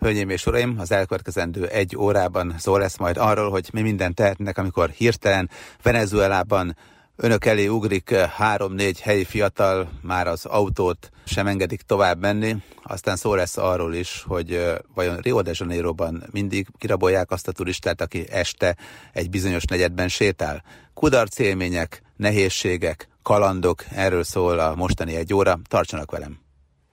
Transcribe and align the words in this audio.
Hölgyeim 0.00 0.30
és 0.30 0.46
uraim, 0.46 0.76
az 0.78 0.92
elkövetkezendő 0.92 1.66
egy 1.66 1.96
órában 1.96 2.54
szó 2.58 2.76
lesz 2.76 2.96
majd 2.96 3.16
arról, 3.16 3.50
hogy 3.50 3.68
mi 3.72 3.80
mindent 3.80 4.14
tehetnek, 4.14 4.58
amikor 4.58 4.90
hirtelen 4.90 5.50
Venezuelában 5.82 6.76
önök 7.16 7.44
elé 7.44 7.66
ugrik 7.66 8.14
három-négy 8.14 9.00
helyi 9.00 9.24
fiatal, 9.24 9.90
már 10.02 10.26
az 10.26 10.44
autót 10.46 11.10
sem 11.24 11.46
engedik 11.46 11.82
tovább 11.82 12.20
menni. 12.20 12.56
Aztán 12.82 13.16
szó 13.16 13.34
lesz 13.34 13.56
arról 13.56 13.94
is, 13.94 14.24
hogy 14.26 14.74
vajon 14.94 15.16
Rio 15.16 15.42
de 15.42 15.50
Janeiroban 15.54 16.24
mindig 16.30 16.66
kirabolják 16.78 17.30
azt 17.30 17.48
a 17.48 17.52
turistát, 17.52 18.00
aki 18.00 18.30
este 18.30 18.76
egy 19.12 19.30
bizonyos 19.30 19.64
negyedben 19.64 20.08
sétál. 20.08 20.62
Kudarc 20.94 21.38
élmények, 21.38 22.02
nehézségek, 22.16 23.08
kalandok, 23.22 23.84
erről 23.94 24.24
szól 24.24 24.58
a 24.58 24.74
mostani 24.74 25.14
egy 25.14 25.34
óra. 25.34 25.58
Tartsanak 25.68 26.10
velem! 26.10 26.38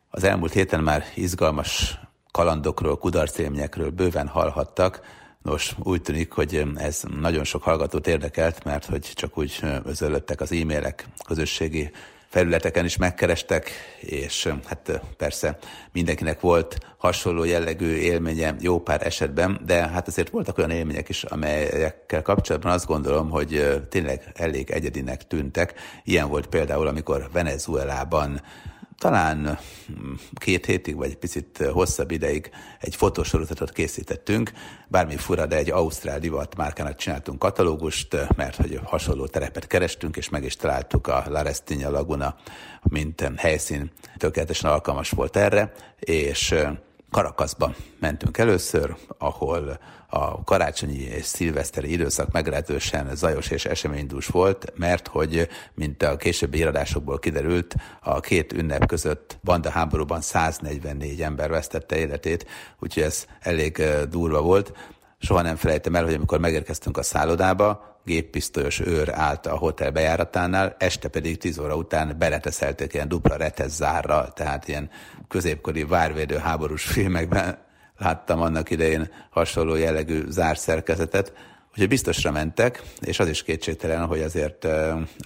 Az 0.10 0.24
elmúlt 0.24 0.54
héten 0.54 0.84
már 0.84 1.04
izgalmas 1.16 2.00
kalandokról, 2.38 2.98
kudarcélményekről 2.98 3.90
bőven 3.90 4.28
hallhattak. 4.28 5.02
Nos, 5.44 5.76
úgy 5.84 6.02
tűnik, 6.02 6.32
hogy 6.32 6.64
ez 6.76 7.02
nagyon 7.20 7.44
sok 7.44 7.64
hallgatót 7.64 8.08
érdekelt, 8.08 8.64
mert 8.64 8.86
hogy 8.86 9.12
csak 9.16 9.38
úgy 9.38 9.60
özöllöttek 9.84 10.42
az 10.42 10.52
e-mailek, 10.52 11.08
közösségi 11.28 11.92
felületeken 12.28 12.86
is 12.86 12.98
megkerestek, 12.98 13.72
és 14.00 14.50
hát 14.66 15.02
persze 15.18 15.58
mindenkinek 15.92 16.40
volt 16.40 16.78
hasonló 16.98 17.44
jellegű 17.44 17.94
élménye 17.94 18.56
jó 18.60 18.80
pár 18.80 19.06
esetben, 19.06 19.60
de 19.66 19.88
hát 19.88 20.08
azért 20.08 20.30
voltak 20.30 20.58
olyan 20.58 20.72
élmények 20.72 21.10
is, 21.10 21.24
amelyekkel 21.24 22.22
kapcsolatban 22.22 22.72
azt 22.72 22.88
gondolom, 22.88 23.30
hogy 23.30 23.82
tényleg 23.90 24.32
elég 24.34 24.70
egyedinek 24.70 25.28
tűntek. 25.28 25.74
Ilyen 26.04 26.30
volt 26.30 26.48
például, 26.48 26.88
amikor 26.88 27.30
Venezuelában 27.32 28.42
talán 28.98 29.60
hm, 29.88 30.12
két 30.34 30.66
hétig, 30.66 30.96
vagy 30.96 31.16
picit 31.16 31.58
hosszabb 31.72 32.12
ideig 32.12 32.50
egy 32.80 32.96
fotosorozatot 32.96 33.72
készítettünk. 33.72 34.52
Bármi 34.88 35.18
fura, 35.18 35.46
de 35.46 35.56
egy 35.56 35.70
ausztrál 35.70 36.20
divat 36.20 36.56
márkának 36.56 36.96
csináltunk 36.96 37.40
katalógust, 37.40 38.18
mert 38.36 38.56
hogy 38.56 38.80
hasonló 38.84 39.28
terepet 39.28 39.68
kerestünk, 39.68 40.18
és 40.18 40.30
meg 40.30 40.44
is 40.44 40.56
találtuk 40.56 41.08
a 41.08 41.24
La 41.30 41.42
Restigna 41.42 41.90
Laguna, 41.90 42.36
mint 42.84 43.32
helyszín. 43.36 43.92
Tökéletesen 44.18 44.72
alkalmas 44.72 45.10
volt 45.10 45.36
erre, 45.36 45.74
és 46.00 46.56
Karakaszba 47.12 47.76
mentünk 48.00 48.38
először, 48.38 48.96
ahol 49.18 49.80
a 50.10 50.44
karácsonyi 50.44 50.98
és 50.98 51.26
szilveszteri 51.26 51.92
időszak 51.92 52.32
meglehetősen 52.32 53.16
zajos 53.16 53.50
és 53.50 53.66
eseménydús 53.66 54.28
volt, 54.28 54.74
mert 54.76 55.08
hogy, 55.08 55.48
mint 55.74 56.04
a 56.04 56.16
későbbi 56.16 56.58
iradásokból 56.58 57.20
kiderült, 57.20 57.76
a 58.02 58.20
két 58.20 58.54
ünnep 58.54 58.86
között 58.86 59.38
banda 59.44 59.70
háborúban 59.70 60.22
144 60.22 61.22
ember 61.22 61.50
vesztette 61.50 61.98
életét, 61.98 62.46
úgyhogy 62.80 63.04
ez 63.04 63.26
elég 63.40 63.84
durva 64.10 64.42
volt. 64.42 64.74
Soha 65.20 65.42
nem 65.42 65.56
felejtem 65.56 65.96
el, 65.96 66.04
hogy 66.04 66.14
amikor 66.14 66.40
megérkeztünk 66.40 66.98
a 66.98 67.04
szállodába, 67.04 67.96
géppisztolyos 68.06 68.80
őr 68.80 69.10
állt 69.14 69.46
a 69.46 69.58
hotel 69.58 69.92
bejáratánál, 69.92 70.76
este 70.80 71.08
pedig 71.08 71.38
10 71.38 71.60
óra 71.60 71.76
után 71.76 72.16
beleteszelték 72.18 72.94
ilyen 72.94 73.08
dupla 73.08 73.36
retesz 73.36 73.76
zárral, 73.76 74.34
tehát 74.34 74.68
ilyen 74.68 74.90
középkori 75.28 75.84
várvédő 75.84 76.38
háborús 76.38 76.84
filmekben 76.84 77.66
láttam 77.98 78.42
annak 78.42 78.70
idején 78.70 79.10
hasonló 79.30 79.76
jellegű 79.76 80.24
zárszerkezetet, 80.28 81.34
Úgyhogy 81.78 81.92
biztosra 81.92 82.32
mentek, 82.32 82.84
és 83.02 83.20
az 83.20 83.28
is 83.28 83.44
kétségtelen, 83.44 84.06
hogy 84.06 84.22
azért 84.22 84.64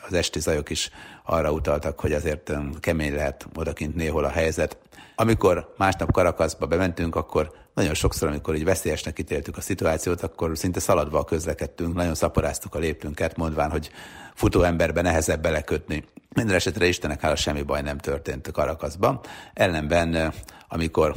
az 0.08 0.14
esti 0.14 0.40
zajok 0.40 0.70
is 0.70 0.90
arra 1.26 1.52
utaltak, 1.52 2.00
hogy 2.00 2.14
azért 2.14 2.52
kemény 2.80 3.14
lehet 3.14 3.48
odakint 3.56 3.96
néhol 3.96 4.24
a 4.24 4.30
helyzet. 4.30 4.78
Amikor 5.16 5.74
másnap 5.78 6.12
Karakaszba 6.12 6.66
bementünk, 6.66 7.16
akkor 7.16 7.52
nagyon 7.74 7.94
sokszor, 7.94 8.28
amikor 8.28 8.56
így 8.56 8.64
veszélyesnek 8.64 9.20
ítéltük 9.20 9.58
a 9.58 9.62
szituációt, 9.62 10.22
akkor 10.22 10.58
szinte 10.58 10.80
szaladva 10.80 11.24
közlekedtünk, 11.24 11.94
nagyon 11.94 12.16
szaporáztuk 12.16 12.76
a 12.76 12.80
léptünket, 12.80 13.38
mondván, 13.38 13.70
hogy 13.70 13.92
futó 14.34 14.64
emberbe 14.64 15.02
nehezebb 15.02 15.42
belekötni. 15.42 16.04
Minden 16.36 16.56
esetre 16.56 16.86
Istenek 16.86 17.22
hála 17.22 17.36
semmi 17.36 17.62
baj 17.62 17.82
nem 17.82 17.98
történt 17.98 18.52
Karakaszban. 18.52 19.20
Ellenben, 19.54 20.34
amikor 20.68 21.14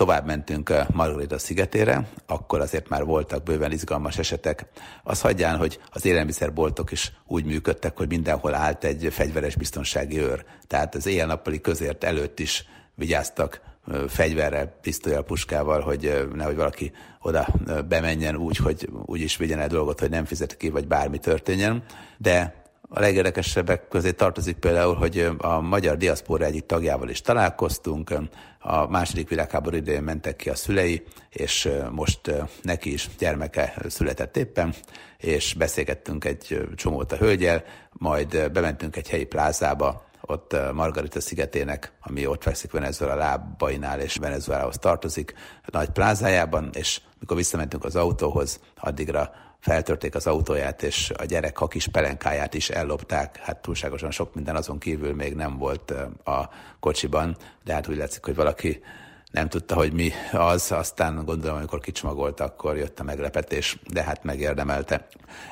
tovább 0.00 0.26
mentünk 0.26 0.72
Margarita 0.92 1.38
szigetére, 1.38 2.08
akkor 2.26 2.60
azért 2.60 2.88
már 2.88 3.04
voltak 3.04 3.42
bőven 3.42 3.72
izgalmas 3.72 4.18
esetek. 4.18 4.66
Az 5.02 5.20
hagyján, 5.20 5.56
hogy 5.56 5.80
az 5.90 6.04
élelmiszerboltok 6.04 6.92
is 6.92 7.12
úgy 7.26 7.44
működtek, 7.44 7.96
hogy 7.96 8.08
mindenhol 8.08 8.54
állt 8.54 8.84
egy 8.84 9.08
fegyveres 9.10 9.56
biztonsági 9.56 10.18
őr. 10.18 10.44
Tehát 10.66 10.94
az 10.94 11.06
éjjel-nappali 11.06 11.60
közért 11.60 12.04
előtt 12.04 12.38
is 12.38 12.64
vigyáztak 12.94 13.60
fegyverrel, 14.08 14.66
pisztolyal, 14.66 15.22
puskával, 15.22 15.80
hogy 15.80 16.28
nehogy 16.34 16.56
valaki 16.56 16.92
oda 17.22 17.46
bemenjen 17.88 18.36
úgy, 18.36 18.56
hogy 18.56 18.88
úgy 19.04 19.20
is 19.20 19.36
vigyen 19.36 19.58
el 19.58 19.68
dolgot, 19.68 20.00
hogy 20.00 20.10
nem 20.10 20.24
fizet 20.24 20.56
ki, 20.56 20.68
vagy 20.68 20.86
bármi 20.86 21.18
történjen. 21.18 21.82
De 22.18 22.59
a 22.92 23.00
legérdekesebbek 23.00 23.88
közé 23.88 24.12
tartozik 24.12 24.56
például, 24.56 24.94
hogy 24.94 25.30
a 25.38 25.60
magyar 25.60 25.96
diaszpóra 25.96 26.44
egyik 26.44 26.66
tagjával 26.66 27.08
is 27.08 27.20
találkoztunk, 27.20 28.14
a 28.58 28.86
második 28.86 29.28
világháború 29.28 29.76
idején 29.76 30.02
mentek 30.02 30.36
ki 30.36 30.50
a 30.50 30.54
szülei, 30.54 31.02
és 31.30 31.68
most 31.90 32.20
neki 32.62 32.92
is 32.92 33.08
gyermeke 33.18 33.74
született 33.88 34.36
éppen, 34.36 34.74
és 35.18 35.54
beszélgettünk 35.54 36.24
egy 36.24 36.68
csomót 36.74 37.12
a 37.12 37.16
hölgyel, 37.16 37.64
majd 37.92 38.50
bementünk 38.52 38.96
egy 38.96 39.08
helyi 39.08 39.24
plázába, 39.24 40.04
ott 40.20 40.56
Margarita 40.72 41.20
szigetének, 41.20 41.92
ami 42.00 42.26
ott 42.26 42.42
fekszik 42.42 42.70
Venezuela 42.70 43.14
lábainál, 43.14 44.00
és 44.00 44.16
Venezuelahoz 44.16 44.76
tartozik, 44.76 45.34
nagy 45.66 45.88
plázájában, 45.88 46.70
és 46.72 47.00
mikor 47.20 47.36
visszamentünk 47.36 47.84
az 47.84 47.96
autóhoz, 47.96 48.60
addigra 48.76 49.30
feltörték 49.60 50.14
az 50.14 50.26
autóját, 50.26 50.82
és 50.82 51.12
a 51.16 51.24
gyerek 51.24 51.56
hakis 51.56 51.88
pelenkáját 51.88 52.54
is 52.54 52.70
ellopták. 52.70 53.36
Hát 53.36 53.62
túlságosan 53.62 54.10
sok 54.10 54.34
minden 54.34 54.56
azon 54.56 54.78
kívül 54.78 55.14
még 55.14 55.34
nem 55.34 55.58
volt 55.58 55.90
a 56.24 56.48
kocsiban, 56.80 57.36
de 57.64 57.72
hát 57.72 57.88
úgy 57.88 57.96
látszik, 57.96 58.24
hogy 58.24 58.34
valaki 58.34 58.82
nem 59.30 59.48
tudta, 59.48 59.74
hogy 59.74 59.92
mi 59.92 60.12
az, 60.32 60.72
aztán 60.72 61.24
gondolom, 61.24 61.56
amikor 61.56 61.80
kicsomagolta, 61.80 62.44
akkor 62.44 62.76
jött 62.76 63.00
a 63.00 63.02
meglepetés, 63.02 63.78
de 63.92 64.02
hát 64.02 64.24
megérdemelte. 64.24 65.06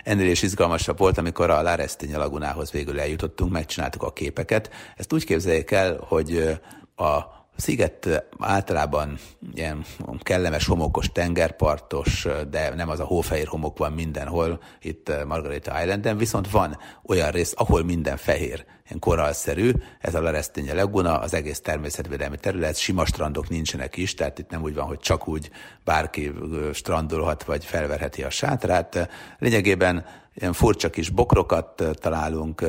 Ennél 0.05 0.31
is 0.31 0.43
izgalmasabb 0.43 0.99
volt, 0.99 1.19
amikor 1.19 1.51
a 1.51 1.63
Larestinya 1.63 2.19
lagunához 2.19 2.71
végül 2.71 3.01
eljutottunk, 3.01 3.53
megcsináltuk 3.53 4.03
a 4.03 4.13
képeket. 4.13 4.71
Ezt 4.97 5.13
úgy 5.13 5.25
képzeljék 5.25 5.71
el, 5.71 5.97
hogy 6.01 6.61
a 6.97 7.38
a 7.59 7.61
sziget 7.61 8.25
általában 8.39 9.19
ilyen 9.55 9.85
kellemes, 10.19 10.67
homokos, 10.67 11.13
tengerpartos, 11.13 12.27
de 12.51 12.75
nem 12.75 12.89
az 12.89 13.01
a 13.01 13.05
hófehér 13.05 13.47
homok 13.47 13.79
van 13.79 13.93
mindenhol, 13.93 14.61
itt 14.81 15.13
Margarita 15.27 15.83
Islanden, 15.83 16.17
viszont 16.17 16.51
van 16.51 16.79
olyan 17.07 17.31
rész, 17.31 17.53
ahol 17.57 17.85
minden 17.85 18.17
fehér, 18.17 18.65
ilyen 18.87 18.99
koralszerű, 18.99 19.73
ez 20.01 20.15
a 20.15 20.21
Laresténye 20.21 20.75
Laguna, 20.75 21.19
az 21.19 21.35
egész 21.35 21.61
természetvédelmi 21.61 22.37
terület, 22.37 22.77
sima 22.77 23.05
strandok 23.05 23.49
nincsenek 23.49 23.97
is, 23.97 24.15
tehát 24.15 24.39
itt 24.39 24.51
nem 24.51 24.63
úgy 24.63 24.75
van, 24.75 24.87
hogy 24.87 24.99
csak 24.99 25.29
úgy 25.29 25.51
bárki 25.85 26.33
strandolhat, 26.73 27.45
vagy 27.45 27.65
felverheti 27.65 28.23
a 28.23 28.31
sátrát. 28.31 29.09
Lényegében 29.39 30.05
ilyen 30.35 30.53
furcsa 30.53 30.91
kis 30.91 31.11
bokrokat 31.11 31.85
találunk, 31.93 32.65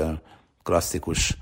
klasszikus 0.64 1.38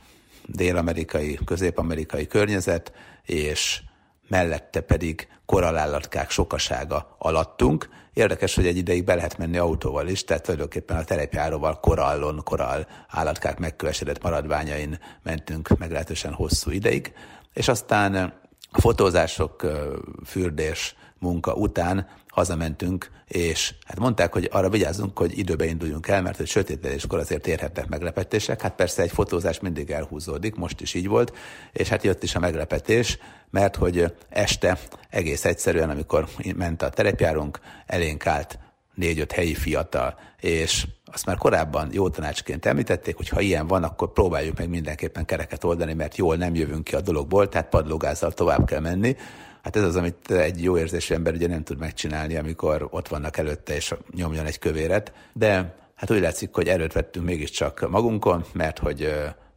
dél-amerikai, 0.46 1.40
közép-amerikai 1.46 2.28
környezet, 2.28 2.92
és 3.28 3.82
mellette 4.28 4.82
pedig 4.82 5.28
korallállatkák 5.46 6.30
sokasága 6.30 7.16
alattunk. 7.18 7.90
Érdekes, 8.14 8.56
hogy 8.56 8.68
egy 8.68 8.78
ideig 8.78 9.04
be 9.04 9.16
lehet 9.16 9.38
menni 9.38 9.58
autóval 9.58 10.08
is, 10.08 10.24
tehát 10.24 10.44
tulajdonképpen 10.44 10.98
a 10.98 11.04
terepjáróval 11.04 11.80
korallon, 11.80 12.42
korall 12.44 12.88
állatkák 13.08 13.60
megkövesedett 13.60 14.24
maradványain 14.24 15.00
mentünk 15.24 15.78
meglehetősen 15.78 16.34
hosszú 16.34 16.72
ideig, 16.72 17.14
és 17.54 17.68
aztán 17.68 18.16
a 18.72 18.80
fotózások, 18.80 19.66
fürdés, 20.26 20.96
munka 21.20 21.54
után 21.54 22.08
hazamentünk, 22.38 23.10
és 23.28 23.74
hát 23.86 24.00
mondták, 24.00 24.34
hogy 24.34 24.50
arra 24.52 24.70
vigyázzunk, 24.70 25.18
hogy 25.18 25.38
időbe 25.38 25.66
induljunk 25.66 26.08
el, 26.08 26.22
mert 26.22 26.38
hogy 26.38 26.48
sötétedéskor 26.48 27.20
azért 27.20 27.48
érhetnek 27.48 27.88
meglepetések. 27.88 28.62
Hát 28.62 28.76
persze 28.76 29.02
egy 29.02 29.12
fotózás 29.12 29.60
mindig 29.60 29.90
elhúzódik, 29.90 30.56
most 30.56 30.82
is 30.82 30.94
így 30.94 31.08
volt, 31.08 31.36
és 31.72 31.88
hát 31.88 32.04
jött 32.04 32.24
is 32.24 32.36
a 32.36 32.40
meglepetés, 32.40 33.18
mert 33.50 33.76
hogy 33.76 34.14
este 34.30 34.78
egész 35.10 35.46
egyszerűen, 35.46 35.90
amikor 35.90 36.28
ment 36.56 36.82
a 36.82 36.90
terepjárunk, 36.90 37.60
elénk 37.86 38.26
állt 38.26 38.60
négy-öt 38.94 39.32
helyi 39.32 39.54
fiatal, 39.54 40.20
és 40.40 40.88
azt 41.06 41.26
már 41.26 41.38
korábban 41.38 41.90
jó 41.92 42.10
tanácsként 42.10 42.66
említették, 42.66 43.16
hogy 43.16 43.30
ha 43.30 43.42
ilyen 43.42 43.68
van, 43.68 43.84
akkor 43.84 44.14
próbáljuk 44.14 44.58
meg 44.58 44.70
mindenképpen 44.70 45.26
kereket 45.26 45.64
oldani, 45.64 45.94
mert 45.94 46.18
jól 46.18 46.36
nem 46.36 46.56
jövünk 46.56 46.84
ki 46.84 46.96
a 46.96 47.02
dologból, 47.02 47.50
tehát 47.50 47.70
padlógázzal 47.70 48.32
tovább 48.32 48.66
kell 48.66 48.80
menni. 48.80 49.16
Hát 49.68 49.76
ez 49.76 49.84
az, 49.84 49.96
amit 49.96 50.32
egy 50.32 50.64
jó 50.64 50.78
érzésű 50.78 51.14
ember 51.14 51.34
ugye 51.34 51.48
nem 51.48 51.64
tud 51.64 51.78
megcsinálni, 51.78 52.36
amikor 52.36 52.88
ott 52.90 53.08
vannak 53.08 53.38
előtte, 53.38 53.76
és 53.76 53.94
nyomjon 54.16 54.46
egy 54.46 54.60
kövéret. 54.60 55.14
De 55.34 55.76
hát 55.96 56.12
úgy 56.12 56.20
látszik, 56.20 56.54
hogy 56.54 56.68
erőt 56.68 56.94
vettünk 56.94 57.26
mégiscsak 57.26 57.90
magunkon, 57.90 58.46
mert 58.54 58.80
hogy 58.80 59.14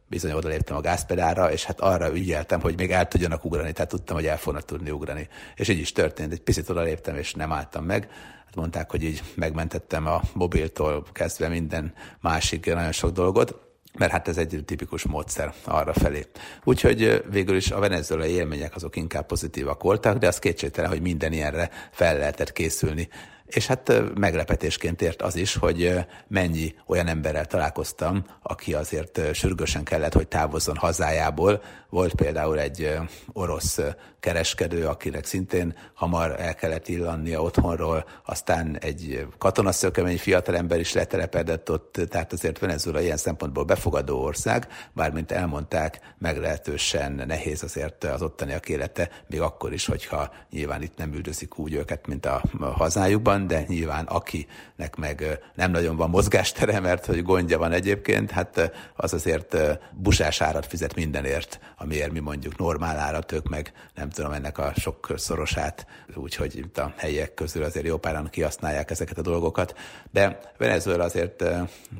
bizony 0.07 0.31
odaléptem 0.31 0.75
a 0.75 0.81
gázpedára, 0.81 1.51
és 1.51 1.63
hát 1.63 1.79
arra 1.79 2.13
ügyeltem, 2.13 2.61
hogy 2.61 2.75
még 2.77 2.91
el 2.91 3.07
tudjanak 3.07 3.45
ugrani, 3.45 3.71
tehát 3.71 3.89
tudtam, 3.89 4.15
hogy 4.15 4.25
el 4.25 4.37
fognak 4.37 4.65
tudni 4.65 4.89
ugrani. 4.89 5.27
És 5.55 5.67
így 5.67 5.79
is 5.79 5.91
történt, 5.91 6.31
egy 6.31 6.41
picit 6.41 6.69
odaléptem, 6.69 7.15
és 7.15 7.33
nem 7.33 7.51
álltam 7.51 7.85
meg. 7.85 8.09
Hát 8.45 8.55
mondták, 8.55 8.91
hogy 8.91 9.03
így 9.03 9.23
megmentettem 9.35 10.07
a 10.07 10.21
mobiltól 10.33 11.05
kezdve 11.11 11.47
minden 11.47 11.93
másik 12.19 12.65
nagyon 12.65 12.91
sok 12.91 13.11
dolgot 13.11 13.70
mert 13.97 14.11
hát 14.11 14.27
ez 14.27 14.37
egy 14.37 14.63
tipikus 14.65 15.03
módszer 15.03 15.53
arra 15.63 15.93
felé. 15.93 16.25
Úgyhogy 16.63 17.23
végül 17.29 17.55
is 17.55 17.71
a 17.71 17.79
venezuelai 17.79 18.31
élmények 18.31 18.75
azok 18.75 18.95
inkább 18.95 19.25
pozitívak 19.25 19.83
voltak, 19.83 20.17
de 20.17 20.27
az 20.27 20.39
kétségtelen, 20.39 20.89
hogy 20.89 21.01
minden 21.01 21.33
ilyenre 21.33 21.69
fel 21.91 22.17
lehetett 22.17 22.51
készülni. 22.51 23.09
És 23.45 23.67
hát 23.67 23.93
meglepetésként 24.15 25.01
ért 25.01 25.21
az 25.21 25.35
is, 25.35 25.55
hogy 25.55 25.93
mennyi 26.27 26.75
olyan 26.85 27.07
emberrel 27.07 27.45
találkoztam, 27.45 28.25
aki 28.41 28.73
azért 28.73 29.33
sürgősen 29.33 29.83
kellett, 29.83 30.13
hogy 30.13 30.27
távozzon 30.27 30.75
hazájából. 30.75 31.61
Volt 31.89 32.13
például 32.13 32.59
egy 32.59 32.97
orosz 33.33 33.79
kereskedő, 34.21 34.87
akinek 34.87 35.25
szintén 35.25 35.75
hamar 35.93 36.39
el 36.39 36.55
kellett 36.55 36.87
illannia 36.87 37.41
otthonról, 37.41 38.05
aztán 38.25 38.77
egy 38.79 39.27
katonaszökemény 39.37 40.17
fiatalember 40.17 40.79
is 40.79 40.93
letelepedett 40.93 41.71
ott, 41.71 41.99
tehát 42.09 42.33
azért 42.33 42.59
Venezuela 42.59 43.01
ilyen 43.01 43.17
szempontból 43.17 43.63
befogadó 43.63 44.21
ország, 44.21 44.67
bármint 44.93 45.31
elmondták, 45.31 45.99
meglehetősen 46.17 47.23
nehéz 47.27 47.63
azért 47.63 48.03
az 48.03 48.21
ottaniak 48.21 48.69
élete, 48.69 49.09
még 49.27 49.41
akkor 49.41 49.73
is, 49.73 49.85
hogyha 49.85 50.33
nyilván 50.49 50.81
itt 50.81 50.97
nem 50.97 51.13
üldözik 51.13 51.57
úgy 51.57 51.73
őket, 51.73 52.07
mint 52.07 52.25
a 52.25 52.41
hazájukban, 52.59 53.47
de 53.47 53.63
nyilván 53.67 54.05
akinek 54.05 54.95
meg 54.97 55.39
nem 55.55 55.71
nagyon 55.71 55.95
van 55.95 56.09
mozgástere, 56.09 56.79
mert 56.79 57.05
hogy 57.05 57.23
gondja 57.23 57.57
van 57.57 57.71
egyébként, 57.71 58.31
hát 58.31 58.71
az 58.95 59.13
azért 59.13 59.57
busás 59.91 60.41
árat 60.41 60.65
fizet 60.65 60.95
mindenért, 60.95 61.59
amiért 61.77 62.11
mi 62.11 62.19
mondjuk 62.19 62.57
normál 62.57 62.97
árat, 62.97 63.31
ők 63.31 63.49
meg 63.49 63.71
nem 63.95 64.09
tudom, 64.11 64.31
ennek 64.31 64.57
a 64.57 64.73
sok 64.75 65.13
szorosát, 65.15 65.85
úgyhogy 66.15 66.65
a 66.75 66.85
helyiek 66.97 67.33
közül 67.33 67.63
azért 67.63 67.85
jó 67.85 67.97
páran 67.97 68.29
kihasználják 68.29 68.91
ezeket 68.91 69.17
a 69.17 69.21
dolgokat. 69.21 69.75
De 70.11 70.39
Venezuela 70.57 71.03
azért 71.03 71.43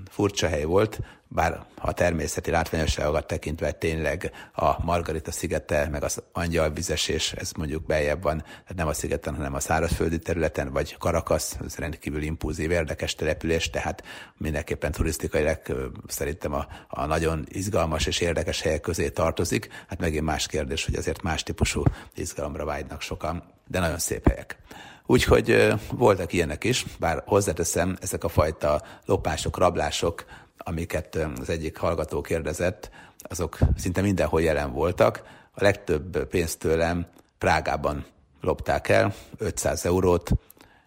furcsa 0.09 0.47
hely 0.47 0.63
volt, 0.63 0.99
bár 1.33 1.65
a 1.75 1.93
természeti 1.93 2.51
látványosságokat 2.51 3.27
tekintve 3.27 3.71
tényleg 3.71 4.31
a 4.53 4.83
Margarita 4.83 5.31
szigete, 5.31 5.87
meg 5.91 6.03
az 6.03 6.23
angyalvizesés, 6.31 7.31
ez 7.33 7.51
mondjuk 7.51 7.85
beljebb 7.85 8.23
van, 8.23 8.37
tehát 8.37 8.75
nem 8.75 8.87
a 8.87 8.93
szigeten, 8.93 9.35
hanem 9.35 9.53
a 9.53 9.59
szárazföldi 9.59 10.19
területen, 10.19 10.71
vagy 10.71 10.97
Karakasz, 10.97 11.57
ez 11.65 11.75
rendkívül 11.75 12.21
impulzív, 12.21 12.71
érdekes 12.71 13.15
település, 13.15 13.69
tehát 13.69 14.03
mindenképpen 14.37 14.91
turisztikailag 14.91 15.59
szerintem 16.07 16.53
a, 16.53 16.67
a 16.87 17.05
nagyon 17.05 17.45
izgalmas 17.49 18.05
és 18.05 18.19
érdekes 18.19 18.61
helyek 18.61 18.81
közé 18.81 19.09
tartozik. 19.09 19.69
Hát 19.87 19.99
megint 19.99 20.25
más 20.25 20.47
kérdés, 20.47 20.85
hogy 20.85 20.95
azért 20.95 21.21
más 21.21 21.43
típusú 21.43 21.83
izgalomra 22.15 22.65
vágynak 22.65 23.01
sokan, 23.01 23.43
de 23.67 23.79
nagyon 23.79 23.99
szép 23.99 24.27
helyek. 24.27 24.57
Úgyhogy 25.05 25.73
voltak 25.91 26.33
ilyenek 26.33 26.63
is, 26.63 26.85
bár 26.99 27.23
hozzáteszem, 27.25 27.97
ezek 28.01 28.23
a 28.23 28.29
fajta 28.29 28.81
lopások, 29.05 29.57
rablások, 29.57 30.25
amiket 30.63 31.15
az 31.39 31.49
egyik 31.49 31.77
hallgató 31.77 32.21
kérdezett, 32.21 32.89
azok 33.17 33.57
szinte 33.77 34.01
mindenhol 34.01 34.41
jelen 34.41 34.71
voltak. 34.71 35.23
A 35.51 35.63
legtöbb 35.63 36.27
pénzt 36.27 36.59
tőlem 36.59 37.05
Prágában 37.37 38.05
lopták 38.41 38.89
el, 38.89 39.13
500 39.37 39.85
eurót, 39.85 40.31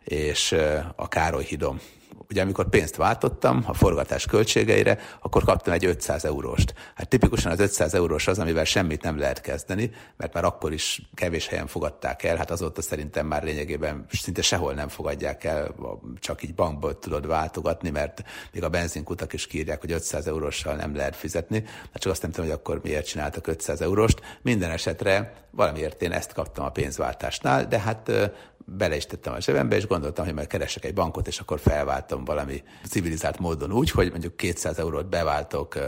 és 0.04 0.52
a 0.96 1.08
Károly 1.08 1.44
hidom 1.44 1.80
ugye 2.30 2.42
amikor 2.42 2.68
pénzt 2.68 2.96
váltottam 2.96 3.64
a 3.66 3.74
forgatás 3.74 4.26
költségeire, 4.26 4.98
akkor 5.20 5.44
kaptam 5.44 5.72
egy 5.72 5.84
500 5.84 6.24
euróst. 6.24 6.74
Hát 6.94 7.08
tipikusan 7.08 7.52
az 7.52 7.60
500 7.60 7.94
eurós 7.94 8.26
az, 8.26 8.38
amivel 8.38 8.64
semmit 8.64 9.02
nem 9.02 9.18
lehet 9.18 9.40
kezdeni, 9.40 9.90
mert 10.16 10.32
már 10.32 10.44
akkor 10.44 10.72
is 10.72 11.02
kevés 11.14 11.46
helyen 11.46 11.66
fogadták 11.66 12.22
el, 12.22 12.36
hát 12.36 12.50
azóta 12.50 12.82
szerintem 12.82 13.26
már 13.26 13.42
lényegében 13.42 14.06
szinte 14.10 14.42
sehol 14.42 14.72
nem 14.72 14.88
fogadják 14.88 15.44
el, 15.44 15.74
csak 16.18 16.42
így 16.42 16.54
bankból 16.54 16.98
tudod 16.98 17.26
váltogatni, 17.26 17.90
mert 17.90 18.22
még 18.52 18.62
a 18.62 18.68
benzinkutak 18.68 19.32
is 19.32 19.46
kírják, 19.46 19.80
hogy 19.80 19.92
500 19.92 20.26
euróssal 20.26 20.74
nem 20.74 20.96
lehet 20.96 21.16
fizetni. 21.16 21.64
Hát 21.92 22.02
csak 22.02 22.12
azt 22.12 22.22
nem 22.22 22.30
tudom, 22.30 22.46
hogy 22.46 22.58
akkor 22.58 22.80
miért 22.82 23.06
csináltak 23.06 23.46
500 23.46 23.80
euróst. 23.80 24.20
Minden 24.42 24.70
esetre 24.70 25.32
valamiért 25.50 26.02
én 26.02 26.12
ezt 26.12 26.32
kaptam 26.32 26.64
a 26.64 26.70
pénzváltásnál, 26.70 27.66
de 27.66 27.78
hát 27.78 28.10
bele 28.66 28.96
is 28.96 29.06
tettem 29.06 29.32
a 29.32 29.40
zsebembe, 29.40 29.76
és 29.76 29.86
gondoltam, 29.86 30.24
hogy 30.24 30.34
majd 30.34 30.46
keresek 30.46 30.84
egy 30.84 30.94
bankot, 30.94 31.26
és 31.26 31.38
akkor 31.38 31.60
felváltom 31.60 32.13
valami 32.24 32.62
civilizált 32.88 33.38
módon 33.38 33.72
úgy, 33.72 33.90
hogy 33.90 34.10
mondjuk 34.10 34.36
200 34.36 34.78
eurót 34.78 35.08
beváltok 35.08 35.78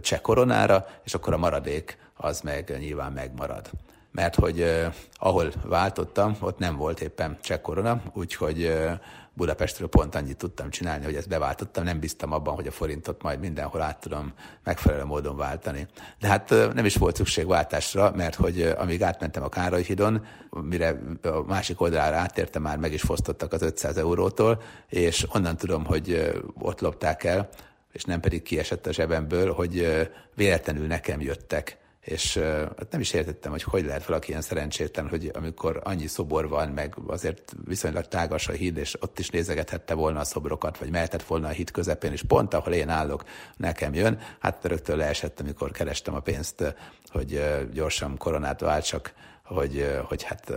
cseh 0.00 0.20
koronára, 0.20 0.86
és 1.04 1.14
akkor 1.14 1.32
a 1.32 1.38
maradék 1.38 1.98
az 2.16 2.40
meg 2.40 2.76
nyilván 2.78 3.12
megmarad. 3.12 3.70
Mert 4.10 4.34
hogy 4.34 4.60
eh, 4.60 4.92
ahol 5.14 5.52
váltottam, 5.64 6.36
ott 6.40 6.58
nem 6.58 6.76
volt 6.76 7.00
éppen 7.00 7.36
cseh 7.40 7.58
korona, 7.58 8.02
úgyhogy 8.12 8.64
eh, 8.64 8.98
Budapestről 9.36 9.88
pont 9.88 10.14
annyit 10.14 10.36
tudtam 10.36 10.70
csinálni, 10.70 11.04
hogy 11.04 11.14
ezt 11.14 11.28
beváltottam, 11.28 11.84
nem 11.84 12.00
biztam 12.00 12.32
abban, 12.32 12.54
hogy 12.54 12.66
a 12.66 12.70
forintot 12.70 13.22
majd 13.22 13.40
mindenhol 13.40 13.82
át 13.82 14.00
tudom 14.00 14.32
megfelelő 14.64 15.04
módon 15.04 15.36
váltani. 15.36 15.86
De 16.20 16.28
hát 16.28 16.50
nem 16.74 16.84
is 16.84 16.94
volt 16.94 17.16
szükség 17.16 17.46
váltásra, 17.46 18.12
mert 18.16 18.34
hogy 18.34 18.62
amíg 18.62 19.02
átmentem 19.02 19.42
a 19.42 19.48
Károly 19.48 19.82
hídon, 19.82 20.24
mire 20.50 20.98
a 21.22 21.42
másik 21.46 21.80
oldalára 21.80 22.16
átértem, 22.16 22.62
már 22.62 22.78
meg 22.78 22.92
is 22.92 23.02
fosztottak 23.02 23.52
az 23.52 23.62
500 23.62 23.96
eurótól, 23.96 24.62
és 24.88 25.26
onnan 25.32 25.56
tudom, 25.56 25.84
hogy 25.84 26.32
ott 26.58 26.80
lopták 26.80 27.24
el, 27.24 27.48
és 27.92 28.04
nem 28.04 28.20
pedig 28.20 28.42
kiesett 28.42 28.86
a 28.86 28.92
zsebemből, 28.92 29.52
hogy 29.52 30.06
véletlenül 30.34 30.86
nekem 30.86 31.20
jöttek 31.20 31.78
és 32.06 32.36
hát 32.76 32.90
nem 32.90 33.00
is 33.00 33.12
értettem, 33.12 33.50
hogy 33.50 33.62
hogy 33.62 33.84
lehet 33.84 34.06
valaki 34.06 34.28
ilyen 34.28 34.40
szerencsétlen, 34.40 35.08
hogy 35.08 35.30
amikor 35.34 35.80
annyi 35.84 36.06
szobor 36.06 36.48
van, 36.48 36.68
meg 36.68 36.94
azért 37.06 37.54
viszonylag 37.64 38.08
tágas 38.08 38.48
a 38.48 38.52
híd, 38.52 38.76
és 38.76 39.02
ott 39.02 39.18
is 39.18 39.30
nézegethette 39.30 39.94
volna 39.94 40.20
a 40.20 40.24
szobrokat, 40.24 40.78
vagy 40.78 40.90
mehetett 40.90 41.22
volna 41.22 41.48
a 41.48 41.50
híd 41.50 41.70
közepén, 41.70 42.12
és 42.12 42.22
pont 42.22 42.54
ahol 42.54 42.72
én 42.72 42.88
állok, 42.88 43.24
nekem 43.56 43.94
jön. 43.94 44.18
Hát 44.40 44.64
rögtön 44.64 44.96
leesett, 44.96 45.40
amikor 45.40 45.70
kerestem 45.70 46.14
a 46.14 46.20
pénzt, 46.20 46.74
hogy 47.08 47.42
gyorsan 47.72 48.16
koronát 48.16 48.60
váltsak, 48.60 49.12
hogy, 49.44 50.00
hogy 50.04 50.22
hát 50.22 50.52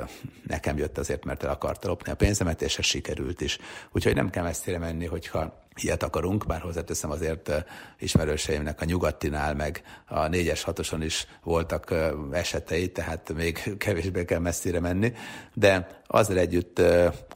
nekem 0.48 0.78
jött 0.78 0.98
azért, 0.98 1.26
mert 1.26 1.44
el 1.44 1.50
akarta 1.50 1.88
lopni 1.88 2.12
a 2.12 2.16
pénzemet, 2.16 2.62
és 2.62 2.78
ez 2.78 2.86
sikerült 2.86 3.42
is. 3.42 3.58
Úgyhogy 3.92 4.16
nem 4.16 4.30
kell 4.30 4.44
messzire 4.44 4.78
menni, 4.78 5.06
hogyha 5.06 5.68
ilyet 5.84 6.04
akarunk, 6.04 6.46
bár 6.46 6.62
hozzáteszem 6.62 7.12
azért 7.12 7.66
ismerőseimnek 8.00 8.82
a 8.82 8.86
nyugatinál, 8.86 9.56
meg 9.56 9.84
a 10.08 10.28
négyes 10.28 10.64
hatoson 10.64 11.02
is 11.02 11.28
voltak 11.44 11.94
esetei, 12.32 12.92
tehát 12.92 13.34
még 13.34 13.62
kevésbé 13.78 14.26
kell 14.26 14.40
messzire 14.40 14.80
menni, 14.80 15.14
de 15.54 16.02
azzal 16.08 16.38
együtt, 16.38 16.82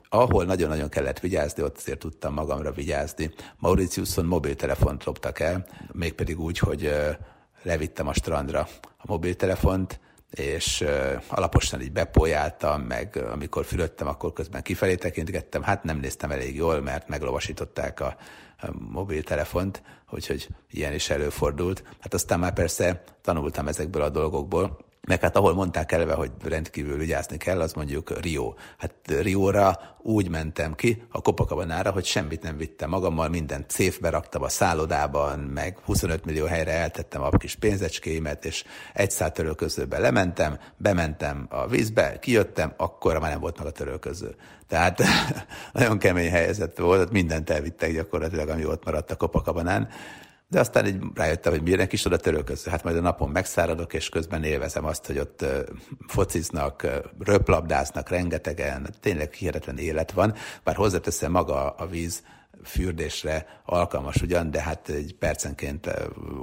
ahol 0.09 0.45
nagyon-nagyon 0.45 0.89
kellett 0.89 1.19
vigyázni, 1.19 1.63
ott 1.63 1.77
azért 1.77 1.99
tudtam 1.99 2.33
magamra 2.33 2.71
vigyázni. 2.71 3.31
Mauritiuson 3.57 4.25
mobiltelefont 4.25 5.03
loptak 5.03 5.39
el, 5.39 5.65
mégpedig 5.91 6.39
úgy, 6.39 6.57
hogy 6.57 6.93
levittem 7.63 8.07
a 8.07 8.13
strandra 8.13 8.67
a 8.97 9.03
mobiltelefont, 9.05 9.99
és 10.33 10.85
alaposan 11.27 11.81
így 11.81 11.91
bepolyáltam, 11.91 12.81
meg 12.81 13.17
amikor 13.31 13.65
fülöttem, 13.65 14.07
akkor 14.07 14.33
közben 14.33 14.61
kifelé 14.61 14.95
tekintgettem, 14.95 15.61
hát 15.63 15.83
nem 15.83 15.97
néztem 15.97 16.31
elég 16.31 16.55
jól, 16.55 16.81
mert 16.81 17.07
meglovasították 17.07 17.99
a, 17.99 18.15
a 18.57 18.67
mobiltelefont, 18.91 19.81
úgyhogy 20.09 20.47
ilyen 20.69 20.93
is 20.93 21.09
előfordult. 21.09 21.83
Hát 21.99 22.13
aztán 22.13 22.39
már 22.39 22.53
persze 22.53 23.03
tanultam 23.21 23.67
ezekből 23.67 24.01
a 24.01 24.09
dolgokból, 24.09 24.77
meg 25.07 25.21
hát 25.21 25.35
ahol 25.35 25.53
mondták 25.53 25.91
eleve, 25.91 26.13
hogy 26.13 26.31
rendkívül 26.43 26.97
vigyázni 26.97 27.37
kell, 27.37 27.61
az 27.61 27.73
mondjuk 27.73 28.19
Rio. 28.21 28.53
Hát 28.77 28.93
Rióra 29.05 29.79
úgy 30.01 30.29
mentem 30.29 30.75
ki 30.75 31.03
a 31.09 31.21
Copacabana-ra, 31.21 31.91
hogy 31.91 32.05
semmit 32.05 32.41
nem 32.41 32.57
vittem 32.57 32.89
magammal, 32.89 33.29
minden 33.29 33.65
céfbe 33.67 34.09
raktam 34.09 34.43
a 34.43 34.49
szállodában, 34.49 35.39
meg 35.39 35.77
25 35.85 36.25
millió 36.25 36.45
helyre 36.45 36.71
eltettem 36.71 37.21
a 37.21 37.29
kis 37.29 37.55
pénzecskéimet, 37.55 38.45
és 38.45 38.63
egy 38.93 39.11
szál 39.11 39.31
törölközőbe 39.31 39.99
lementem, 39.99 40.59
bementem 40.77 41.47
a 41.49 41.67
vízbe, 41.67 42.19
kijöttem, 42.19 42.73
akkor 42.77 43.19
már 43.19 43.31
nem 43.31 43.39
volt 43.39 43.57
meg 43.57 43.67
a 43.67 43.71
törölköző. 43.71 44.35
Tehát 44.67 45.03
nagyon 45.73 45.97
kemény 45.97 46.29
helyzet 46.29 46.77
volt, 46.77 47.11
mindent 47.11 47.49
elvittek 47.49 47.93
gyakorlatilag, 47.93 48.49
ami 48.49 48.65
ott 48.65 48.85
maradt 48.85 49.11
a 49.11 49.15
Copacabanán. 49.15 49.89
De 50.47 50.59
aztán 50.59 50.85
így 50.85 51.03
rájöttem, 51.13 51.51
hogy 51.51 51.61
miért 51.61 51.93
is 51.93 52.05
oda 52.05 52.17
törölköző. 52.17 52.71
Hát 52.71 52.83
majd 52.83 52.97
a 52.97 53.01
napon 53.01 53.29
megszáradok, 53.29 53.93
és 53.93 54.09
közben 54.09 54.43
élvezem 54.43 54.85
azt, 54.85 55.05
hogy 55.05 55.19
ott 55.19 55.45
fociznak, 56.07 56.87
röplabdáznak 57.19 58.09
rengetegen, 58.09 58.89
tényleg 58.99 59.33
hihetetlen 59.33 59.77
élet 59.77 60.11
van. 60.11 60.33
Bár 60.63 60.75
hozzáteszem 60.75 61.31
maga 61.31 61.69
a 61.69 61.87
víz, 61.87 62.23
fürdésre 62.63 63.61
alkalmas 63.65 64.21
ugyan, 64.21 64.51
de 64.51 64.61
hát 64.61 64.89
egy 64.89 65.15
percenként 65.19 65.89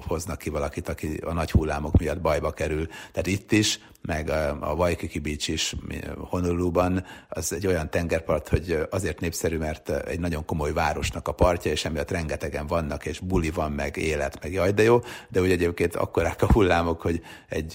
hoznak 0.07 0.39
ki 0.39 0.51
valakit, 0.51 0.89
aki 0.89 1.21
a 1.25 1.33
nagy 1.33 1.51
hullámok 1.51 1.99
miatt 1.99 2.21
bajba 2.21 2.51
kerül. 2.51 2.87
Tehát 2.87 3.27
itt 3.27 3.53
is, 3.53 3.79
meg 4.03 4.29
a, 4.31 4.71
a 4.71 4.75
Waikiki 4.75 5.19
Beach 5.19 5.51
is 5.51 5.75
Honoluluban, 6.17 7.05
az 7.29 7.53
egy 7.53 7.67
olyan 7.67 7.91
tengerpart, 7.91 8.49
hogy 8.49 8.87
azért 8.91 9.21
népszerű, 9.21 9.59
mert 9.59 9.91
egy 9.91 10.21
nagyon 10.21 10.45
komoly 10.45 10.73
városnak 10.73 11.29
a 11.29 11.33
partja, 11.33 11.71
és 11.71 11.85
emiatt 11.85 12.11
rengetegen 12.11 12.67
vannak, 12.67 13.07
és 13.07 13.19
buli 13.19 13.51
van, 13.51 13.73
meg 13.73 13.97
élet, 13.97 14.43
meg 14.43 14.53
jaj, 14.53 14.73
de 14.73 14.83
jó, 14.83 15.01
de 15.29 15.41
úgy 15.41 15.51
egyébként 15.51 15.97
akkorák 15.97 16.43
a 16.43 16.53
hullámok, 16.53 17.01
hogy 17.01 17.23
egy 17.49 17.75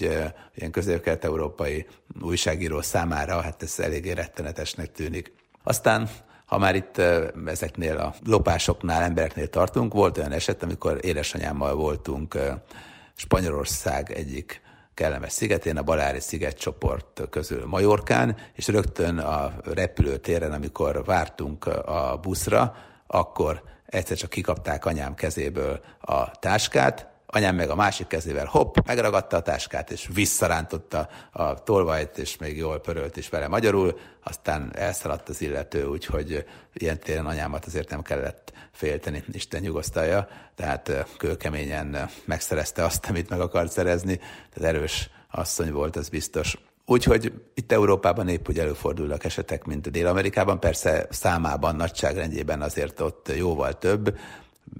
ilyen 0.54 0.70
közép-kelet-európai 0.70 1.86
újságíró 2.20 2.80
számára, 2.80 3.40
hát 3.40 3.62
ez 3.62 3.78
eléggé 3.78 4.10
rettenetesnek 4.10 4.92
tűnik. 4.92 5.32
Aztán 5.62 6.08
ha 6.46 6.58
már 6.58 6.74
itt 6.74 7.00
ezeknél 7.46 7.96
a 7.96 8.14
lopásoknál, 8.24 9.02
embereknél 9.02 9.48
tartunk, 9.48 9.92
volt 9.92 10.18
olyan 10.18 10.32
eset, 10.32 10.62
amikor 10.62 10.98
édesanyámmal 11.00 11.74
voltunk 11.74 12.38
Spanyolország 13.14 14.12
egyik 14.12 14.60
kellemes 14.94 15.32
szigetén, 15.32 15.76
a 15.76 15.82
Balári 15.82 16.20
szigetcsoport 16.20 17.22
közül 17.30 17.66
Majorkán, 17.66 18.36
és 18.52 18.68
rögtön 18.68 19.18
a 19.18 19.52
repülőtéren, 19.64 20.52
amikor 20.52 21.04
vártunk 21.04 21.66
a 21.66 22.18
buszra, 22.22 22.76
akkor 23.06 23.62
egyszer 23.86 24.16
csak 24.16 24.30
kikapták 24.30 24.84
anyám 24.84 25.14
kezéből 25.14 25.80
a 26.00 26.30
táskát, 26.30 27.08
anyám 27.26 27.54
meg 27.54 27.70
a 27.70 27.74
másik 27.74 28.06
kezével 28.06 28.46
hopp, 28.46 28.76
megragadta 28.86 29.36
a 29.36 29.42
táskát, 29.42 29.90
és 29.90 30.08
visszarántotta 30.14 31.08
a 31.30 31.62
tolvajt, 31.62 32.18
és 32.18 32.36
még 32.36 32.56
jól 32.56 32.80
pörölt 32.80 33.16
is 33.16 33.28
vele 33.28 33.48
magyarul, 33.48 33.98
aztán 34.24 34.70
elszaladt 34.74 35.28
az 35.28 35.40
illető, 35.40 35.86
úgyhogy 35.86 36.44
ilyen 36.72 36.98
téren 36.98 37.26
anyámat 37.26 37.64
azért 37.64 37.90
nem 37.90 38.02
kellett 38.02 38.52
félteni, 38.72 39.24
Isten 39.32 39.60
nyugosztalja, 39.60 40.28
tehát 40.54 41.06
kőkeményen 41.18 42.10
megszerezte 42.24 42.84
azt, 42.84 43.06
amit 43.06 43.30
meg 43.30 43.40
akart 43.40 43.72
szerezni, 43.72 44.16
tehát 44.54 44.74
erős 44.74 45.10
asszony 45.30 45.72
volt, 45.72 45.96
az 45.96 46.08
biztos. 46.08 46.58
Úgyhogy 46.88 47.32
itt 47.54 47.72
Európában 47.72 48.28
épp 48.28 48.48
úgy 48.48 48.58
előfordulnak 48.58 49.24
esetek, 49.24 49.64
mint 49.64 49.90
Dél-Amerikában, 49.90 50.60
persze 50.60 51.06
számában, 51.10 51.76
nagyságrendjében 51.76 52.62
azért 52.62 53.00
ott 53.00 53.32
jóval 53.36 53.78
több, 53.78 54.18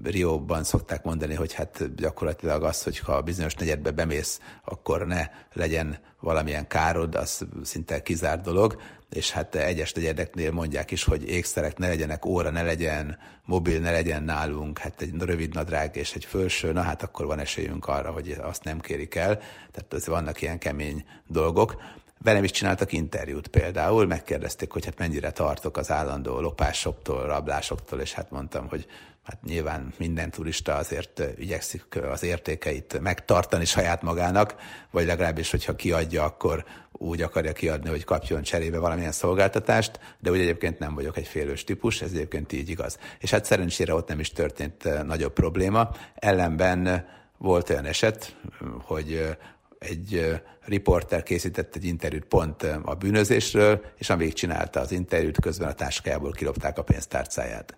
Rióban 0.04 0.64
szokták 0.64 1.04
mondani, 1.04 1.34
hogy 1.34 1.52
hát 1.52 1.94
gyakorlatilag 1.94 2.62
az, 2.62 2.82
hogy 2.82 2.98
ha 2.98 3.20
bizonyos 3.20 3.54
negyedbe 3.54 3.90
bemész, 3.90 4.40
akkor 4.64 5.06
ne 5.06 5.30
legyen 5.52 5.98
valamilyen 6.20 6.66
károd, 6.66 7.14
az 7.14 7.46
szinte 7.62 8.02
kizárt 8.02 8.42
dolog, 8.42 8.76
és 9.10 9.30
hát 9.30 9.54
egyes 9.54 9.92
negyedeknél 9.92 10.52
mondják 10.52 10.90
is, 10.90 11.04
hogy 11.04 11.28
ékszerek 11.28 11.78
ne 11.78 11.88
legyenek, 11.88 12.24
óra 12.24 12.50
ne 12.50 12.62
legyen, 12.62 13.18
mobil 13.44 13.80
ne 13.80 13.90
legyen 13.90 14.22
nálunk, 14.22 14.78
hát 14.78 15.00
egy 15.00 15.14
rövid 15.18 15.54
nadrág 15.54 15.96
és 15.96 16.14
egy 16.14 16.24
fölső, 16.24 16.72
na 16.72 16.80
hát 16.82 17.02
akkor 17.02 17.26
van 17.26 17.38
esélyünk 17.38 17.86
arra, 17.86 18.10
hogy 18.10 18.36
azt 18.42 18.64
nem 18.64 18.80
kérik 18.80 19.14
el, 19.14 19.38
tehát 19.72 19.92
az 19.92 20.06
vannak 20.06 20.42
ilyen 20.42 20.58
kemény 20.58 21.04
dolgok. 21.26 21.76
Velem 22.22 22.44
is 22.44 22.50
csináltak 22.50 22.92
interjút 22.92 23.48
például, 23.48 24.06
megkérdezték, 24.06 24.72
hogy 24.72 24.84
hát 24.84 24.98
mennyire 24.98 25.30
tartok 25.30 25.76
az 25.76 25.90
állandó 25.90 26.40
lopásoktól, 26.40 27.26
rablásoktól, 27.26 28.00
és 28.00 28.12
hát 28.12 28.30
mondtam, 28.30 28.68
hogy 28.68 28.86
hát 29.26 29.42
nyilván 29.42 29.92
minden 29.98 30.30
turista 30.30 30.74
azért 30.74 31.22
igyekszik 31.38 32.02
az 32.10 32.22
értékeit 32.22 33.00
megtartani 33.00 33.64
saját 33.64 34.02
magának, 34.02 34.54
vagy 34.90 35.06
legalábbis, 35.06 35.50
hogyha 35.50 35.76
kiadja, 35.76 36.24
akkor 36.24 36.64
úgy 36.92 37.22
akarja 37.22 37.52
kiadni, 37.52 37.88
hogy 37.88 38.04
kapjon 38.04 38.42
cserébe 38.42 38.78
valamilyen 38.78 39.12
szolgáltatást, 39.12 40.00
de 40.18 40.30
úgy 40.30 40.40
egyébként 40.40 40.78
nem 40.78 40.94
vagyok 40.94 41.16
egy 41.16 41.26
félős 41.26 41.64
típus, 41.64 42.02
ez 42.02 42.10
egyébként 42.10 42.52
így 42.52 42.68
igaz. 42.68 42.98
És 43.18 43.30
hát 43.30 43.44
szerencsére 43.44 43.94
ott 43.94 44.08
nem 44.08 44.20
is 44.20 44.30
történt 44.30 45.04
nagyobb 45.04 45.32
probléma. 45.32 45.90
Ellenben 46.14 47.08
volt 47.38 47.70
olyan 47.70 47.84
eset, 47.84 48.36
hogy 48.82 49.36
egy 49.78 50.40
riporter 50.64 51.22
készített 51.22 51.74
egy 51.74 51.84
interjút 51.84 52.24
pont 52.24 52.62
a 52.62 52.94
bűnözésről, 52.94 53.84
és 53.96 54.10
amíg 54.10 54.32
csinálta 54.32 54.80
az 54.80 54.92
interjút, 54.92 55.40
közben 55.40 55.68
a 55.68 55.72
táskájából 55.72 56.32
kilopták 56.32 56.78
a 56.78 56.82
pénztárcáját. 56.82 57.76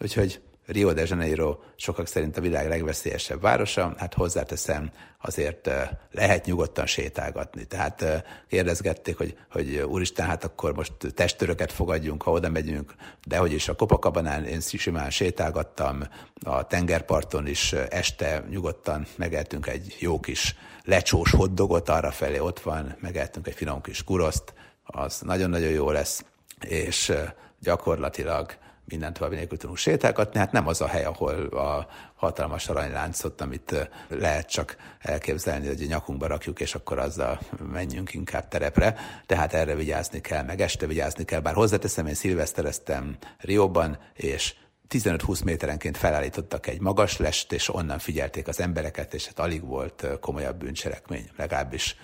Úgyhogy 0.00 0.40
Rio 0.66 0.92
de 0.92 1.04
Janeiro 1.06 1.58
sokak 1.76 2.06
szerint 2.06 2.36
a 2.36 2.40
világ 2.40 2.68
legveszélyesebb 2.68 3.40
városa, 3.40 3.94
hát 3.96 4.14
hozzáteszem, 4.14 4.90
azért 5.20 5.70
lehet 6.12 6.44
nyugodtan 6.44 6.86
sétálgatni. 6.86 7.64
Tehát 7.64 8.24
kérdezgették, 8.48 9.16
hogy, 9.16 9.36
hogy 9.50 9.76
úristen, 9.76 10.26
hát 10.26 10.44
akkor 10.44 10.74
most 10.74 10.92
testöröket 11.14 11.72
fogadjunk, 11.72 12.22
ha 12.22 12.30
oda 12.30 12.48
megyünk, 12.48 12.94
de 13.26 13.36
hogy 13.36 13.52
is 13.52 13.68
a 13.68 13.74
Kopacabanán 13.74 14.44
én 14.44 14.60
simán 14.60 15.10
sétálgattam, 15.10 16.02
a 16.42 16.66
tengerparton 16.66 17.46
is 17.46 17.72
este 17.72 18.44
nyugodtan 18.50 19.06
megeltünk 19.16 19.66
egy 19.66 19.96
jó 19.98 20.20
kis 20.20 20.56
lecsós 20.84 21.30
hoddogot 21.30 21.88
arra 21.88 22.10
felé, 22.10 22.38
ott 22.38 22.60
van, 22.60 22.96
megeltünk 23.00 23.46
egy 23.46 23.54
finom 23.54 23.80
kis 23.80 24.04
kuroszt, 24.04 24.54
az 24.84 25.20
nagyon-nagyon 25.20 25.70
jó 25.70 25.90
lesz, 25.90 26.24
és 26.60 27.12
gyakorlatilag 27.60 28.56
minden 28.88 29.12
további 29.12 29.34
nélkül 29.34 29.58
tudunk 29.58 29.78
sétálgatni, 29.78 30.38
hát 30.38 30.52
nem 30.52 30.66
az 30.66 30.80
a 30.80 30.86
hely, 30.86 31.04
ahol 31.04 31.46
a 31.46 31.86
hatalmas 32.14 32.68
aranyláncot, 32.68 33.40
amit 33.40 33.88
lehet 34.08 34.48
csak 34.48 34.76
elképzelni, 35.00 35.66
hogy 35.66 35.82
a 35.82 35.86
nyakunkba 35.86 36.26
rakjuk, 36.26 36.60
és 36.60 36.74
akkor 36.74 36.98
azzal 36.98 37.38
menjünk 37.72 38.14
inkább 38.14 38.48
terepre, 38.48 38.96
tehát 39.26 39.52
erre 39.52 39.74
vigyázni 39.74 40.20
kell, 40.20 40.42
meg 40.42 40.60
este 40.60 40.86
vigyázni 40.86 41.24
kell, 41.24 41.40
bár 41.40 41.54
hozzáteszem, 41.54 42.06
én 42.06 42.14
szilvesztereztem 42.14 43.16
Rióban, 43.38 43.98
és 44.14 44.54
15-20 44.88 45.44
méterenként 45.44 45.96
felállítottak 45.96 46.66
egy 46.66 46.80
magas 46.80 47.16
lest, 47.16 47.52
és 47.52 47.74
onnan 47.74 47.98
figyelték 47.98 48.48
az 48.48 48.60
embereket, 48.60 49.14
és 49.14 49.26
hát 49.26 49.38
alig 49.38 49.66
volt 49.66 50.06
komolyabb 50.20 50.56
bűncselekmény, 50.56 51.30
legalábbis 51.36 51.96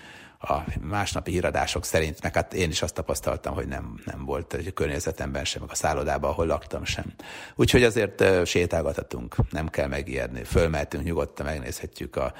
a 0.42 0.64
másnapi 0.80 1.30
híradások 1.30 1.84
szerint, 1.84 2.22
meg 2.22 2.34
hát 2.34 2.54
én 2.54 2.70
is 2.70 2.82
azt 2.82 2.94
tapasztaltam, 2.94 3.54
hogy 3.54 3.66
nem, 3.66 4.00
nem 4.04 4.24
volt 4.24 4.54
egy 4.54 4.72
környezetemben 4.72 5.44
sem, 5.44 5.60
meg 5.60 5.70
a 5.70 5.74
szállodában, 5.74 6.30
ahol 6.30 6.46
laktam 6.46 6.84
sem. 6.84 7.04
Úgyhogy 7.54 7.82
azért 7.82 8.46
sétálgathatunk, 8.46 9.36
nem 9.50 9.68
kell 9.68 9.88
megijedni. 9.88 10.44
Fölmehetünk 10.44 11.04
nyugodtan, 11.04 11.46
megnézhetjük 11.46 12.16
a 12.16 12.32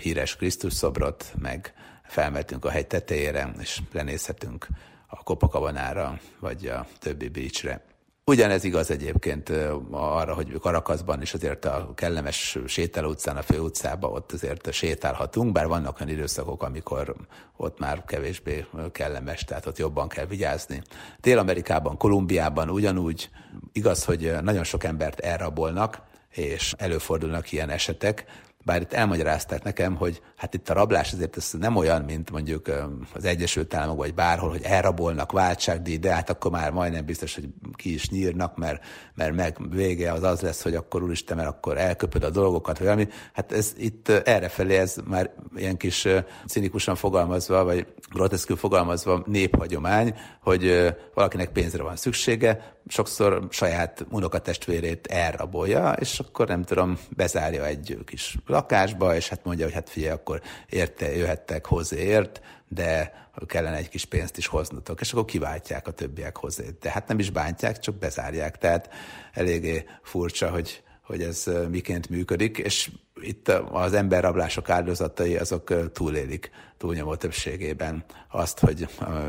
híres 0.00 0.36
Krisztus 0.36 0.72
szobrot, 0.72 1.32
meg 1.38 1.74
felmehetünk 2.04 2.64
a 2.64 2.70
hegy 2.70 2.86
tetejére, 2.86 3.52
és 3.60 3.80
lenézhetünk 3.92 4.66
a 5.06 5.22
Kopakabanára, 5.22 6.18
vagy 6.40 6.66
a 6.66 6.86
többi 6.98 7.28
beachre. 7.28 7.89
Ugyanez 8.24 8.64
igaz 8.64 8.90
egyébként 8.90 9.52
arra, 9.90 10.34
hogy 10.34 10.58
Karakaszban 10.60 11.22
is 11.22 11.34
azért 11.34 11.64
a 11.64 11.92
kellemes 11.94 12.58
sétáló 12.66 13.08
utcán, 13.08 13.36
a 13.36 13.42
főutcába 13.42 14.08
ott 14.08 14.32
azért 14.32 14.72
sétálhatunk, 14.72 15.52
bár 15.52 15.66
vannak 15.66 16.00
olyan 16.00 16.12
időszakok, 16.12 16.62
amikor 16.62 17.14
ott 17.56 17.78
már 17.78 18.04
kevésbé 18.04 18.66
kellemes, 18.92 19.44
tehát 19.44 19.66
ott 19.66 19.78
jobban 19.78 20.08
kell 20.08 20.26
vigyázni. 20.26 20.82
Dél-Amerikában, 21.20 21.96
Kolumbiában 21.96 22.70
ugyanúgy 22.70 23.30
igaz, 23.72 24.04
hogy 24.04 24.32
nagyon 24.42 24.64
sok 24.64 24.84
embert 24.84 25.20
elrabolnak, 25.20 26.02
és 26.30 26.74
előfordulnak 26.78 27.52
ilyen 27.52 27.70
esetek, 27.70 28.24
bár 28.64 28.80
itt 28.80 28.92
elmagyarázták 28.92 29.62
nekem, 29.62 29.96
hogy 29.96 30.22
hát 30.36 30.54
itt 30.54 30.68
a 30.68 30.74
rablás 30.74 31.12
azért 31.12 31.36
ez 31.36 31.50
nem 31.58 31.76
olyan, 31.76 32.02
mint 32.02 32.30
mondjuk 32.30 32.70
az 33.14 33.24
Egyesült 33.24 33.74
Államok, 33.74 33.98
vagy 33.98 34.14
bárhol, 34.14 34.50
hogy 34.50 34.62
elrabolnak 34.62 35.32
váltságdíj, 35.32 35.96
de 35.96 36.14
hát 36.14 36.30
akkor 36.30 36.50
már 36.50 36.70
majdnem 36.70 37.04
biztos, 37.04 37.34
hogy 37.34 37.48
ki 37.74 37.94
is 37.94 38.10
nyírnak, 38.10 38.56
mert, 38.56 38.84
mert 39.14 39.34
meg 39.34 39.56
vége 39.70 40.12
az 40.12 40.22
az 40.22 40.40
lesz, 40.40 40.62
hogy 40.62 40.74
akkor 40.74 41.02
úristen, 41.02 41.36
mert 41.36 41.48
akkor 41.48 41.78
elköpöd 41.78 42.24
a 42.24 42.30
dolgokat, 42.30 42.78
vagy 42.78 42.86
valami. 42.86 43.08
Hát 43.32 43.52
ez 43.52 43.72
itt 43.76 44.08
errefelé 44.08 44.76
ez 44.76 44.96
már 45.04 45.30
ilyen 45.56 45.76
kis 45.76 46.06
cinikusan 46.46 46.94
fogalmazva, 46.94 47.64
vagy 47.64 47.86
groteszkül 48.12 48.56
fogalmazva 48.56 49.22
néphagyomány, 49.26 50.14
hogy 50.42 50.94
valakinek 51.14 51.52
pénzre 51.52 51.82
van 51.82 51.96
szüksége, 51.96 52.78
sokszor 52.90 53.46
saját 53.50 54.06
unokatestvérét 54.10 55.06
elrabolja, 55.06 55.92
és 55.92 56.18
akkor 56.18 56.48
nem 56.48 56.62
tudom, 56.62 56.98
bezárja 57.16 57.66
egy 57.66 57.98
kis 58.04 58.36
lakásba, 58.46 59.16
és 59.16 59.28
hát 59.28 59.44
mondja, 59.44 59.64
hogy 59.64 59.74
hát 59.74 59.90
figyelj, 59.90 60.12
akkor 60.12 60.40
érte, 60.68 61.16
jöhettek 61.16 61.66
hozzáért, 61.66 62.40
de 62.68 63.12
kellene 63.46 63.76
egy 63.76 63.88
kis 63.88 64.04
pénzt 64.04 64.36
is 64.36 64.46
hoznotok, 64.46 65.00
és 65.00 65.12
akkor 65.12 65.24
kiváltják 65.24 65.86
a 65.86 65.90
többiek 65.90 66.36
hozzá. 66.36 66.62
De 66.80 66.90
hát 66.90 67.08
nem 67.08 67.18
is 67.18 67.30
bántják, 67.30 67.78
csak 67.78 67.94
bezárják. 67.94 68.58
Tehát 68.58 68.88
eléggé 69.32 69.84
furcsa, 70.02 70.50
hogy, 70.50 70.82
hogy 71.10 71.22
ez 71.22 71.44
miként 71.70 72.08
működik, 72.08 72.58
és 72.58 72.90
itt 73.22 73.48
az 73.70 73.92
emberrablások 73.92 74.70
áldozatai 74.70 75.36
azok 75.36 75.92
túlélik 75.92 76.50
túlnyomó 76.78 77.14
többségében 77.14 78.04
azt, 78.28 78.58
hogy 78.58 78.88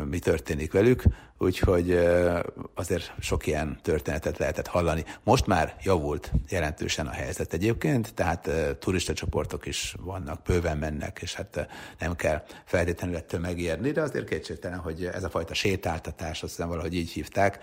mi 0.10 0.20
történik 0.20 0.72
velük, 0.72 1.04
úgyhogy 1.38 2.00
azért 2.74 3.14
sok 3.20 3.48
ilyen 3.48 3.80
történetet 3.82 4.38
lehetett 4.38 4.68
hallani. 4.68 5.06
Most 5.24 5.46
már 5.46 5.76
javult 5.84 6.32
jelentősen 6.50 7.08
a 7.08 7.12
helyzet 7.12 7.54
egyébként, 7.54 8.14
tehát 8.14 8.50
turista 8.80 9.14
csoportok 9.14 9.66
is 9.66 9.96
vannak, 10.00 10.42
bőven 10.42 10.78
mennek, 10.78 11.20
és 11.22 11.36
hát 11.36 11.68
nem 12.00 12.16
kell 12.16 12.44
feltétlenül 12.66 13.16
ettől 13.16 13.40
megijedni, 13.40 13.92
de 13.92 14.02
azért 14.02 14.30
kétségtelen, 14.30 14.80
hogy 14.80 15.06
ez 15.06 15.24
a 15.24 15.30
fajta 15.30 15.54
sétáltatás, 15.54 16.44
azt 16.44 16.56
hiszem 16.56 16.70
valahogy 16.70 16.96
így 16.96 17.12
hívták, 17.12 17.60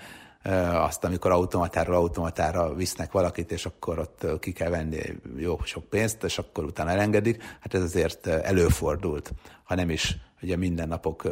azt, 0.73 1.05
amikor 1.05 1.31
automatáról 1.31 1.95
automatára 1.95 2.75
visznek 2.75 3.13
valakit, 3.13 3.53
és 3.53 3.67
akkor 3.67 3.99
ott 3.99 4.41
ki 4.41 4.53
kell 4.53 4.71
venni 4.71 5.01
jó 5.37 5.59
sok 5.65 5.85
pénzt, 5.85 6.25
és 6.25 6.39
akkor 6.39 6.65
utána 6.65 6.91
elengedik. 6.91 7.43
Hát 7.61 7.75
ez 7.75 7.83
azért 7.83 8.27
előfordult, 8.27 9.33
ha 9.65 9.75
nem 9.75 9.91
is 9.91 10.17
ugye 10.43 10.57
minden 10.57 10.89
napok 10.89 11.25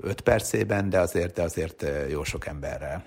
5 0.00 0.20
percében, 0.20 0.90
de 0.90 1.00
azért, 1.00 1.34
de 1.34 1.42
azért 1.42 1.84
jó 2.08 2.24
sok 2.24 2.46
emberrel. 2.46 3.04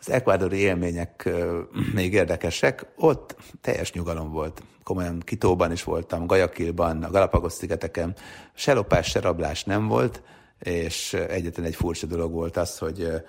Az 0.00 0.10
ekvádori 0.10 0.56
élmények 0.56 1.30
még 1.94 2.12
érdekesek. 2.12 2.86
Ott 2.96 3.36
teljes 3.60 3.92
nyugalom 3.92 4.30
volt. 4.30 4.62
Komolyan 4.82 5.20
Kitóban 5.20 5.72
is 5.72 5.84
voltam, 5.84 6.26
Gajakilban, 6.26 7.02
a 7.02 7.10
Galapagos-szigeteken. 7.10 8.16
Se 8.54 8.72
lopás, 8.72 9.08
se 9.08 9.20
rablás 9.20 9.64
nem 9.64 9.86
volt, 9.86 10.22
és 10.58 11.12
egyetlen 11.12 11.66
egy 11.66 11.74
furcsa 11.74 12.06
dolog 12.06 12.32
volt 12.32 12.56
az, 12.56 12.78
hogy 12.78 13.22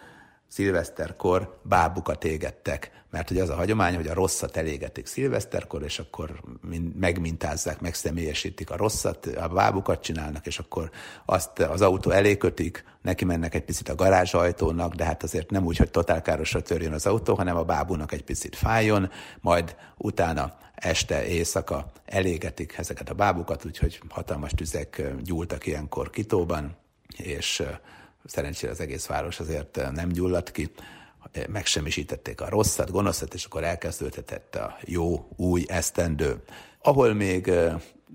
szilveszterkor 0.50 1.60
bábukat 1.64 2.24
égettek, 2.24 2.92
mert 3.12 3.28
hogy 3.28 3.40
az 3.40 3.50
a 3.50 3.56
hagyomány, 3.56 3.96
hogy 3.96 4.08
a 4.08 4.14
rosszat 4.14 4.58
elégetik 4.58 5.06
szilveszterkor, 5.06 5.84
és 5.84 6.00
akkor 6.00 6.42
megmintázzák, 7.00 7.82
megszemélyesítik 7.82 8.70
a 8.70 8.78
rosszat, 8.78 9.26
a 9.26 9.48
bábukat 9.48 10.02
csinálnak, 10.02 10.46
és 10.46 10.60
akkor 10.60 10.90
azt 11.26 11.60
az 11.60 11.82
autó 11.82 12.10
elé 12.12 12.38
kötik, 12.38 12.84
neki 13.02 13.26
mennek 13.26 13.56
egy 13.56 13.64
picit 13.64 13.90
a 13.90 13.96
garázsajtónak, 13.96 14.96
de 14.96 15.06
hát 15.06 15.24
azért 15.24 15.50
nem 15.50 15.66
úgy, 15.66 15.78
hogy 15.78 15.92
totálkárosra 15.92 16.62
törjön 16.62 16.94
az 16.94 17.06
autó, 17.06 17.36
hanem 17.36 17.58
a 17.58 17.64
bábúnak 17.64 18.12
egy 18.12 18.24
picit 18.24 18.56
fájjon, 18.56 19.12
majd 19.42 19.76
utána 19.98 20.58
este, 20.76 21.26
éjszaka 21.28 21.92
elégetik 22.06 22.78
ezeket 22.78 23.10
a 23.10 23.14
bábukat, 23.14 23.66
úgyhogy 23.66 24.02
hatalmas 24.10 24.52
tüzek 24.52 25.02
gyúltak 25.24 25.66
ilyenkor 25.66 26.10
Kitóban, 26.10 26.78
és 27.18 27.64
szerencsére 28.30 28.72
az 28.72 28.80
egész 28.80 29.06
város 29.06 29.40
azért 29.40 29.80
nem 29.94 30.10
gyulladt 30.10 30.52
ki, 30.52 30.72
megsemmisítették 31.50 32.42
a 32.42 32.50
rosszat, 32.50 32.92
gonoszat, 32.92 33.34
és 33.34 33.46
akkor 33.46 33.64
elkezdődhetett 33.64 34.56
a 34.56 34.78
jó, 34.86 35.28
új 35.36 35.66
esztendő. 35.68 36.44
Ahol 36.82 37.14
még 37.14 37.52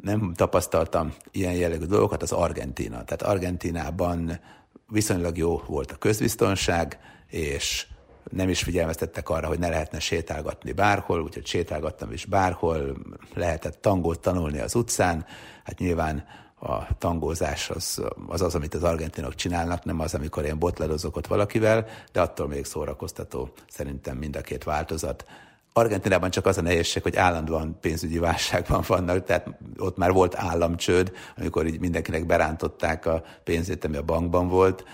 nem 0.03 0.35
tapasztaltam 0.35 1.15
ilyen 1.31 1.55
jellegű 1.55 1.85
dolgokat, 1.85 2.23
az 2.23 2.33
Argentina. 2.33 3.05
Tehát 3.05 3.23
Argentinában 3.23 4.41
viszonylag 4.89 5.37
jó 5.37 5.63
volt 5.67 5.93
a 5.93 5.97
közbiztonság, 5.97 6.99
és 7.29 7.87
nem 8.31 8.49
is 8.49 8.63
figyelmeztettek 8.63 9.29
arra, 9.29 9.47
hogy 9.47 9.59
ne 9.59 9.69
lehetne 9.69 9.99
sétálgatni 9.99 10.73
bárhol, 10.73 11.23
úgyhogy 11.23 11.47
sétálgattam 11.47 12.13
is 12.13 12.25
bárhol, 12.25 12.97
lehetett 13.35 13.81
tangót 13.81 14.21
tanulni 14.21 14.59
az 14.59 14.75
utcán, 14.75 15.27
hát 15.65 15.79
nyilván 15.79 16.25
a 16.65 16.89
tangózás 16.99 17.71
az, 17.71 18.03
az 18.29 18.43
az, 18.43 18.55
amit 18.55 18.75
az 18.75 18.83
argentinok 18.83 19.35
csinálnak, 19.35 19.85
nem 19.85 20.01
az, 20.01 20.15
amikor 20.15 20.45
én 20.45 20.59
botladozok 20.59 21.17
ott 21.17 21.27
valakivel, 21.27 21.87
de 22.13 22.21
attól 22.21 22.49
még 22.49 22.65
szórakoztató 22.65 23.49
szerintem 23.69 24.17
mind 24.17 24.37
a 24.37 24.41
két 24.41 24.65
változat. 24.65 25.25
Argentinában 25.73 26.31
csak 26.31 26.47
az 26.47 26.59
a 26.59 26.63
nehézség, 26.63 27.03
hogy 27.03 27.17
állandóan 27.17 27.79
pénzügyi 27.81 28.19
válságban 28.19 28.85
vannak, 28.87 29.25
tehát 29.25 29.49
ott 29.79 29.97
már 29.97 30.13
volt 30.13 30.35
államcsőd, 30.37 31.13
amikor 31.37 31.67
így 31.67 31.81
mindenkinek 31.81 32.27
berántották 32.27 33.07
a 33.07 33.23
pénzét, 33.45 33.85
ami 33.85 33.97
a 33.97 34.03
bankban 34.03 34.49
volt, 34.49 34.85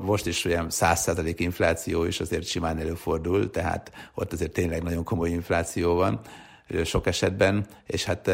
most 0.00 0.26
is 0.26 0.44
olyan 0.44 0.70
százszázalék 0.70 1.40
infláció 1.40 2.04
is 2.04 2.20
azért 2.20 2.44
simán 2.46 2.78
előfordul, 2.78 3.50
tehát 3.50 3.90
ott 4.14 4.32
azért 4.32 4.52
tényleg 4.52 4.82
nagyon 4.82 5.04
komoly 5.04 5.30
infláció 5.30 5.94
van 5.94 6.20
sok 6.84 7.06
esetben, 7.06 7.66
és 7.86 8.04
hát 8.04 8.30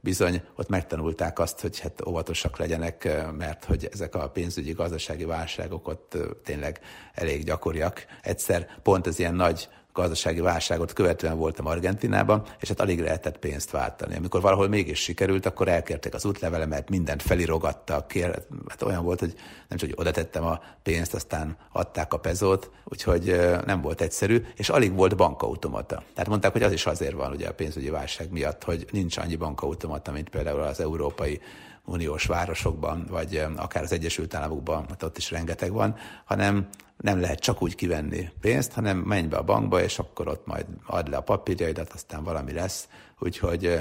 bizony 0.00 0.42
ott 0.56 0.68
megtanulták 0.68 1.38
azt, 1.38 1.60
hogy 1.60 1.78
hát 1.78 2.06
óvatosak 2.06 2.58
legyenek, 2.58 3.08
mert 3.36 3.64
hogy 3.64 3.88
ezek 3.92 4.14
a 4.14 4.30
pénzügyi 4.30 4.72
gazdasági 4.72 5.24
válságok 5.24 5.88
ott 5.88 6.16
tényleg 6.44 6.80
elég 7.14 7.44
gyakoriak. 7.44 8.04
Egyszer 8.22 8.68
pont 8.82 9.06
az 9.06 9.18
ilyen 9.18 9.34
nagy 9.34 9.68
gazdasági 9.98 10.40
válságot 10.40 10.92
követően 10.92 11.36
voltam 11.36 11.66
Argentinában, 11.66 12.42
és 12.60 12.68
hát 12.68 12.80
alig 12.80 13.00
lehetett 13.00 13.38
pénzt 13.38 13.70
váltani. 13.70 14.16
Amikor 14.16 14.40
valahol 14.40 14.68
mégis 14.68 14.98
sikerült, 14.98 15.46
akkor 15.46 15.68
elkérték 15.68 16.14
az 16.14 16.24
útlevelemet, 16.24 16.88
mindent 16.88 17.22
felirogattak, 17.22 18.08
kér, 18.08 18.42
hát 18.68 18.82
olyan 18.82 19.04
volt, 19.04 19.20
hogy 19.20 19.34
nem 19.68 19.78
csak 19.78 19.88
hogy 19.88 19.98
oda 19.98 20.10
tettem 20.10 20.44
a 20.44 20.60
pénzt, 20.82 21.14
aztán 21.14 21.56
adták 21.72 22.12
a 22.12 22.18
pezót, 22.18 22.70
úgyhogy 22.84 23.40
nem 23.66 23.80
volt 23.80 24.00
egyszerű, 24.00 24.44
és 24.56 24.68
alig 24.68 24.94
volt 24.94 25.16
bankautomata. 25.16 26.02
Tehát 26.14 26.28
mondták, 26.28 26.52
hogy 26.52 26.62
az 26.62 26.72
is 26.72 26.86
azért 26.86 27.14
van 27.14 27.32
ugye 27.32 27.48
a 27.48 27.54
pénzügyi 27.54 27.90
válság 27.90 28.30
miatt, 28.30 28.64
hogy 28.64 28.86
nincs 28.90 29.16
annyi 29.16 29.36
bankautomata, 29.36 30.12
mint 30.12 30.28
például 30.28 30.60
az 30.60 30.80
európai 30.80 31.40
uniós 31.84 32.24
városokban, 32.24 33.06
vagy 33.10 33.44
akár 33.56 33.82
az 33.82 33.92
Egyesült 33.92 34.34
Államokban, 34.34 34.84
mert 34.88 35.02
ott 35.02 35.16
is 35.16 35.30
rengeteg 35.30 35.72
van, 35.72 35.96
hanem 36.24 36.68
nem 37.00 37.20
lehet 37.20 37.38
csak 37.38 37.62
úgy 37.62 37.74
kivenni 37.74 38.30
pénzt, 38.40 38.72
hanem 38.72 38.98
menj 38.98 39.26
be 39.26 39.36
a 39.36 39.42
bankba, 39.42 39.82
és 39.82 39.98
akkor 39.98 40.28
ott 40.28 40.46
majd 40.46 40.66
add 40.86 41.10
le 41.10 41.16
a 41.16 41.20
papírjaidat, 41.20 41.92
aztán 41.92 42.24
valami 42.24 42.52
lesz. 42.52 42.88
Úgyhogy 43.18 43.80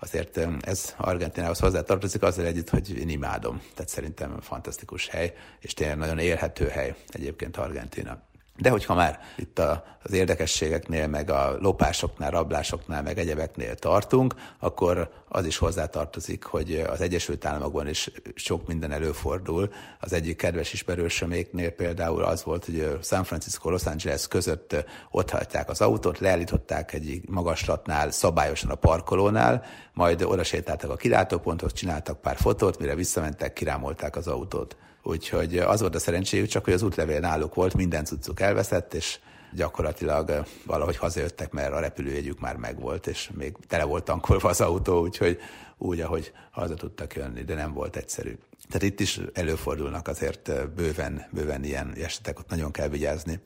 azért 0.00 0.40
ez 0.60 0.94
Argentinához 0.96 1.58
hozzátartozik 1.58 2.22
azzal 2.22 2.44
együtt, 2.44 2.68
hogy 2.68 2.98
én 2.98 3.08
imádom. 3.08 3.60
Tehát 3.74 3.90
szerintem 3.90 4.40
fantasztikus 4.40 5.08
hely, 5.08 5.34
és 5.60 5.74
tényleg 5.74 5.96
nagyon 5.96 6.18
élhető 6.18 6.68
hely 6.68 6.94
egyébként 7.08 7.56
Argentina. 7.56 8.18
De 8.56 8.70
hogyha 8.70 8.94
már 8.94 9.20
itt 9.36 9.58
az 10.02 10.12
érdekességeknél, 10.12 11.06
meg 11.06 11.30
a 11.30 11.56
lopásoknál, 11.60 12.30
rablásoknál, 12.30 13.02
meg 13.02 13.18
egyebeknél 13.18 13.74
tartunk, 13.74 14.34
akkor 14.58 15.10
az 15.34 15.46
is 15.46 15.56
hozzátartozik, 15.56 16.44
hogy 16.44 16.84
az 16.88 17.00
Egyesült 17.00 17.44
Államokban 17.44 17.88
is 17.88 18.10
sok 18.34 18.66
minden 18.66 18.92
előfordul. 18.92 19.72
Az 20.00 20.12
egyik 20.12 20.36
kedves 20.36 20.72
ismerősöméknél 20.72 21.70
például 21.70 22.22
az 22.22 22.44
volt, 22.44 22.64
hogy 22.64 22.98
San 23.02 23.24
Francisco, 23.24 23.70
Los 23.70 23.86
Angeles 23.86 24.28
között 24.28 24.76
ott 25.10 25.30
hagyták 25.30 25.68
az 25.68 25.80
autót, 25.80 26.18
leállították 26.18 26.92
egy 26.92 27.20
magaslatnál, 27.28 28.10
szabályosan 28.10 28.70
a 28.70 28.74
parkolónál, 28.74 29.64
majd 29.94 30.22
oda 30.22 30.44
sétáltak 30.44 30.90
a 30.90 30.96
kilátóponthoz, 30.96 31.72
csináltak 31.72 32.20
pár 32.20 32.36
fotót, 32.36 32.78
mire 32.78 32.94
visszamentek, 32.94 33.52
kirámolták 33.52 34.16
az 34.16 34.26
autót. 34.26 34.76
Úgyhogy 35.02 35.58
az 35.58 35.80
volt 35.80 35.94
a 35.94 35.98
szerencséjük, 35.98 36.48
csak 36.48 36.64
hogy 36.64 36.72
az 36.72 36.82
útlevél 36.82 37.20
náluk 37.20 37.54
volt, 37.54 37.74
minden 37.74 38.04
cuccuk 38.04 38.40
elveszett, 38.40 38.94
és 38.94 39.18
gyakorlatilag 39.54 40.44
valahogy 40.66 40.96
hazajöttek, 40.96 41.52
mert 41.52 41.72
a 41.72 41.80
repülőjegyük 41.80 42.40
már 42.40 42.56
megvolt, 42.56 43.06
és 43.06 43.30
még 43.34 43.56
tele 43.66 43.84
volt 43.84 44.04
tankolva 44.04 44.48
az 44.48 44.60
autó, 44.60 45.00
úgyhogy 45.00 45.38
úgy, 45.78 46.00
ahogy 46.00 46.32
haza 46.50 46.74
tudtak 46.74 47.14
jönni, 47.14 47.42
de 47.42 47.54
nem 47.54 47.72
volt 47.72 47.96
egyszerű. 47.96 48.38
Tehát 48.68 48.82
itt 48.82 49.00
is 49.00 49.20
előfordulnak 49.32 50.08
azért 50.08 50.72
bőven, 50.74 51.26
bőven 51.30 51.64
ilyen 51.64 51.94
esetek, 51.94 52.38
ott 52.38 52.48
nagyon 52.48 52.70
kell 52.70 52.88
vigyázni. 52.88 53.40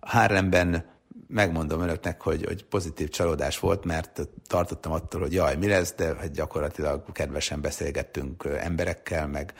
Hárlemben 0.00 0.84
megmondom 1.28 1.80
önöknek, 1.80 2.20
hogy, 2.20 2.44
hogy 2.44 2.64
pozitív 2.64 3.08
csalódás 3.08 3.58
volt, 3.58 3.84
mert 3.84 4.28
tartottam 4.46 4.92
attól, 4.92 5.20
hogy 5.20 5.32
jaj, 5.32 5.56
mi 5.56 5.68
lesz, 5.68 5.94
de 5.94 6.04
hát 6.04 6.32
gyakorlatilag 6.32 7.12
kedvesen 7.12 7.60
beszélgettünk 7.60 8.44
emberekkel, 8.60 9.26
meg 9.26 9.52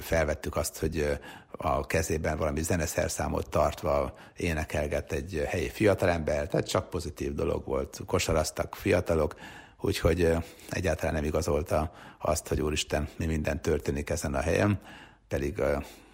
felvettük 0.00 0.56
azt, 0.56 0.78
hogy 0.78 1.18
a 1.50 1.86
kezében 1.86 2.36
valami 2.38 2.62
zeneszerszámot 2.62 3.48
tartva 3.50 4.14
énekelget 4.36 5.12
egy 5.12 5.44
helyi 5.48 5.68
fiatalember, 5.68 6.48
tehát 6.48 6.68
csak 6.68 6.90
pozitív 6.90 7.34
dolog 7.34 7.64
volt. 7.64 8.00
Kosaraztak 8.06 8.74
fiatalok, 8.74 9.34
úgyhogy 9.80 10.36
egyáltalán 10.70 11.14
nem 11.14 11.24
igazolta 11.24 11.92
azt, 12.18 12.48
hogy 12.48 12.60
úristen, 12.60 13.08
mi 13.16 13.26
minden 13.26 13.62
történik 13.62 14.10
ezen 14.10 14.34
a 14.34 14.40
helyen, 14.40 14.80
pedig 15.28 15.62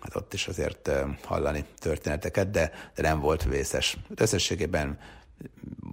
hát 0.01 0.17
ott 0.17 0.35
is 0.35 0.49
azért 0.49 0.91
hallani 1.25 1.65
történeteket, 1.79 2.51
de, 2.51 2.71
de 2.95 3.03
nem 3.03 3.21
volt 3.21 3.45
vészes. 3.45 3.97
Összességében 4.15 4.99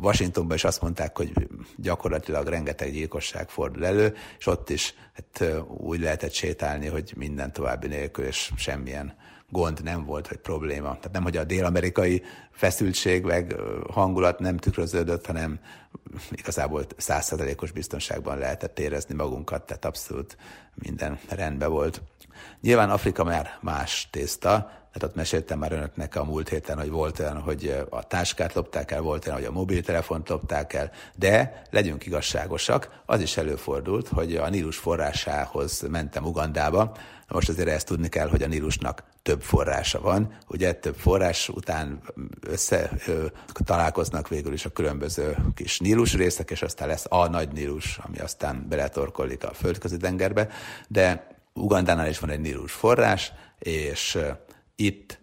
Washingtonban 0.01 0.55
is 0.55 0.63
azt 0.63 0.81
mondták, 0.81 1.17
hogy 1.17 1.33
gyakorlatilag 1.75 2.47
rengeteg 2.47 2.91
gyilkosság 2.91 3.49
fordul 3.49 3.85
elő, 3.85 4.15
és 4.37 4.47
ott 4.47 4.69
is 4.69 4.93
hát, 5.13 5.63
úgy 5.67 5.99
lehetett 5.99 6.33
sétálni, 6.33 6.87
hogy 6.87 7.13
minden 7.15 7.53
további 7.53 7.87
nélkül, 7.87 8.25
és 8.25 8.51
semmilyen 8.55 9.15
gond 9.49 9.83
nem 9.83 10.05
volt, 10.05 10.27
vagy 10.27 10.37
probléma. 10.37 10.87
Tehát 10.87 11.11
nem, 11.11 11.23
hogy 11.23 11.37
a 11.37 11.43
dél-amerikai 11.43 12.23
feszültség 12.51 13.23
meg 13.23 13.55
hangulat 13.91 14.39
nem 14.39 14.57
tükröződött, 14.57 15.25
hanem 15.25 15.59
igazából 16.31 16.85
százszerzalékos 16.97 17.71
biztonságban 17.71 18.37
lehetett 18.37 18.79
érezni 18.79 19.15
magunkat, 19.15 19.65
tehát 19.65 19.85
abszolút 19.85 20.37
minden 20.73 21.19
rendben 21.29 21.69
volt. 21.69 22.01
Nyilván 22.61 22.89
Afrika 22.89 23.23
már 23.23 23.57
más 23.61 24.07
tészta, 24.11 24.49
tehát 24.95 25.09
ott 25.09 25.15
meséltem 25.15 25.59
már 25.59 25.71
önöknek 25.71 26.15
a 26.15 26.23
múlt 26.23 26.49
héten, 26.49 26.77
hogy 26.77 26.89
volt 26.89 27.19
olyan, 27.19 27.41
hogy 27.41 27.85
a 27.89 28.03
táskát 28.03 28.53
lopták 28.53 28.91
el, 28.91 29.01
volt 29.01 29.25
olyan, 29.25 29.37
hogy 29.37 29.47
a 29.47 29.51
mobiltelefont 29.51 30.29
lopták 30.29 30.73
el, 30.73 30.91
de 31.15 31.61
legyünk 31.69 32.05
igazságosak, 32.05 33.01
az 33.05 33.21
is 33.21 33.37
előfordult, 33.37 34.07
hogy 34.07 34.35
a 34.35 34.49
Nílus 34.49 34.77
forrásához 34.77 35.81
mentem 35.89 36.25
Ugandába, 36.25 36.95
most 37.27 37.49
azért 37.49 37.67
ezt 37.67 37.85
tudni 37.87 38.09
kell, 38.09 38.29
hogy 38.29 38.43
a 38.43 38.47
Nílusnak 38.47 39.03
több 39.21 39.41
forrása 39.41 40.01
van. 40.01 40.37
Ugye 40.47 40.73
több 40.73 40.95
forrás 40.95 41.49
után 41.49 42.01
össze 42.41 42.91
ö, 43.07 43.25
találkoznak 43.65 44.27
végül 44.27 44.53
is 44.53 44.65
a 44.65 44.69
különböző 44.69 45.37
kis 45.55 45.79
Nílus 45.79 46.13
részek, 46.13 46.51
és 46.51 46.61
aztán 46.61 46.87
lesz 46.87 47.05
a 47.09 47.27
nagy 47.27 47.51
Nílus, 47.51 47.97
ami 47.97 48.17
aztán 48.19 48.65
beletorkolik 48.69 49.43
a 49.43 49.53
földközi 49.53 49.97
tengerbe, 49.97 50.47
de 50.87 51.34
Ugandánál 51.59 52.09
is 52.09 52.19
van 52.19 52.29
egy 52.29 52.39
Nílus 52.39 52.71
forrás, 52.71 53.33
és 53.59 54.17
itt 54.75 55.19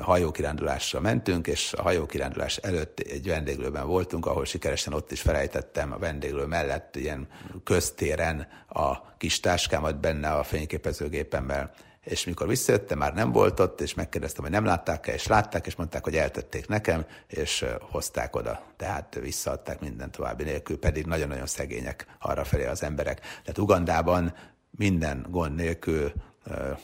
hajókirándulásra 0.00 1.00
mentünk, 1.00 1.46
és 1.46 1.72
a 1.72 1.82
hajókirándulás 1.82 2.56
előtt 2.56 2.98
egy 2.98 3.26
vendéglőben 3.26 3.86
voltunk, 3.86 4.26
ahol 4.26 4.44
sikeresen 4.44 4.92
ott 4.92 5.12
is 5.12 5.20
felejtettem 5.20 5.92
a 5.92 5.98
vendéglő 5.98 6.44
mellett 6.46 6.96
ilyen 6.96 7.28
köztéren 7.64 8.48
a 8.68 9.16
kis 9.16 9.40
táskámat 9.40 10.00
benne 10.00 10.30
a 10.30 10.42
fényképezőgépemmel 10.42 11.74
és 12.04 12.24
mikor 12.24 12.48
visszajöttem, 12.48 12.98
már 12.98 13.14
nem 13.14 13.32
volt 13.32 13.60
ott, 13.60 13.80
és 13.80 13.94
megkérdeztem, 13.94 14.42
hogy 14.42 14.52
nem 14.52 14.64
látták-e, 14.64 15.12
és 15.12 15.26
látták, 15.26 15.66
és 15.66 15.74
mondták, 15.74 16.04
hogy 16.04 16.16
eltették 16.16 16.68
nekem, 16.68 17.06
és 17.26 17.64
hozták 17.80 18.36
oda. 18.36 18.62
Tehát 18.76 19.18
visszaadták 19.20 19.80
minden 19.80 20.10
további 20.10 20.44
nélkül, 20.44 20.78
pedig 20.78 21.06
nagyon-nagyon 21.06 21.46
szegények 21.46 22.06
arra 22.18 22.44
felé 22.44 22.66
az 22.66 22.82
emberek. 22.82 23.20
Tehát 23.20 23.58
Ugandában 23.58 24.34
minden 24.76 25.26
gond 25.30 25.54
nélkül 25.54 26.12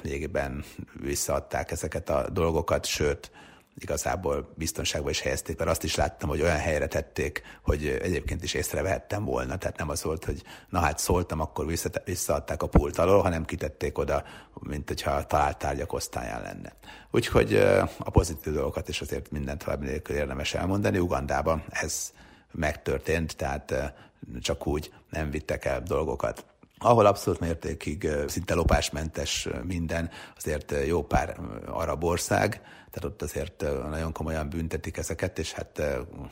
lényegében 0.02 0.64
visszaadták 1.00 1.70
ezeket 1.70 2.10
a 2.10 2.28
dolgokat, 2.30 2.86
sőt, 2.86 3.30
igazából 3.78 4.52
biztonságban 4.54 5.10
is 5.10 5.20
helyezték, 5.20 5.58
mert 5.58 5.70
azt 5.70 5.84
is 5.84 5.94
láttam, 5.94 6.28
hogy 6.28 6.40
olyan 6.40 6.56
helyre 6.56 6.86
tették, 6.86 7.42
hogy 7.62 7.86
egyébként 7.86 8.42
is 8.42 8.54
észrevehettem 8.54 9.24
volna, 9.24 9.56
tehát 9.56 9.76
nem 9.76 9.88
az 9.88 10.02
volt, 10.02 10.24
hogy 10.24 10.42
na 10.68 10.78
hát 10.78 10.98
szóltam, 10.98 11.40
akkor 11.40 11.66
visszaadták 12.04 12.62
a 12.62 12.66
pult 12.66 12.98
alól, 12.98 13.22
hanem 13.22 13.44
kitették 13.44 13.98
oda, 13.98 14.24
mint 14.60 14.88
hogyha 14.88 15.26
talált 15.26 15.58
tárgyak 15.58 15.92
osztályán 15.92 16.42
lenne. 16.42 16.72
Úgyhogy 17.10 17.54
a 17.98 18.10
pozitív 18.10 18.52
dolgokat 18.52 18.88
is 18.88 19.00
azért 19.00 19.30
mindent 19.30 19.64
tovább 19.64 19.82
nélkül 19.82 20.16
érdemes 20.16 20.54
elmondani. 20.54 20.98
Ugandában 20.98 21.64
ez 21.70 22.12
megtörtént, 22.52 23.36
tehát 23.36 23.94
csak 24.40 24.66
úgy 24.66 24.92
nem 25.10 25.30
vittek 25.30 25.64
el 25.64 25.82
dolgokat 25.82 26.44
ahol 26.80 27.06
abszolút 27.06 27.40
mértékig 27.40 28.08
szinte 28.26 28.54
lopásmentes 28.54 29.48
minden, 29.62 30.10
azért 30.36 30.74
jó 30.86 31.02
pár 31.02 31.36
arab 31.66 32.04
ország, 32.04 32.60
tehát 32.90 33.04
ott 33.04 33.22
azért 33.22 33.64
nagyon 33.90 34.12
komolyan 34.12 34.48
büntetik 34.48 34.96
ezeket, 34.96 35.38
és 35.38 35.52
hát 35.52 35.82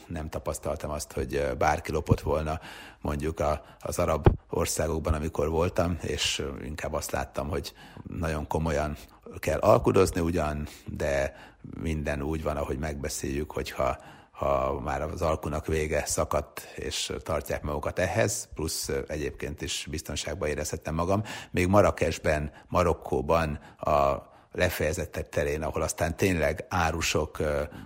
nem 0.06 0.28
tapasztaltam 0.28 0.90
azt, 0.90 1.12
hogy 1.12 1.42
bárki 1.58 1.92
lopott 1.92 2.20
volna 2.20 2.60
mondjuk 3.00 3.42
az 3.80 3.98
arab 3.98 4.28
országokban, 4.50 5.14
amikor 5.14 5.48
voltam, 5.48 5.98
és 6.00 6.44
inkább 6.64 6.92
azt 6.92 7.10
láttam, 7.10 7.48
hogy 7.48 7.72
nagyon 8.18 8.46
komolyan 8.46 8.96
kell 9.38 9.58
alkudozni 9.58 10.20
ugyan, 10.20 10.68
de 10.86 11.36
minden 11.80 12.22
úgy 12.22 12.42
van, 12.42 12.56
ahogy 12.56 12.78
megbeszéljük, 12.78 13.52
hogyha 13.52 13.98
ha 14.38 14.80
már 14.80 15.02
az 15.02 15.22
alkunak 15.22 15.66
vége 15.66 16.02
szakadt, 16.06 16.60
és 16.76 17.12
tartják 17.22 17.62
magukat 17.62 17.98
ehhez, 17.98 18.48
plusz 18.54 18.90
egyébként 19.06 19.62
is 19.62 19.86
biztonságban 19.90 20.48
érezhettem 20.48 20.94
magam. 20.94 21.22
Még 21.50 21.66
Marrakesben, 21.66 22.52
Marokkóban 22.68 23.60
a 23.78 24.16
lefejezettek 24.58 25.28
terén, 25.28 25.62
ahol 25.62 25.82
aztán 25.82 26.16
tényleg 26.16 26.64
árusok, 26.68 27.38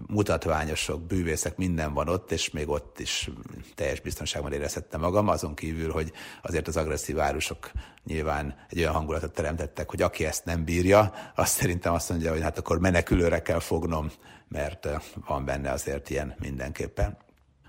mutatványosok, 0.07 1.03
bűvészek, 1.03 1.57
minden 1.57 1.95
van 1.95 2.09
ott, 2.09 2.33
és 2.33 2.51
még 2.51 2.69
ott 2.69 2.99
is 2.99 3.31
teljes 3.75 4.01
biztonságban 4.01 4.53
érezhettem 4.53 5.01
magam, 5.01 5.29
azon 5.29 5.55
kívül, 5.55 5.93
hogy 5.93 6.13
azért 6.43 6.69
az 6.69 6.77
agresszív 6.77 7.21
árusok 7.21 7.71
nyilván 8.05 8.55
egy 8.69 8.79
olyan 8.79 8.93
hangulatot 8.93 9.33
teremtettek, 9.33 9.91
hogy 9.91 10.03
aki 10.03 10.25
ezt 10.25 10.45
nem 10.45 10.65
bírja, 10.65 11.13
azt 11.35 11.53
szerintem 11.53 11.93
azt 11.93 12.11
mondja, 12.11 12.31
hogy 12.31 12.43
hát 12.43 12.59
akkor 12.59 12.79
menekülőre 12.79 13.43
kell 13.43 13.61
fognom, 13.61 14.11
mert 14.49 14.89
van 15.27 15.45
benne 15.45 15.71
azért 15.71 16.11
ilyen 16.11 16.35
mindenképpen. 16.39 17.17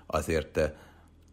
Azért 0.06 0.60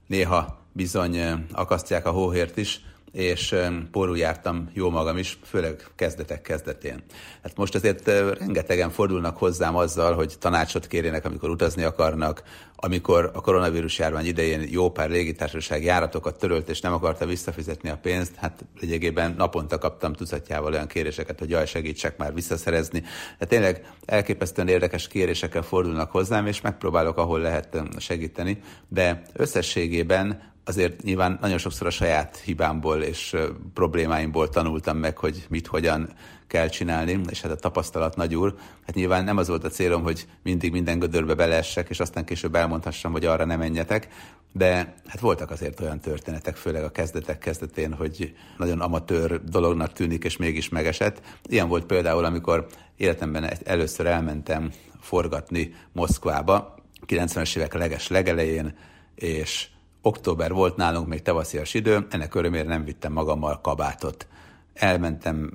néha 0.07 0.65
bizony 0.73 1.45
akasztják 1.51 2.05
a 2.05 2.11
hóhért 2.11 2.57
is, 2.57 2.81
és 3.11 3.55
porul 3.91 4.17
jártam 4.17 4.69
jó 4.73 4.89
magam 4.89 5.17
is, 5.17 5.39
főleg 5.43 5.83
kezdetek 5.95 6.41
kezdetén. 6.41 7.03
Hát 7.43 7.57
most 7.57 7.75
azért 7.75 8.07
rengetegen 8.37 8.89
fordulnak 8.89 9.37
hozzám 9.37 9.75
azzal, 9.75 10.13
hogy 10.13 10.35
tanácsot 10.39 10.87
kérjenek, 10.87 11.25
amikor 11.25 11.49
utazni 11.49 11.83
akarnak, 11.83 12.43
amikor 12.75 13.31
a 13.33 13.41
koronavírus 13.41 13.99
járvány 13.99 14.25
idején 14.25 14.67
jó 14.69 14.91
pár 14.91 15.09
légitársaság 15.09 15.83
járatokat 15.83 16.37
törölt, 16.37 16.69
és 16.69 16.81
nem 16.81 16.93
akarta 16.93 17.25
visszafizetni 17.25 17.89
a 17.89 17.97
pénzt, 17.97 18.35
hát 18.35 18.65
lényegében 18.79 19.33
naponta 19.37 19.77
kaptam 19.77 20.13
tucatjával 20.13 20.73
olyan 20.73 20.87
kéréseket, 20.87 21.39
hogy 21.39 21.49
jaj, 21.49 21.65
segítsek 21.65 22.17
már 22.17 22.33
visszaszerezni. 22.33 23.03
Hát 23.39 23.49
tényleg 23.49 23.91
elképesztően 24.05 24.67
érdekes 24.67 25.07
kérésekkel 25.07 25.61
fordulnak 25.61 26.11
hozzám, 26.11 26.47
és 26.47 26.61
megpróbálok, 26.61 27.17
ahol 27.17 27.39
lehet 27.39 27.77
segíteni, 27.97 28.61
de 28.87 29.21
összességében 29.33 30.50
azért 30.71 31.03
nyilván 31.03 31.37
nagyon 31.41 31.57
sokszor 31.57 31.87
a 31.87 31.89
saját 31.89 32.37
hibámból 32.37 33.01
és 33.01 33.35
problémáimból 33.73 34.49
tanultam 34.49 34.97
meg, 34.97 35.17
hogy 35.17 35.45
mit, 35.49 35.67
hogyan 35.67 36.09
kell 36.47 36.67
csinálni, 36.67 37.19
és 37.29 37.41
hát 37.41 37.51
a 37.51 37.55
tapasztalat 37.55 38.15
nagy 38.15 38.35
úr. 38.35 38.55
Hát 38.85 38.95
nyilván 38.95 39.23
nem 39.23 39.37
az 39.37 39.47
volt 39.47 39.63
a 39.63 39.69
célom, 39.69 40.03
hogy 40.03 40.27
mindig 40.43 40.71
minden 40.71 40.99
gödörbe 40.99 41.33
beleessek, 41.35 41.89
és 41.89 41.99
aztán 41.99 42.25
később 42.25 42.55
elmondhassam, 42.55 43.11
hogy 43.11 43.25
arra 43.25 43.45
nem 43.45 43.59
menjetek, 43.59 44.07
de 44.53 44.95
hát 45.05 45.19
voltak 45.19 45.51
azért 45.51 45.79
olyan 45.79 45.99
történetek, 45.99 46.55
főleg 46.55 46.83
a 46.83 46.91
kezdetek 46.91 47.39
kezdetén, 47.39 47.93
hogy 47.93 48.35
nagyon 48.57 48.81
amatőr 48.81 49.43
dolognak 49.43 49.93
tűnik, 49.93 50.23
és 50.23 50.37
mégis 50.37 50.69
megesett. 50.69 51.21
Ilyen 51.43 51.67
volt 51.67 51.85
például, 51.85 52.25
amikor 52.25 52.67
életemben 52.97 53.51
először 53.63 54.05
elmentem 54.05 54.71
forgatni 55.01 55.75
Moszkvába, 55.91 56.75
90-es 57.07 57.57
évek 57.57 57.73
leges 57.73 58.07
legelején, 58.07 58.75
és 59.15 59.67
Október 60.01 60.51
volt 60.51 60.75
nálunk 60.75 61.07
még 61.07 61.21
tavaszias 61.21 61.73
idő, 61.73 62.07
ennek 62.09 62.35
örömére 62.35 62.67
nem 62.67 62.83
vittem 62.83 63.11
magammal 63.11 63.61
kabátot. 63.61 64.27
Elmentem 64.73 65.51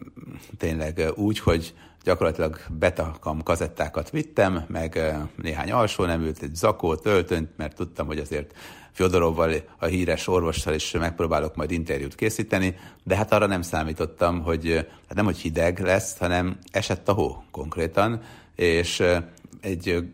tényleg 0.58 1.12
úgy, 1.14 1.38
hogy 1.38 1.74
gyakorlatilag 2.04 2.60
betakam 2.78 3.42
kazettákat 3.42 4.10
vittem, 4.10 4.64
meg 4.68 5.16
néhány 5.42 5.72
alsó 5.72 6.04
nemült, 6.04 6.42
egy 6.42 6.54
zakót, 6.54 7.06
öltönyt, 7.06 7.56
mert 7.56 7.74
tudtam, 7.74 8.06
hogy 8.06 8.18
azért 8.18 8.54
Fyodorovval, 8.96 9.54
a 9.78 9.86
híres 9.86 10.28
orvossal 10.28 10.74
is 10.74 10.92
megpróbálok 10.92 11.56
majd 11.56 11.70
interjút 11.70 12.14
készíteni, 12.14 12.76
de 13.04 13.16
hát 13.16 13.32
arra 13.32 13.46
nem 13.46 13.62
számítottam, 13.62 14.42
hogy 14.42 14.74
hát 15.08 15.14
nem, 15.14 15.24
hogy 15.24 15.38
hideg 15.38 15.80
lesz, 15.80 16.18
hanem 16.18 16.58
esett 16.70 17.08
a 17.08 17.12
hó 17.12 17.44
konkrétan, 17.50 18.20
és 18.54 19.02
egy 19.60 20.04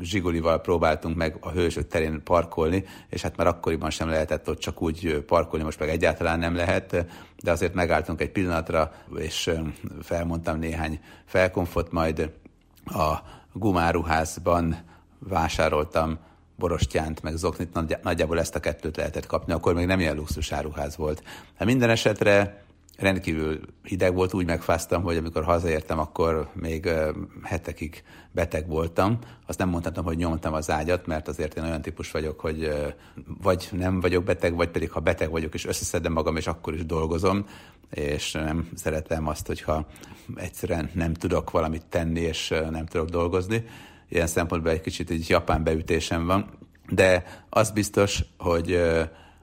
zsigulival 0.00 0.60
próbáltunk 0.60 1.16
meg 1.16 1.36
a 1.40 1.50
hősök 1.50 1.88
terén 1.88 2.22
parkolni, 2.24 2.84
és 3.08 3.22
hát 3.22 3.36
már 3.36 3.46
akkoriban 3.46 3.90
sem 3.90 4.08
lehetett 4.08 4.48
ott 4.48 4.58
csak 4.58 4.82
úgy 4.82 5.24
parkolni, 5.26 5.64
most 5.64 5.78
meg 5.78 5.88
egyáltalán 5.88 6.38
nem 6.38 6.54
lehet, 6.54 7.06
de 7.42 7.50
azért 7.50 7.74
megálltunk 7.74 8.20
egy 8.20 8.30
pillanatra, 8.30 8.92
és 9.16 9.50
felmondtam 10.02 10.58
néhány 10.58 11.00
felkonfot, 11.24 11.92
majd 11.92 12.30
a 12.84 13.14
gumáruházban 13.52 14.76
vásároltam 15.18 16.18
borostyánt, 16.56 17.22
meg 17.22 17.36
zoknit, 17.36 18.02
nagyjából 18.02 18.38
ezt 18.38 18.54
a 18.54 18.60
kettőt 18.60 18.96
lehetett 18.96 19.26
kapni, 19.26 19.52
akkor 19.52 19.74
még 19.74 19.86
nem 19.86 20.00
ilyen 20.00 20.16
luxusáruház 20.16 20.96
volt. 20.96 21.22
Hát 21.58 21.68
minden 21.68 21.90
esetre 21.90 22.62
rendkívül 22.98 23.60
hideg 23.82 24.14
volt, 24.14 24.34
úgy 24.34 24.46
megfáztam, 24.46 25.02
hogy 25.02 25.16
amikor 25.16 25.44
hazaértem, 25.44 25.98
akkor 25.98 26.48
még 26.52 26.88
hetekig 27.42 28.02
beteg 28.30 28.68
voltam. 28.68 29.18
Azt 29.46 29.58
nem 29.58 29.68
mondhatom, 29.68 30.04
hogy 30.04 30.16
nyomtam 30.16 30.52
az 30.52 30.70
ágyat, 30.70 31.06
mert 31.06 31.28
azért 31.28 31.54
én 31.54 31.64
olyan 31.64 31.82
típus 31.82 32.10
vagyok, 32.10 32.40
hogy 32.40 32.72
vagy 33.42 33.68
nem 33.72 34.00
vagyok 34.00 34.24
beteg, 34.24 34.54
vagy 34.54 34.68
pedig 34.68 34.90
ha 34.90 35.00
beteg 35.00 35.30
vagyok, 35.30 35.54
és 35.54 35.64
összeszedem 35.64 36.12
magam, 36.12 36.36
és 36.36 36.46
akkor 36.46 36.74
is 36.74 36.86
dolgozom, 36.86 37.46
és 37.90 38.32
nem 38.32 38.68
szeretem 38.74 39.28
azt, 39.28 39.46
hogyha 39.46 39.86
egyszerűen 40.34 40.90
nem 40.94 41.14
tudok 41.14 41.50
valamit 41.50 41.86
tenni, 41.86 42.20
és 42.20 42.54
nem 42.70 42.86
tudok 42.86 43.08
dolgozni. 43.08 43.64
Ilyen 44.08 44.26
szempontból 44.26 44.72
egy 44.72 44.80
kicsit 44.80 45.10
egy 45.10 45.28
japán 45.28 45.64
beütésem 45.64 46.26
van, 46.26 46.50
de 46.88 47.24
az 47.48 47.70
biztos, 47.70 48.24
hogy 48.38 48.82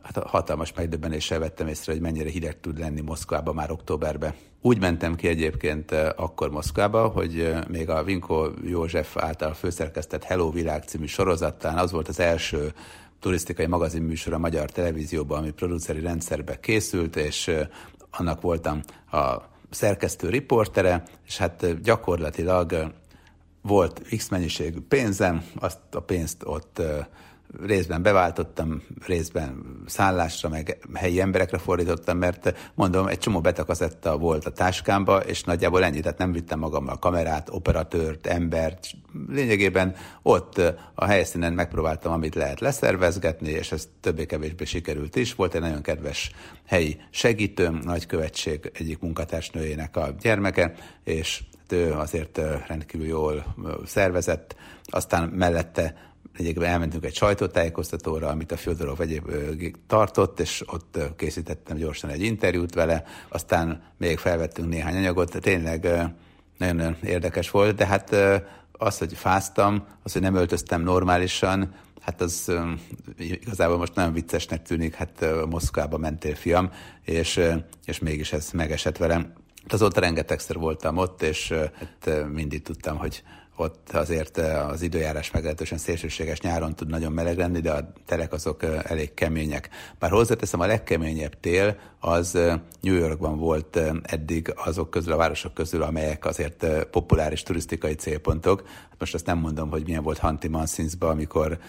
hát 0.02 0.18
hatalmas 0.18 0.74
megdöbbenéssel 0.74 1.40
vettem 1.40 1.68
észre, 1.68 1.92
hogy 1.92 2.02
mennyire 2.02 2.30
hideg 2.30 2.60
tud 2.60 2.80
lenni 2.80 3.02
Moszkvába 3.02 3.54
már 3.54 3.72
októberben. 3.72 4.34
Úgy 4.62 4.80
mentem 4.80 5.16
ki 5.16 5.28
egyébként 5.28 5.92
akkor 6.16 6.50
Moszkvába, 6.50 7.08
hogy 7.08 7.54
még 7.68 7.90
a 7.90 8.04
Vinko 8.04 8.50
József 8.64 9.18
által 9.18 9.54
főszerkesztett 9.54 10.24
Hello 10.24 10.52
Világ 10.52 10.84
című 10.84 11.06
sorozattán 11.06 11.78
az 11.78 11.92
volt 11.92 12.08
az 12.08 12.20
első 12.20 12.74
turisztikai 13.20 13.66
magazinműsor 13.66 14.34
a 14.34 14.38
magyar 14.38 14.72
televízióban, 14.72 15.38
ami 15.38 15.52
produceri 15.52 16.00
rendszerbe 16.02 16.60
készült, 16.60 17.16
és 17.16 17.52
annak 18.12 18.42
voltam 18.42 18.82
a 19.12 19.36
szerkesztő 19.70 20.30
riportere, 20.30 21.04
és 21.26 21.38
hát 21.38 21.82
gyakorlatilag 21.82 22.94
volt 23.62 24.02
X 24.18 24.30
mennyiségű 24.30 24.80
pénzem, 24.88 25.44
azt 25.60 25.80
a 25.92 26.00
pénzt 26.00 26.42
ott 26.44 26.82
részben 27.66 28.02
beváltottam, 28.02 28.82
részben 29.06 29.64
szállásra, 29.86 30.50
meg 30.50 30.78
helyi 30.94 31.22
emberekre 31.22 31.58
fordítottam, 31.58 32.18
mert 32.18 32.72
mondom, 32.74 33.08
egy 33.08 33.18
csomó 33.18 33.42
betakazetta 33.42 34.18
volt 34.18 34.46
a 34.46 34.52
táskámba, 34.52 35.18
és 35.18 35.44
nagyjából 35.44 35.84
ennyi, 35.84 36.00
tehát 36.00 36.18
nem 36.18 36.32
vittem 36.32 36.60
magammal 36.60 37.00
kamerát, 37.00 37.50
operatőrt, 37.52 38.28
embert, 38.28 38.88
lényegében 39.28 39.96
ott 40.22 40.62
a 40.96 41.06
helyszínen 41.06 41.54
megpróbáltam, 41.54 42.12
amit 42.12 42.36
lehet 42.36 42.60
leszervezgetni, 42.60 43.50
és 43.50 43.72
ez 43.72 43.88
többé-kevésbé 44.00 44.66
sikerült 44.66 45.16
is. 45.16 45.36
Volt 45.36 45.56
egy 45.56 45.62
nagyon 45.62 45.82
kedves 45.82 46.32
helyi 46.66 46.98
segítőm, 47.10 47.80
nagykövetség 47.84 48.72
egyik 48.74 49.00
munkatársnőjének 49.00 49.98
a 49.98 50.16
gyermeke, 50.22 50.74
és 51.04 51.44
ő 51.70 51.94
azért 51.94 52.42
rendkívül 52.68 53.08
jól 53.08 53.56
szervezett, 53.86 54.56
aztán 54.84 55.30
mellette 55.30 56.09
egyébként 56.40 56.66
elmentünk 56.66 57.06
egy 57.06 57.16
sajtótájékoztatóra, 57.16 58.28
amit 58.28 58.52
a 58.52 58.58
Fyodorov 58.58 59.02
egyéb 59.02 59.32
tartott, 59.88 60.40
és 60.40 60.64
ott 60.66 61.00
készítettem 61.16 61.78
gyorsan 61.78 62.10
egy 62.10 62.22
interjút 62.22 62.74
vele, 62.74 63.04
aztán 63.30 63.84
még 63.98 64.18
felvettünk 64.18 64.70
néhány 64.70 64.96
anyagot, 64.96 65.38
tényleg 65.40 65.88
nagyon 66.58 66.98
érdekes 67.04 67.50
volt, 67.50 67.76
de 67.76 67.86
hát 67.86 68.16
az, 68.72 68.98
hogy 68.98 69.14
fáztam, 69.14 69.86
az, 70.04 70.14
hogy 70.14 70.22
nem 70.22 70.36
öltöztem 70.36 70.82
normálisan, 70.82 71.76
hát 72.02 72.22
az 72.22 72.52
igazából 73.18 73.78
most 73.78 73.96
nagyon 73.96 74.14
viccesnek 74.14 74.62
tűnik, 74.62 74.96
hát 74.96 75.26
Moszkvába 75.50 75.98
mentél 75.98 76.36
fiam, 76.36 76.72
és, 77.04 77.42
és 77.86 78.00
mégis 78.00 78.34
ez 78.34 78.52
megesett 78.52 78.98
velem. 78.98 79.34
Azóta 79.68 80.00
rengetegszer 80.00 80.56
voltam 80.56 80.98
ott, 80.98 81.22
és 81.22 81.54
hát 81.80 82.28
mindig 82.32 82.62
tudtam, 82.62 82.98
hogy 82.98 83.24
ott 83.60 83.90
azért 83.94 84.38
az 84.38 84.82
időjárás 84.82 85.32
meglehetősen 85.32 85.78
szélsőséges 85.78 86.42
nyáron 86.42 86.76
tud 86.76 86.90
nagyon 86.90 87.12
meleg 87.12 87.38
lenni, 87.38 87.60
de 87.60 87.72
a 87.72 87.92
terek 88.06 88.34
azok 88.34 88.64
elég 88.64 89.14
kemények. 89.14 89.70
Bár 90.00 90.12
hozzáteszem, 90.12 90.60
a 90.60 90.66
legkeményebb 90.66 91.40
tél 91.40 91.78
az 92.00 92.32
New 92.82 92.96
Yorkban 92.96 93.38
volt 93.38 93.80
eddig 94.04 94.54
azok 94.56 94.90
közül, 94.90 95.14
a 95.14 95.18
városok 95.18 95.54
közül, 95.54 95.84
amelyek 95.84 96.26
azért 96.26 96.66
populáris 96.92 97.44
turisztikai 97.44 97.94
célpontok. 97.94 98.64
Most 98.98 99.14
azt 99.14 99.26
nem 99.26 99.38
mondom, 99.38 99.70
hogy 99.70 99.84
milyen 99.86 100.04
volt 100.04 100.18
Hanti 100.18 100.48
Mansinsba, 100.48 101.10
amikor 101.10 101.60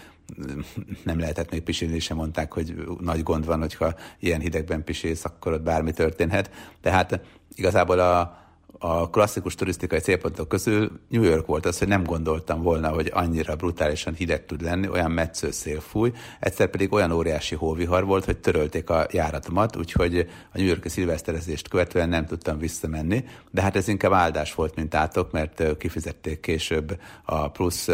nem 1.04 1.18
lehetett 1.18 1.50
még 1.50 1.62
pisilni, 1.62 1.98
sem 1.98 2.16
mondták, 2.16 2.52
hogy 2.52 2.74
nagy 3.00 3.22
gond 3.22 3.46
van, 3.46 3.58
hogyha 3.58 3.94
ilyen 4.18 4.40
hidegben 4.40 4.84
pisilsz, 4.84 5.24
akkor 5.24 5.52
ott 5.52 5.62
bármi 5.62 5.92
történhet. 5.92 6.50
Tehát 6.80 7.20
igazából 7.54 7.98
a, 7.98 8.39
a 8.78 9.10
klasszikus 9.10 9.54
turisztikai 9.54 9.98
célpontok 9.98 10.48
közül 10.48 10.90
New 11.08 11.22
York 11.22 11.46
volt 11.46 11.66
az, 11.66 11.78
hogy 11.78 11.88
nem 11.88 12.04
gondoltam 12.04 12.62
volna, 12.62 12.88
hogy 12.88 13.10
annyira 13.14 13.56
brutálisan 13.56 14.14
hideg 14.14 14.46
tud 14.46 14.62
lenni, 14.62 14.88
olyan 14.88 15.10
metsző 15.10 15.50
szél 15.50 15.80
fúj, 15.80 16.12
egyszer 16.40 16.68
pedig 16.68 16.92
olyan 16.92 17.10
óriási 17.12 17.54
hóvihar 17.54 18.04
volt, 18.04 18.24
hogy 18.24 18.38
törölték 18.38 18.90
a 18.90 19.06
járatomat, 19.10 19.76
úgyhogy 19.76 20.18
a 20.52 20.58
New 20.58 20.66
Yorki 20.66 20.88
szilveszterezést 20.88 21.68
követően 21.68 22.08
nem 22.08 22.26
tudtam 22.26 22.58
visszamenni, 22.58 23.24
de 23.50 23.62
hát 23.62 23.76
ez 23.76 23.88
inkább 23.88 24.12
áldás 24.12 24.54
volt, 24.54 24.74
mint 24.74 24.94
átok, 24.94 25.32
mert 25.32 25.76
kifizették 25.76 26.40
később 26.40 27.00
a 27.24 27.48
plusz 27.48 27.88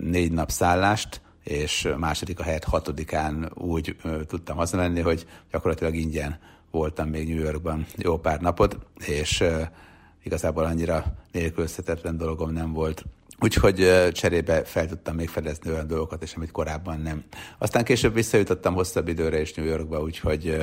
négy 0.00 0.32
nap 0.32 0.50
szállást, 0.50 1.20
és 1.44 1.88
második 1.96 2.40
a 2.40 2.42
helyet 2.42 2.64
hatodikán 2.64 3.52
úgy 3.54 3.96
tudtam 4.26 4.56
hazamenni, 4.56 5.00
hogy 5.00 5.26
gyakorlatilag 5.50 5.94
ingyen 5.94 6.38
voltam 6.72 7.08
még 7.08 7.28
New 7.28 7.42
Yorkban 7.44 7.86
jó 7.96 8.18
pár 8.18 8.40
napot, 8.40 8.78
és 9.06 9.44
igazából 10.22 10.64
annyira 10.64 11.04
nélkülözhetetlen 11.32 12.16
dolgom 12.16 12.52
nem 12.52 12.72
volt. 12.72 13.04
Úgyhogy 13.40 14.08
cserébe 14.12 14.64
fel 14.64 14.86
tudtam 14.86 15.14
még 15.14 15.28
fedezni 15.28 15.70
olyan 15.70 15.86
dolgokat, 15.86 16.22
és 16.22 16.34
amit 16.34 16.50
korábban 16.50 17.00
nem. 17.00 17.24
Aztán 17.58 17.84
később 17.84 18.14
visszajutottam 18.14 18.74
hosszabb 18.74 19.08
időre 19.08 19.40
is 19.40 19.54
New 19.54 19.66
Yorkba, 19.66 20.00
úgyhogy 20.00 20.60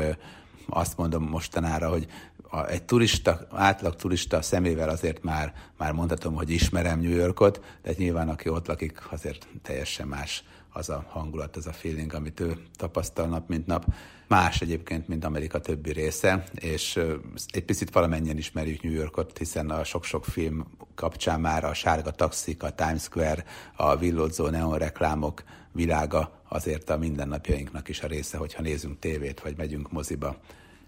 azt 0.70 0.98
mondom 0.98 1.24
mostanára, 1.24 1.90
hogy 1.90 2.08
egy 2.68 2.84
turista, 2.84 3.48
átlag 3.52 3.96
turista 3.96 4.42
szemével 4.42 4.90
azért 4.90 5.24
már, 5.24 5.54
már 5.78 5.92
mondhatom, 5.92 6.34
hogy 6.34 6.50
ismerem 6.50 7.00
New 7.00 7.16
Yorkot, 7.16 7.62
de 7.82 7.94
nyilván 7.98 8.30
aki 8.30 8.50
ott 8.50 8.68
lakik, 8.68 9.12
azért 9.12 9.48
teljesen 9.62 10.08
más 10.08 10.44
az 10.74 10.90
a 10.90 11.06
hangulat, 11.10 11.56
az 11.56 11.68
a 11.68 11.74
feeling, 11.74 12.14
amit 12.14 12.40
ő 12.40 12.58
tapasztal 12.76 13.28
nap, 13.28 13.50
mint 13.50 13.66
nap. 13.66 13.86
Más 14.30 14.62
egyébként, 14.62 15.08
mint 15.08 15.26
Amerika 15.26 15.60
többi 15.60 15.92
része, 15.92 16.44
és 16.54 17.00
egy 17.48 17.64
picit 17.66 17.92
valamennyien 17.92 18.38
ismerjük 18.38 18.82
New 18.82 18.94
Yorkot, 18.94 19.38
hiszen 19.38 19.70
a 19.70 19.84
sok-sok 19.84 20.26
film 20.26 20.66
kapcsán 20.96 21.40
már 21.40 21.64
a 21.64 21.74
sárga 21.74 22.12
taxik, 22.12 22.64
a 22.64 22.72
Times 22.72 23.02
Square, 23.02 23.44
a 23.76 23.98
villódzó 23.98 24.48
neon 24.48 24.78
reklámok 24.78 25.44
világa 25.72 26.42
azért 26.48 26.90
a 26.90 26.98
mindennapjainknak 26.98 27.90
is 27.90 28.02
a 28.02 28.08
része, 28.08 28.38
hogyha 28.38 28.62
nézünk 28.62 29.00
tévét, 29.00 29.40
vagy 29.40 29.58
megyünk 29.58 29.92
moziba. 29.92 30.38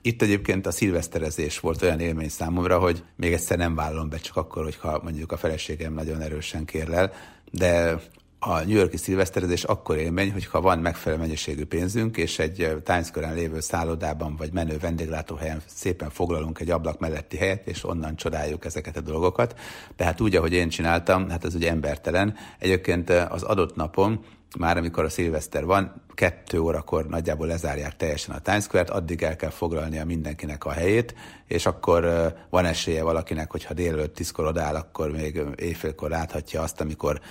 Itt 0.02 0.22
egyébként 0.22 0.66
a 0.66 0.72
szilveszterezés 0.72 1.60
volt 1.60 1.82
olyan 1.82 2.00
élmény 2.00 2.30
számomra, 2.30 2.80
hogy 2.80 3.04
még 3.16 3.34
egyszer 3.34 3.58
nem 3.58 3.76
vállom 3.76 4.10
be, 4.10 4.18
csak 4.18 4.36
akkor, 4.36 4.64
hogyha 4.64 5.00
mondjuk 5.04 5.32
a 5.32 5.38
feleségem 5.38 5.94
nagyon 5.94 6.22
erősen 6.22 6.66
kérlel, 6.66 7.14
de 7.52 8.02
a 8.44 8.60
New 8.60 8.76
Yorki 8.76 8.98
szilveszterezés 8.98 9.64
akkor 9.64 9.98
élmény, 9.98 10.32
hogyha 10.32 10.62
van 10.62 10.80
megfelelő 10.80 11.22
mennyiségű 11.22 11.66
pénzünk, 11.66 12.18
és 12.18 12.40
egy 12.40 12.82
Times 12.84 13.06
Square-en 13.06 13.34
lévő 13.34 13.60
szállodában 13.60 14.36
vagy 14.36 14.54
menő 14.54 14.78
vendéglátóhelyen 14.78 15.62
szépen 15.66 16.10
foglalunk 16.10 16.60
egy 16.60 16.70
ablak 16.70 17.00
melletti 17.00 17.38
helyet, 17.38 17.68
és 17.68 17.84
onnan 17.84 18.16
csodáljuk 18.16 18.66
ezeket 18.66 18.98
a 18.98 19.02
dolgokat. 19.02 19.60
Tehát 19.96 20.22
úgy, 20.22 20.36
ahogy 20.36 20.54
én 20.54 20.70
csináltam, 20.70 21.30
hát 21.30 21.46
ez 21.46 21.56
ugye 21.56 21.70
embertelen. 21.70 22.36
Egyébként 22.60 23.10
az 23.10 23.44
adott 23.44 23.76
napon 23.76 24.26
már 24.58 24.78
amikor 24.78 25.04
a 25.04 25.10
szilveszter 25.10 25.66
van, 25.66 26.04
kettő 26.14 26.60
órakor 26.60 27.08
nagyjából 27.08 27.48
lezárják 27.48 27.96
teljesen 27.96 28.36
a 28.36 28.40
Times 28.40 28.64
Square-t, 28.64 28.90
addig 28.90 29.24
el 29.24 29.36
kell 29.36 29.50
foglalnia 29.50 30.06
mindenkinek 30.06 30.66
a 30.66 30.72
helyét, 30.72 31.16
és 31.48 31.66
akkor 31.66 32.34
van 32.50 32.66
esélye 32.66 33.04
valakinek, 33.04 33.52
hogyha 33.52 33.74
délelőtt 33.74 34.16
tízkor 34.16 34.46
odáll, 34.46 34.76
akkor 34.76 35.12
még 35.12 35.42
éjfélkor 35.56 36.10
láthatja 36.10 36.62
azt, 36.62 36.82
amikor 36.82 37.22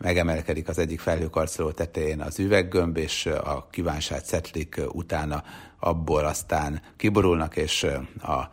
megemelkedik 0.00 0.68
az 0.68 0.78
egyik 0.78 1.00
felhőkarcoló 1.00 1.70
tetején 1.70 2.20
az 2.20 2.38
üveggömb, 2.38 2.96
és 2.96 3.26
a 3.26 3.68
kívánság 3.70 4.20
cetlik 4.20 4.80
utána 4.92 5.44
abból 5.78 6.24
aztán 6.24 6.82
kiborulnak, 6.96 7.56
és 7.56 7.86
a 8.22 8.50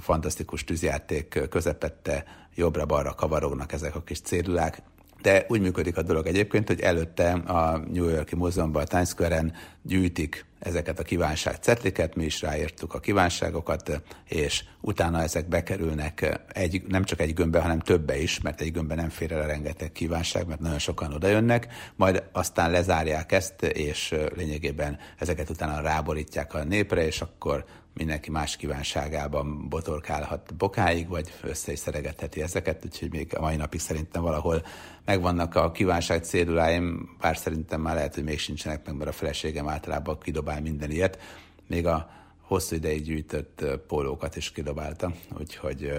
fantasztikus 0.00 0.64
tűzjáték 0.64 1.48
közepette 1.50 2.24
jobbra-balra 2.54 3.14
kavarognak 3.14 3.72
ezek 3.72 3.94
a 3.94 4.02
kis 4.02 4.20
cédulák. 4.20 4.82
De 5.22 5.44
úgy 5.48 5.60
működik 5.60 5.96
a 5.96 6.02
dolog 6.02 6.26
egyébként, 6.26 6.68
hogy 6.68 6.80
előtte 6.80 7.32
a 7.32 7.78
New 7.78 8.08
Yorki 8.08 8.36
Múzeumban, 8.36 8.82
a 8.82 8.86
Times 8.86 9.08
Square-en 9.08 9.52
gyűjtik 9.82 10.44
ezeket 10.60 10.98
a 10.98 11.02
kívánságcetliket, 11.02 12.14
mi 12.14 12.24
is 12.24 12.42
ráírtuk 12.42 12.94
a 12.94 13.00
kívánságokat, 13.00 14.02
és 14.28 14.64
utána 14.80 15.22
ezek 15.22 15.48
bekerülnek 15.48 16.40
egy, 16.52 16.82
nem 16.88 17.04
csak 17.04 17.20
egy 17.20 17.34
gömbbe, 17.34 17.60
hanem 17.60 17.78
többe 17.78 18.20
is, 18.20 18.40
mert 18.40 18.60
egy 18.60 18.72
gömbbe 18.72 18.94
nem 18.94 19.08
fér 19.08 19.32
el 19.32 19.40
a 19.40 19.46
rengeteg 19.46 19.92
kívánság, 19.92 20.46
mert 20.46 20.60
nagyon 20.60 20.78
sokan 20.78 21.12
odajönnek, 21.12 21.66
majd 21.96 22.22
aztán 22.32 22.70
lezárják 22.70 23.32
ezt, 23.32 23.62
és 23.62 24.14
lényegében 24.36 24.98
ezeket 25.18 25.50
utána 25.50 25.80
ráborítják 25.80 26.54
a 26.54 26.64
népre, 26.64 27.06
és 27.06 27.20
akkor 27.20 27.64
mindenki 27.94 28.30
más 28.30 28.56
kívánságában 28.56 29.68
botorkálhat 29.68 30.54
bokáig, 30.54 31.08
vagy 31.08 31.32
össze 31.42 31.72
is 31.72 31.78
szeregetheti 31.78 32.42
ezeket, 32.42 32.84
úgyhogy 32.84 33.10
még 33.10 33.36
a 33.36 33.40
mai 33.40 33.56
napig 33.56 33.80
szerintem 33.80 34.22
valahol 34.22 34.62
megvannak 35.04 35.54
a 35.54 35.70
kívánság 35.70 36.24
céduláim, 36.24 37.16
bár 37.20 37.36
szerintem 37.36 37.80
már 37.80 37.94
lehet, 37.94 38.14
hogy 38.14 38.24
még 38.24 38.38
sincsenek 38.38 38.86
meg, 38.86 38.96
mert 38.96 39.10
a 39.10 39.12
feleségem 39.12 39.68
általában 39.68 40.18
kidobál 40.18 40.60
minden 40.60 40.90
ilyet. 40.90 41.18
Még 41.66 41.86
a 41.86 42.10
hosszú 42.40 42.74
ideig 42.76 43.02
gyűjtött 43.02 43.64
pólókat 43.86 44.36
is 44.36 44.52
kidobálta, 44.52 45.12
úgyhogy 45.38 45.92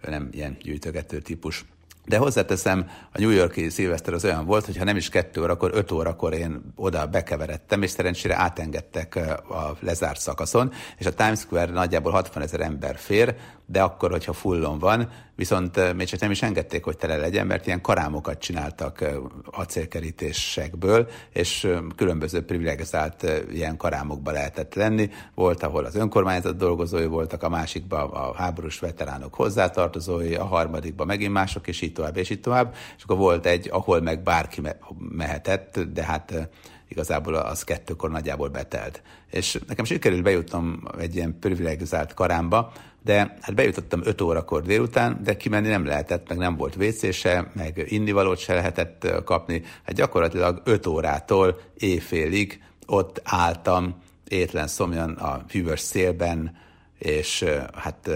nem 0.00 0.28
ilyen 0.32 0.56
gyűjtögető 0.60 1.20
típus. 1.20 1.64
De 2.06 2.16
hozzáteszem, 2.16 2.90
a 3.12 3.20
New 3.20 3.30
Yorki 3.30 3.68
szilveszter 3.68 4.14
az 4.14 4.24
olyan 4.24 4.46
volt, 4.46 4.64
hogy 4.64 4.76
ha 4.76 4.84
nem 4.84 4.96
is 4.96 5.08
kettő 5.08 5.42
órakor, 5.42 5.70
öt 5.74 5.90
órakor 5.90 6.32
én 6.32 6.72
oda 6.76 7.06
bekeveredtem, 7.06 7.82
és 7.82 7.90
szerencsére 7.90 8.36
átengedtek 8.36 9.16
a 9.48 9.76
lezárt 9.80 10.20
szakaszon, 10.20 10.72
és 10.98 11.06
a 11.06 11.14
Times 11.14 11.38
Square 11.38 11.72
nagyjából 11.72 12.12
60 12.12 12.42
ezer 12.42 12.60
ember 12.60 12.96
fér, 12.96 13.36
de 13.66 13.82
akkor, 13.82 14.10
hogyha 14.10 14.32
fullon 14.32 14.78
van, 14.78 15.08
viszont 15.34 15.94
még 15.94 16.06
csak 16.06 16.20
nem 16.20 16.30
is 16.30 16.42
engedték, 16.42 16.84
hogy 16.84 16.96
tele 16.96 17.16
legyen, 17.16 17.46
mert 17.46 17.66
ilyen 17.66 17.80
karámokat 17.80 18.38
csináltak 18.38 19.04
acélkerítésekből, 19.44 21.08
és 21.32 21.68
különböző 21.96 22.44
privilegizált 22.44 23.26
ilyen 23.52 23.76
karámokba 23.76 24.30
lehetett 24.30 24.74
lenni. 24.74 25.10
Volt, 25.34 25.62
ahol 25.62 25.84
az 25.84 25.94
önkormányzat 25.94 26.56
dolgozói 26.56 27.06
voltak, 27.06 27.42
a 27.42 27.48
másikban 27.48 28.10
a 28.10 28.34
háborús 28.34 28.78
veteránok 28.78 29.34
hozzátartozói, 29.34 30.34
a 30.34 30.44
harmadikban 30.44 31.06
megint 31.06 31.32
mások, 31.32 31.68
és 31.68 31.80
így 31.80 31.92
tovább, 31.92 32.16
és 32.16 32.30
így 32.30 32.40
tovább. 32.40 32.74
És 32.96 33.02
akkor 33.02 33.16
volt 33.16 33.46
egy, 33.46 33.68
ahol 33.72 34.00
meg 34.00 34.22
bárki 34.22 34.60
mehetett, 34.98 35.78
de 35.80 36.04
hát 36.04 36.48
igazából 36.88 37.34
az 37.34 37.64
kettőkor 37.64 38.10
nagyjából 38.10 38.48
betelt. 38.48 39.02
És 39.30 39.58
nekem 39.66 39.84
sikerült 39.84 40.22
bejutnom 40.22 40.82
egy 40.98 41.16
ilyen 41.16 41.38
privilegizált 41.40 42.14
karámba, 42.14 42.72
de 43.06 43.36
hát 43.40 43.54
bejutottam 43.54 44.00
5 44.04 44.20
órakor 44.20 44.62
délután, 44.62 45.20
de 45.22 45.36
kimenni 45.36 45.68
nem 45.68 45.86
lehetett, 45.86 46.28
meg 46.28 46.38
nem 46.38 46.56
volt 46.56 46.76
wc 46.76 47.24
meg 47.52 47.84
innivalót 47.88 48.38
se 48.38 48.54
lehetett 48.54 49.22
kapni. 49.24 49.62
Hát 49.84 49.94
gyakorlatilag 49.94 50.60
5 50.64 50.86
órától 50.86 51.60
éjfélig 51.78 52.62
ott 52.86 53.20
álltam 53.24 53.94
étlen 54.28 54.66
szomjan 54.66 55.10
a 55.10 55.44
hűvös 55.50 55.80
szélben, 55.80 56.56
és 56.98 57.44
hát 57.74 58.10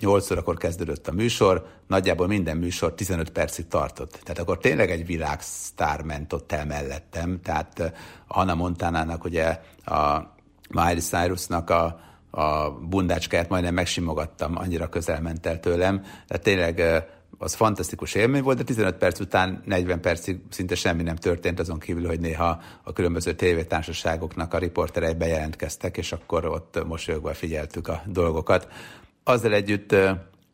8 0.00 0.30
órakor 0.30 0.56
kezdődött 0.56 1.08
a 1.08 1.12
műsor, 1.12 1.66
nagyjából 1.86 2.26
minden 2.26 2.56
műsor 2.56 2.94
15 2.94 3.30
percig 3.30 3.68
tartott. 3.68 4.18
Tehát 4.22 4.38
akkor 4.38 4.58
tényleg 4.58 4.90
egy 4.90 5.06
világsztár 5.06 6.02
ment 6.02 6.32
ott 6.32 6.52
el 6.52 6.66
mellettem, 6.66 7.40
tehát 7.42 7.92
Anna 8.28 8.54
Montánának 8.54 9.24
ugye 9.24 9.60
a 9.84 10.18
Miley 10.70 11.00
Cyrusnak 11.00 11.70
a, 11.70 12.05
a 12.36 12.70
bundácskáját 12.70 13.48
majdnem 13.48 13.74
megsimogattam, 13.74 14.56
annyira 14.56 14.88
közel 14.88 15.20
ment 15.20 15.46
el 15.46 15.60
tőlem. 15.60 16.00
Tehát 16.00 16.42
tényleg 16.42 16.82
az 17.38 17.54
fantasztikus 17.54 18.14
élmény 18.14 18.42
volt, 18.42 18.56
de 18.56 18.64
15 18.64 18.96
perc 18.96 19.20
után 19.20 19.62
40 19.64 20.00
percig 20.00 20.40
szinte 20.50 20.74
semmi 20.74 21.02
nem 21.02 21.16
történt, 21.16 21.60
azon 21.60 21.78
kívül, 21.78 22.06
hogy 22.06 22.20
néha 22.20 22.60
a 22.82 22.92
különböző 22.92 23.34
tévétársaságoknak 23.34 24.54
a 24.54 24.58
riporterei 24.58 25.14
bejelentkeztek, 25.14 25.96
és 25.96 26.12
akkor 26.12 26.46
ott 26.46 26.86
mosolyogva 26.86 27.34
figyeltük 27.34 27.88
a 27.88 28.02
dolgokat. 28.06 28.68
Azzal 29.24 29.52
együtt 29.52 29.94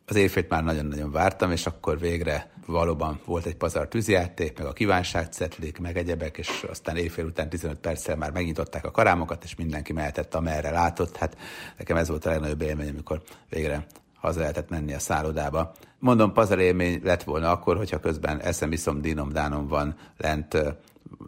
az 0.07 0.17
éjfét 0.17 0.49
már 0.49 0.65
nagyon-nagyon 0.65 1.11
vártam, 1.11 1.51
és 1.51 1.67
akkor 1.67 1.99
végre 1.99 2.51
valóban 2.67 3.21
volt 3.25 3.47
egy 3.47 3.57
pazar 3.57 3.89
tűzjáték, 3.89 4.59
meg 4.59 4.67
a 4.67 4.73
kívánságcetlik, 4.73 5.79
meg 5.79 5.97
egyebek, 5.97 6.39
és 6.39 6.67
aztán 6.71 6.97
éjfél 6.97 7.25
után 7.25 7.49
15 7.49 7.79
perccel 7.79 8.17
már 8.17 8.31
megnyitották 8.31 8.85
a 8.85 8.91
karámokat, 8.91 9.45
és 9.45 9.55
mindenki 9.55 9.93
mehetett, 9.93 10.35
amerre 10.35 10.71
látott. 10.71 11.17
Hát 11.17 11.37
nekem 11.79 11.97
ez 11.97 12.09
volt 12.09 12.27
a 12.27 12.31
legnagyobb 12.31 12.63
élmény, 12.63 12.89
amikor 12.89 13.23
végre 13.49 13.87
haza 14.15 14.41
lehetett 14.41 14.69
menni 14.69 14.95
a 14.95 14.99
szállodába. 14.99 15.73
Mondom, 15.99 16.33
pazar 16.33 16.59
élmény 16.59 17.01
lett 17.03 17.23
volna 17.23 17.51
akkor, 17.51 17.77
hogyha 17.77 18.01
közben 18.01 18.41
eszem, 18.41 18.73
iszom, 18.73 19.01
dínom, 19.01 19.33
dánom 19.33 19.69
van 19.69 19.97
lent, 20.17 20.59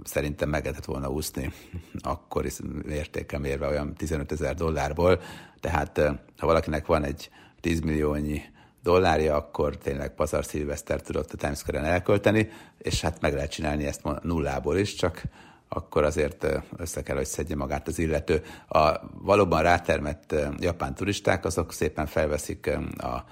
szerintem 0.04 0.48
meg 0.48 0.62
lehetett 0.62 0.84
volna 0.84 1.10
úszni, 1.10 1.52
akkor 2.02 2.44
is 2.44 2.56
értékem 2.88 3.40
mérve 3.40 3.68
olyan 3.68 3.94
15 3.94 4.32
ezer 4.32 4.54
dollárból, 4.54 5.20
tehát 5.60 5.98
ha 6.38 6.46
valakinek 6.46 6.86
van 6.86 7.04
egy 7.04 7.30
10 7.60 7.80
milliónyi 7.80 8.42
dollárja, 8.84 9.36
akkor 9.36 9.76
tényleg 9.76 10.14
pazar 10.14 10.44
szilveszter 10.44 11.00
tudott 11.00 11.32
a 11.32 11.36
Times 11.36 11.58
Square-en 11.58 11.84
elkölteni, 11.84 12.48
és 12.78 13.00
hát 13.00 13.20
meg 13.20 13.34
lehet 13.34 13.50
csinálni 13.50 13.86
ezt 13.86 14.02
nullából 14.22 14.76
is, 14.76 14.94
csak 14.94 15.22
akkor 15.68 16.04
azért 16.04 16.46
össze 16.76 17.02
kell, 17.02 17.16
hogy 17.16 17.26
szedje 17.26 17.56
magát 17.56 17.88
az 17.88 17.98
illető. 17.98 18.42
A 18.68 18.92
valóban 19.12 19.62
rátermett 19.62 20.34
japán 20.58 20.94
turisták, 20.94 21.44
azok 21.44 21.72
szépen 21.72 22.06
felveszik 22.06 22.70
a 22.96 23.24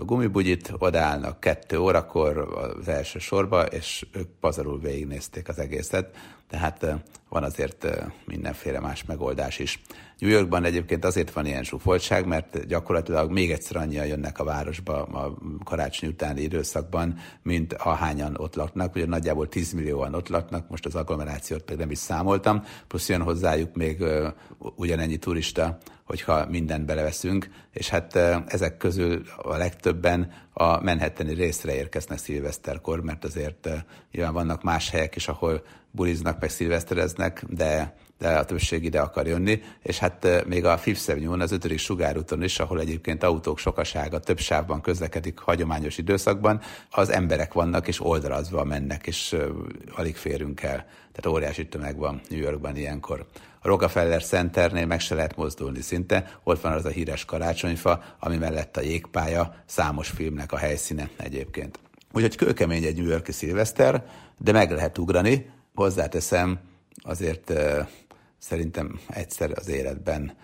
gumibugyit, 0.00 0.72
odaállnak 0.78 1.40
kettő 1.40 1.78
órakor 1.78 2.38
az 2.78 2.88
első 2.88 3.18
sorba, 3.18 3.62
és 3.62 4.06
ők 4.12 4.28
pazarul 4.40 4.80
végignézték 4.80 5.48
az 5.48 5.58
egészet, 5.58 6.16
tehát 6.48 6.86
van 7.28 7.42
azért 7.42 7.86
mindenféle 8.24 8.80
más 8.80 9.04
megoldás 9.04 9.58
is. 9.58 9.82
New 10.18 10.30
Yorkban 10.30 10.64
egyébként 10.64 11.04
azért 11.04 11.32
van 11.32 11.46
ilyen 11.46 11.64
zsúfoltság, 11.64 12.26
mert 12.26 12.66
gyakorlatilag 12.66 13.30
még 13.30 13.50
egyszer 13.50 13.76
annyian 13.76 14.06
jönnek 14.06 14.38
a 14.38 14.44
városba 14.44 15.02
a 15.02 15.38
karácsony 15.64 16.08
utáni 16.08 16.40
időszakban, 16.40 17.18
mint 17.42 17.72
ahányan 17.72 18.36
ott 18.38 18.54
laknak. 18.54 18.94
Ugye 18.94 19.06
nagyjából 19.06 19.48
10 19.48 19.72
millióan 19.72 20.14
ott 20.14 20.28
laknak, 20.28 20.68
most 20.68 20.86
az 20.86 20.94
agglomerációt 20.94 21.62
pedig 21.62 21.80
nem 21.80 21.90
is 21.90 21.98
számoltam, 21.98 22.64
plusz 22.86 23.08
jön 23.08 23.22
hozzájuk 23.22 23.74
még 23.74 24.04
ugyanennyi 24.58 25.16
turista, 25.16 25.78
hogyha 26.04 26.46
mindent 26.46 26.84
beleveszünk, 26.84 27.50
és 27.72 27.88
hát 27.88 28.16
ezek 28.46 28.76
közül 28.76 29.22
a 29.36 29.56
legtöbben 29.56 30.32
a 30.52 30.82
Manhattani 30.82 31.34
részre 31.34 31.74
érkeznek 31.74 32.18
szilveszterkor, 32.18 33.00
mert 33.00 33.24
azért 33.24 33.68
nyilván 34.12 34.32
vannak 34.32 34.62
más 34.62 34.90
helyek 34.90 35.16
is, 35.16 35.28
ahol 35.28 35.62
buliznak, 35.90 36.40
meg 36.40 36.50
szilvesztereznek, 36.50 37.44
de 37.48 37.96
de 38.18 38.28
a 38.28 38.44
többség 38.44 38.84
ide 38.84 39.00
akar 39.00 39.26
jönni, 39.26 39.62
és 39.82 39.98
hát 39.98 40.46
még 40.46 40.64
a 40.64 40.78
Fifth 40.78 41.10
Avenue-on, 41.10 41.40
az 41.40 41.52
ötödik 41.52 41.78
sugárúton 41.78 42.42
is, 42.42 42.58
ahol 42.58 42.80
egyébként 42.80 43.22
autók 43.22 43.58
sokasága 43.58 44.18
több 44.20 44.38
sávban 44.38 44.80
közlekedik 44.80 45.38
hagyományos 45.38 45.98
időszakban, 45.98 46.60
az 46.90 47.10
emberek 47.10 47.52
vannak, 47.52 47.88
és 47.88 48.04
oldalazva 48.04 48.64
mennek, 48.64 49.06
és 49.06 49.36
alig 49.96 50.16
férünk 50.16 50.62
el. 50.62 50.86
Tehát 51.12 51.26
óriási 51.26 51.68
tömeg 51.68 51.96
van 51.96 52.20
New 52.28 52.40
Yorkban 52.40 52.76
ilyenkor. 52.76 53.26
A 53.60 53.68
Rockefeller 53.68 54.22
Centernél 54.22 54.86
meg 54.86 55.00
se 55.00 55.14
lehet 55.14 55.36
mozdulni 55.36 55.80
szinte, 55.80 56.38
ott 56.42 56.60
van 56.60 56.72
az 56.72 56.84
a 56.84 56.88
híres 56.88 57.24
karácsonyfa, 57.24 58.02
ami 58.18 58.36
mellett 58.36 58.76
a 58.76 58.80
jégpálya, 58.80 59.54
számos 59.66 60.08
filmnek 60.08 60.52
a 60.52 60.56
helyszíne 60.56 61.08
egyébként. 61.16 61.78
Úgyhogy 62.12 62.36
kőkemény 62.36 62.84
egy 62.84 62.96
New 62.96 63.08
Yorki 63.08 63.32
szilveszter, 63.32 64.04
de 64.38 64.52
meg 64.52 64.70
lehet 64.70 64.98
ugrani. 64.98 65.50
Hozzáteszem, 65.78 66.60
azért 67.02 67.52
szerintem 68.38 69.00
egyszer 69.08 69.50
az 69.58 69.68
életben 69.68 70.36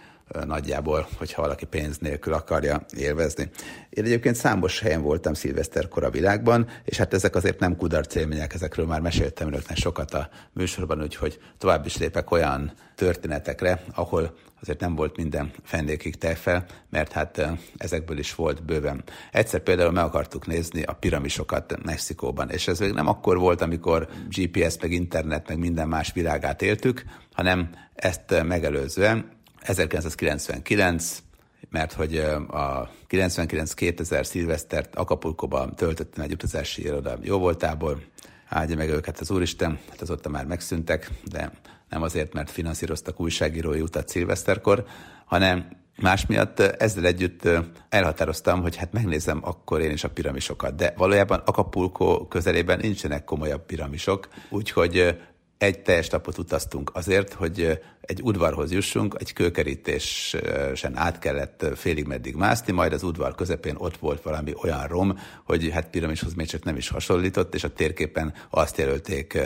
nagyjából, 0.47 1.09
hogyha 1.19 1.43
valaki 1.43 1.65
pénz 1.65 1.99
nélkül 1.99 2.33
akarja 2.33 2.85
élvezni. 2.97 3.51
Én 3.91 4.05
egyébként 4.05 4.37
számos 4.37 4.81
helyen 4.81 5.03
voltam 5.03 5.35
szilveszterkor 5.35 6.05
a 6.05 6.11
világban, 6.11 6.69
és 6.85 6.97
hát 6.97 7.15
ezek 7.15 7.35
azért 7.35 7.59
nem 7.59 7.77
kudarc 7.77 8.15
élmények, 8.15 8.55
ezekről 8.55 8.87
már 8.87 9.01
meséltem 9.01 9.47
önöknek 9.47 9.77
sokat 9.77 10.15
a 10.15 10.29
műsorban, 10.53 11.03
úgyhogy 11.03 11.39
tovább 11.59 11.87
is 11.87 11.97
lépek 11.97 12.31
olyan 12.31 12.73
történetekre, 12.95 13.85
ahol 13.95 14.35
azért 14.61 14.81
nem 14.81 14.95
volt 14.95 15.17
minden 15.17 15.53
fendékig 15.63 16.17
tejfel, 16.17 16.65
mert 16.91 17.13
hát 17.13 17.49
ezekből 17.77 18.19
is 18.19 18.35
volt 18.35 18.65
bőven. 18.65 19.03
Egyszer 19.33 19.61
például 19.61 19.91
meg 19.91 20.05
akartuk 20.05 20.47
nézni 20.47 20.83
a 20.83 20.93
piramisokat 20.93 21.85
Mexikóban, 21.85 22.51
és 22.51 22.69
ez 22.69 22.79
még 22.79 22.93
nem 22.93 23.09
akkor 23.09 23.39
volt, 23.39 23.61
amikor 23.61 24.09
GPS, 24.29 24.77
meg 24.81 24.93
internet, 24.93 25.49
meg 25.49 25.59
minden 25.59 25.89
más 25.89 26.13
világát 26.13 26.63
éltük, 26.63 27.05
hanem 27.33 27.71
ezt 27.95 28.43
megelőzően 28.43 29.33
1999, 29.65 31.23
mert 31.71 31.93
hogy 31.93 32.17
a 32.49 32.91
99-2000 33.09 34.23
szilvesztert 34.23 34.95
Acapulco-ban 34.95 35.75
töltöttem 35.77 36.25
egy 36.25 36.33
utazási 36.33 36.83
iroda 36.83 37.19
jó 37.23 37.39
voltából, 37.39 38.03
áldja 38.49 38.77
meg 38.77 38.89
őket 38.89 39.19
az 39.19 39.31
Úristen, 39.31 39.79
hát 39.91 40.01
azóta 40.01 40.29
már 40.29 40.47
megszűntek, 40.47 41.11
de 41.25 41.51
nem 41.89 42.03
azért, 42.03 42.33
mert 42.33 42.51
finanszíroztak 42.51 43.21
újságírói 43.21 43.81
utat 43.81 44.09
szilveszterkor, 44.09 44.85
hanem 45.25 45.69
más 46.01 46.27
miatt 46.27 46.61
ezzel 46.61 47.05
együtt 47.05 47.49
elhatároztam, 47.89 48.63
hogy 48.63 48.77
hát 48.77 48.93
megnézem 48.93 49.41
akkor 49.43 49.81
én 49.81 49.91
is 49.91 50.05
a 50.05 50.11
piramisokat, 50.11 50.75
de 50.75 50.95
valójában 50.97 51.43
Acapulco 51.45 52.27
közelében 52.29 52.79
nincsenek 52.79 53.25
komolyabb 53.25 53.67
piramisok, 53.67 54.29
úgyhogy 54.51 55.19
egy 55.59 55.83
teljes 55.83 56.09
napot 56.09 56.39
utaztunk 56.39 56.91
azért, 56.95 57.33
hogy 57.33 57.81
egy 58.01 58.23
udvarhoz 58.23 58.73
jussunk, 58.73 59.17
egy 59.19 59.33
kőkerítésen 59.33 60.97
át 60.97 61.19
kellett 61.19 61.67
félig 61.75 62.07
meddig 62.07 62.35
mászni, 62.35 62.73
majd 62.73 62.93
az 62.93 63.03
udvar 63.03 63.35
közepén 63.35 63.75
ott 63.79 63.97
volt 63.97 64.23
valami 64.23 64.53
olyan 64.63 64.87
rom, 64.87 65.19
hogy 65.45 65.71
hát 65.71 65.91
piramishoz 65.91 66.35
még 66.35 66.47
csak 66.47 66.65
nem 66.65 66.77
is 66.77 66.89
hasonlított, 66.89 67.55
és 67.55 67.65
a 67.65 67.73
térképen 67.73 68.35
azt 68.51 68.79
jelölték 68.79 69.39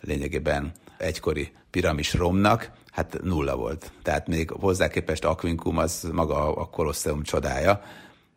lényegében 0.00 0.72
egykori 0.98 1.52
piramis 1.70 2.14
romnak, 2.14 2.70
hát 2.90 3.18
nulla 3.22 3.56
volt. 3.56 3.92
Tehát 4.02 4.26
még 4.28 4.50
hozzá 4.50 4.88
képest 4.88 5.24
Aquincum 5.24 5.78
az 5.78 6.08
maga 6.12 6.56
a 6.56 6.64
Kolosseum 6.64 7.22
csodája, 7.22 7.82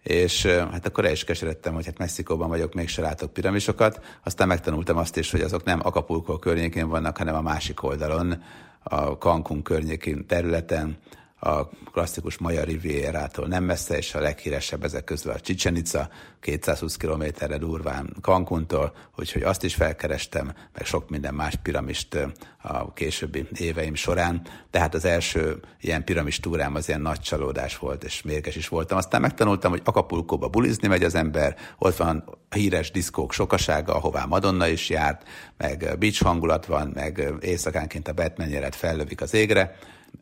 és 0.05 0.45
hát 0.45 0.85
akkor 0.85 1.05
el 1.05 1.11
is 1.11 1.23
keseredtem, 1.23 1.73
hogy 1.73 1.85
hát 1.85 1.97
Mexikóban 1.97 2.49
vagyok, 2.49 2.73
mégse 2.73 3.01
látok 3.01 3.33
piramisokat. 3.33 4.19
Aztán 4.23 4.47
megtanultam 4.47 4.97
azt 4.97 5.17
is, 5.17 5.31
hogy 5.31 5.41
azok 5.41 5.63
nem 5.63 5.79
Acapulco 5.83 6.39
környékén 6.39 6.87
vannak, 6.87 7.17
hanem 7.17 7.35
a 7.35 7.41
másik 7.41 7.83
oldalon, 7.83 8.43
a 8.83 8.97
Cancún 8.97 9.61
környékén 9.61 10.25
területen, 10.25 10.97
a 11.45 11.69
klasszikus 11.91 12.37
Maja 12.37 12.63
Rivierától 12.63 13.47
nem 13.47 13.63
messze, 13.63 13.97
és 13.97 14.15
a 14.15 14.19
leghíresebb 14.19 14.83
ezek 14.83 15.03
közül 15.03 15.31
a 15.31 15.39
Csicsenica, 15.39 16.09
220 16.39 16.97
kilométerre 16.97 17.57
durván 17.57 18.15
Cancuntól, 18.21 18.93
úgyhogy 19.15 19.41
azt 19.41 19.63
is 19.63 19.75
felkerestem, 19.75 20.53
meg 20.73 20.85
sok 20.85 21.09
minden 21.09 21.33
más 21.33 21.55
piramist 21.63 22.17
a 22.61 22.93
későbbi 22.93 23.47
éveim 23.53 23.95
során. 23.95 24.41
Tehát 24.69 24.93
az 24.93 25.05
első 25.05 25.59
ilyen 25.81 26.03
piramis 26.03 26.39
túrám 26.39 26.75
az 26.75 26.87
ilyen 26.87 27.01
nagy 27.01 27.19
csalódás 27.19 27.77
volt, 27.77 28.03
és 28.03 28.21
mérges 28.21 28.55
is 28.55 28.67
voltam. 28.67 28.97
Aztán 28.97 29.21
megtanultam, 29.21 29.71
hogy 29.71 29.81
Acapulcóba 29.83 30.47
bulizni 30.47 30.87
megy 30.87 31.03
az 31.03 31.15
ember, 31.15 31.55
ott 31.77 31.95
van 31.95 32.23
híres 32.49 32.91
diszkók 32.91 33.33
sokasága, 33.33 33.95
ahová 33.95 34.25
Madonna 34.25 34.67
is 34.67 34.89
járt, 34.89 35.23
meg 35.57 35.95
beach 35.99 36.23
hangulat 36.23 36.65
van, 36.65 36.91
meg 36.93 37.33
éjszakánként 37.39 38.07
a 38.07 38.13
Batman 38.13 38.71
fellövik 38.71 39.21
az 39.21 39.33
égre, 39.33 39.75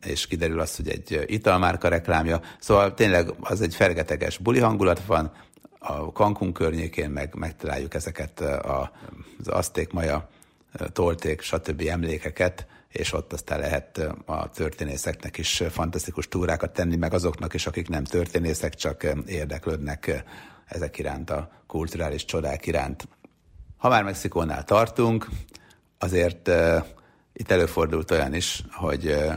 és 0.06 0.27
kiderül 0.27 0.60
az, 0.60 0.75
hogy 0.75 0.89
egy 0.89 1.23
italmárka 1.25 1.88
reklámja. 1.88 2.41
Szóval 2.60 2.93
tényleg 2.93 3.34
az 3.39 3.62
egy 3.62 3.75
fergeteges 3.75 4.38
buli 4.38 4.60
hangulat 4.60 5.06
van, 5.06 5.32
a 5.79 5.93
Cancun 5.93 6.53
környékén 6.53 7.10
meg 7.10 7.36
megtaláljuk 7.36 7.93
ezeket 7.93 8.41
a, 8.41 8.91
az 9.39 9.47
Azték 9.47 9.91
Maja 9.91 10.29
tolték, 10.93 11.41
stb. 11.41 11.84
emlékeket, 11.89 12.67
és 12.89 13.13
ott 13.13 13.34
aztán 13.34 13.60
lehet 13.60 14.01
a 14.25 14.49
történészeknek 14.49 15.38
is 15.38 15.63
fantasztikus 15.69 16.27
túrákat 16.27 16.73
tenni, 16.73 16.95
meg 16.95 17.13
azoknak 17.13 17.53
is, 17.53 17.67
akik 17.67 17.89
nem 17.89 18.03
történészek, 18.03 18.73
csak 18.73 19.08
érdeklődnek 19.25 20.23
ezek 20.65 20.97
iránt, 20.97 21.29
a 21.29 21.51
kulturális 21.67 22.25
csodák 22.25 22.65
iránt. 22.65 23.08
Ha 23.77 23.89
már 23.89 24.03
Mexikónál 24.03 24.63
tartunk, 24.63 25.27
azért 25.99 26.47
uh, 26.47 26.86
itt 27.34 27.51
előfordult 27.51 28.12
olyan 28.12 28.34
is, 28.34 28.63
hogy 28.71 29.06
uh, 29.06 29.34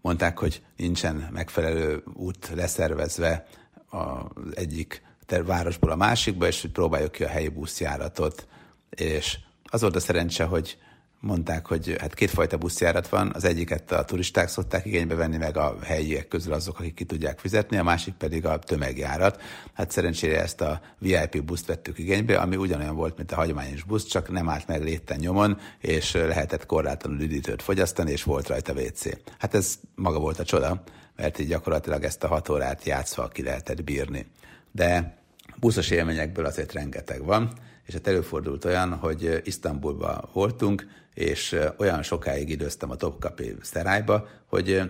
mondták, 0.00 0.38
hogy 0.38 0.62
nincsen 0.76 1.28
megfelelő 1.32 2.02
út 2.14 2.50
leszervezve 2.54 3.46
az 3.88 4.54
egyik 4.54 5.02
városból 5.44 5.90
a 5.90 5.96
másikba, 5.96 6.46
és 6.46 6.60
hogy 6.60 6.70
próbáljuk 6.70 7.12
ki 7.12 7.24
a 7.24 7.28
helyi 7.28 7.48
buszjáratot. 7.48 8.46
És 8.90 9.38
az 9.64 9.80
volt 9.80 9.96
a 9.96 10.00
szerencse, 10.00 10.44
hogy 10.44 10.78
mondták, 11.20 11.66
hogy 11.66 11.96
hát 12.00 12.14
kétfajta 12.14 12.56
buszjárat 12.56 13.08
van, 13.08 13.30
az 13.34 13.44
egyiket 13.44 13.92
a 13.92 14.04
turisták 14.04 14.48
szokták 14.48 14.86
igénybe 14.86 15.14
venni, 15.14 15.36
meg 15.36 15.56
a 15.56 15.76
helyiek 15.82 16.28
közül 16.28 16.52
azok, 16.52 16.78
akik 16.78 16.94
ki 16.94 17.04
tudják 17.04 17.38
fizetni, 17.38 17.76
a 17.76 17.82
másik 17.82 18.14
pedig 18.14 18.46
a 18.46 18.58
tömegjárat. 18.58 19.42
Hát 19.72 19.90
szerencsére 19.90 20.42
ezt 20.42 20.60
a 20.60 20.80
VIP 20.98 21.44
buszt 21.44 21.66
vettük 21.66 21.98
igénybe, 21.98 22.38
ami 22.38 22.56
ugyanolyan 22.56 22.94
volt, 22.94 23.16
mint 23.16 23.32
a 23.32 23.34
hagyományos 23.34 23.82
busz, 23.82 24.06
csak 24.06 24.30
nem 24.30 24.48
állt 24.48 24.66
meg 24.66 24.82
létten 24.82 25.18
nyomon, 25.18 25.58
és 25.78 26.12
lehetett 26.12 26.66
korlátlanul 26.66 27.20
üdítőt 27.20 27.62
fogyasztani, 27.62 28.10
és 28.10 28.22
volt 28.22 28.48
rajta 28.48 28.72
WC. 28.72 29.04
Hát 29.38 29.54
ez 29.54 29.74
maga 29.94 30.18
volt 30.18 30.38
a 30.38 30.44
csoda, 30.44 30.82
mert 31.16 31.38
így 31.38 31.48
gyakorlatilag 31.48 32.04
ezt 32.04 32.24
a 32.24 32.28
hat 32.28 32.48
órát 32.48 32.84
játszva 32.84 33.28
ki 33.28 33.42
lehetett 33.42 33.84
bírni. 33.84 34.26
De 34.72 35.18
buszos 35.56 35.90
élményekből 35.90 36.44
azért 36.44 36.72
rengeteg 36.72 37.24
van, 37.24 37.52
és 37.88 37.94
hát 37.94 38.06
előfordult 38.06 38.64
olyan, 38.64 38.94
hogy 38.94 39.40
Isztambulba 39.44 40.30
voltunk, 40.32 40.86
és 41.18 41.56
olyan 41.76 42.02
sokáig 42.02 42.48
időztem 42.48 42.90
a 42.90 42.96
Topkapi 42.96 43.56
szerályba, 43.62 44.28
hogy 44.46 44.82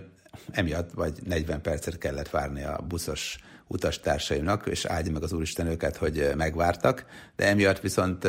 emiatt 0.51 0.91
vagy 0.93 1.19
40 1.25 1.61
percet 1.61 1.99
kellett 1.99 2.31
várni 2.31 2.65
a 2.65 2.81
buszos 2.89 3.39
utastársaimnak, 3.67 4.67
és 4.67 4.85
áldja 4.85 5.13
meg 5.13 5.23
az 5.23 5.33
Úristen 5.33 5.67
őket, 5.67 5.97
hogy 5.97 6.31
megvártak, 6.37 7.05
de 7.37 7.47
emiatt 7.47 7.81
viszont 7.81 8.29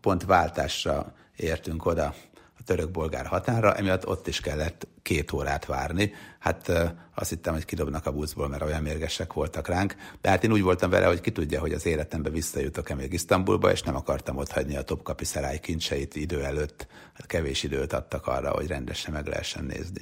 pont 0.00 0.24
váltásra 0.24 1.14
értünk 1.36 1.86
oda 1.86 2.14
a 2.62 2.64
török-bolgár 2.64 3.26
határa, 3.26 3.74
emiatt 3.74 4.06
ott 4.06 4.26
is 4.26 4.40
kellett 4.40 4.86
két 5.02 5.32
órát 5.32 5.66
várni. 5.66 6.12
Hát 6.38 6.72
azt 7.14 7.30
hittem, 7.30 7.52
hogy 7.52 7.64
kidobnak 7.64 8.06
a 8.06 8.12
buszból, 8.12 8.48
mert 8.48 8.62
olyan 8.62 8.82
mérgesek 8.82 9.32
voltak 9.32 9.68
ránk. 9.68 9.96
De 10.20 10.28
hát 10.28 10.44
én 10.44 10.52
úgy 10.52 10.62
voltam 10.62 10.90
vele, 10.90 11.06
hogy 11.06 11.20
ki 11.20 11.32
tudja, 11.32 11.60
hogy 11.60 11.72
az 11.72 11.86
életembe 11.86 12.30
visszajutok-e 12.30 12.94
még 12.94 13.12
Isztambulba, 13.12 13.70
és 13.70 13.82
nem 13.82 13.96
akartam 13.96 14.36
ott 14.36 14.50
hagyni 14.50 14.76
a 14.76 14.82
Topkapi 14.82 15.24
szerály 15.24 15.58
kincseit 15.58 16.16
idő 16.16 16.44
előtt. 16.44 16.86
Hát 17.14 17.26
kevés 17.26 17.62
időt 17.62 17.92
adtak 17.92 18.26
arra, 18.26 18.50
hogy 18.50 18.66
rendesen 18.66 19.12
meg 19.12 19.26
lehessen 19.26 19.64
nézni. 19.64 20.00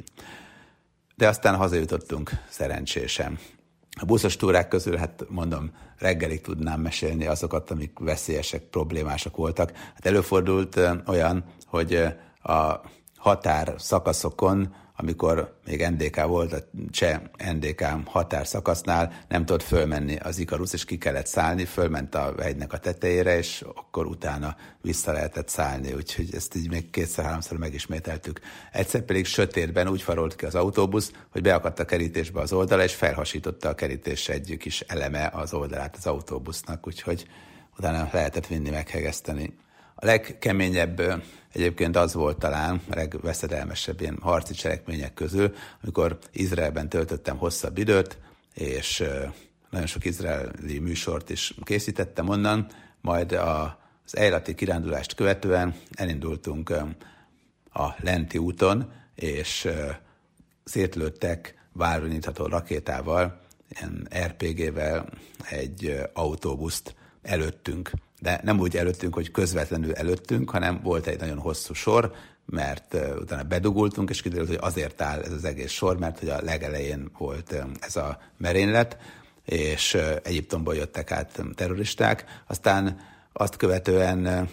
De 1.16 1.28
aztán 1.28 1.56
hazajutottunk 1.56 2.30
szerencsésen. 2.48 3.38
A 4.00 4.04
buszos 4.04 4.36
túrák 4.36 4.68
közül, 4.68 4.96
hát 4.96 5.24
mondom, 5.28 5.72
reggelig 5.98 6.40
tudnám 6.40 6.80
mesélni 6.80 7.26
azokat, 7.26 7.70
amik 7.70 7.98
veszélyesek, 7.98 8.62
problémásak 8.62 9.36
voltak. 9.36 9.72
Hát 9.72 10.06
előfordult 10.06 10.80
olyan, 11.06 11.44
hogy 11.66 12.06
a 12.43 12.80
határ 13.16 13.74
szakaszokon, 13.78 14.74
amikor 14.97 15.59
még 15.66 15.86
NDK 15.86 16.24
volt, 16.26 16.53
a 16.53 16.59
cseh 16.91 17.20
NDK 17.53 17.84
határ 18.05 18.47
szakasznál, 18.47 19.12
nem 19.28 19.45
tudott 19.45 19.62
fölmenni 19.62 20.16
az 20.16 20.38
Ikarusz, 20.38 20.72
és 20.72 20.84
ki 20.84 20.99
kellett 20.99 21.26
szállni, 21.26 21.64
fölment 21.64 22.14
a 22.14 22.34
hegynek 22.41 22.72
a 22.72 22.78
tetejére, 22.78 23.36
és 23.36 23.64
akkor 23.74 24.07
utána 24.07 24.57
vissza 24.80 25.12
lehetett 25.12 25.49
szállni, 25.49 25.93
úgyhogy 25.93 26.34
ezt 26.34 26.55
így 26.55 26.70
még 26.70 26.91
kétszer-háromszor 26.91 27.59
megismételtük. 27.59 28.41
Egyszer 28.72 29.03
pedig 29.03 29.26
sötétben 29.26 29.88
úgy 29.88 30.03
farolt 30.03 30.36
ki 30.36 30.45
az 30.45 30.55
autóbusz, 30.55 31.12
hogy 31.30 31.43
beakadt 31.43 31.78
a 31.78 31.84
kerítésbe 31.84 32.41
az 32.41 32.53
oldala, 32.53 32.82
és 32.82 32.95
felhasította 32.95 33.68
a 33.68 33.74
kerítés 33.74 34.28
egy 34.28 34.57
kis 34.59 34.80
eleme 34.80 35.30
az 35.32 35.53
oldalát 35.53 35.97
az 35.97 36.07
autóbusznak, 36.07 36.86
úgyhogy 36.86 37.26
utána 37.78 38.09
lehetett 38.12 38.47
vinni, 38.47 38.70
meghegeszteni. 38.70 39.55
A 40.03 40.07
legkeményebb 40.07 41.22
egyébként 41.53 41.96
az 41.96 42.14
volt 42.14 42.38
talán 42.38 42.80
a 42.90 42.94
legveszedelmesebb 42.94 44.01
ilyen 44.01 44.18
harci 44.20 44.55
cselekmények 44.55 45.14
közül, 45.14 45.55
amikor 45.82 46.18
Izraelben 46.32 46.88
töltöttem 46.88 47.36
hosszabb 47.36 47.78
időt, 47.78 48.18
és 48.55 49.05
nagyon 49.70 49.86
sok 49.86 50.05
izraeli 50.05 50.78
műsort 50.78 51.30
is 51.30 51.55
készítettem 51.62 52.28
onnan, 52.28 52.66
majd 53.01 53.32
az 53.32 54.16
ejlati 54.16 54.55
kirándulást 54.55 55.14
követően 55.14 55.74
elindultunk 55.90 56.70
a 57.72 57.94
Lenti 57.98 58.38
úton, 58.38 58.92
és 59.14 59.68
szétlőttek 60.64 61.55
váronyítható 61.72 62.46
rakétával, 62.46 63.40
ilyen 63.68 64.09
RPG-vel 64.26 65.09
egy 65.51 66.01
autóbuszt 66.12 66.94
előttünk 67.22 67.90
de 68.20 68.40
nem 68.42 68.58
úgy 68.58 68.76
előttünk, 68.76 69.14
hogy 69.14 69.30
közvetlenül 69.30 69.94
előttünk, 69.94 70.50
hanem 70.50 70.80
volt 70.82 71.06
egy 71.06 71.20
nagyon 71.20 71.38
hosszú 71.38 71.74
sor, 71.74 72.12
mert 72.46 72.96
utána 73.20 73.42
bedugultunk, 73.42 74.10
és 74.10 74.22
kiderült, 74.22 74.48
hogy 74.48 74.58
azért 74.60 75.00
áll 75.00 75.20
ez 75.20 75.32
az 75.32 75.44
egész 75.44 75.70
sor, 75.70 75.98
mert 75.98 76.18
hogy 76.18 76.28
a 76.28 76.42
legelején 76.42 77.10
volt 77.18 77.64
ez 77.80 77.96
a 77.96 78.18
merénylet, 78.36 78.96
és 79.44 79.98
Egyiptomból 80.22 80.74
jöttek 80.74 81.10
át 81.10 81.42
terroristák. 81.54 82.42
Aztán 82.46 83.00
azt 83.32 83.56
követően 83.56 84.48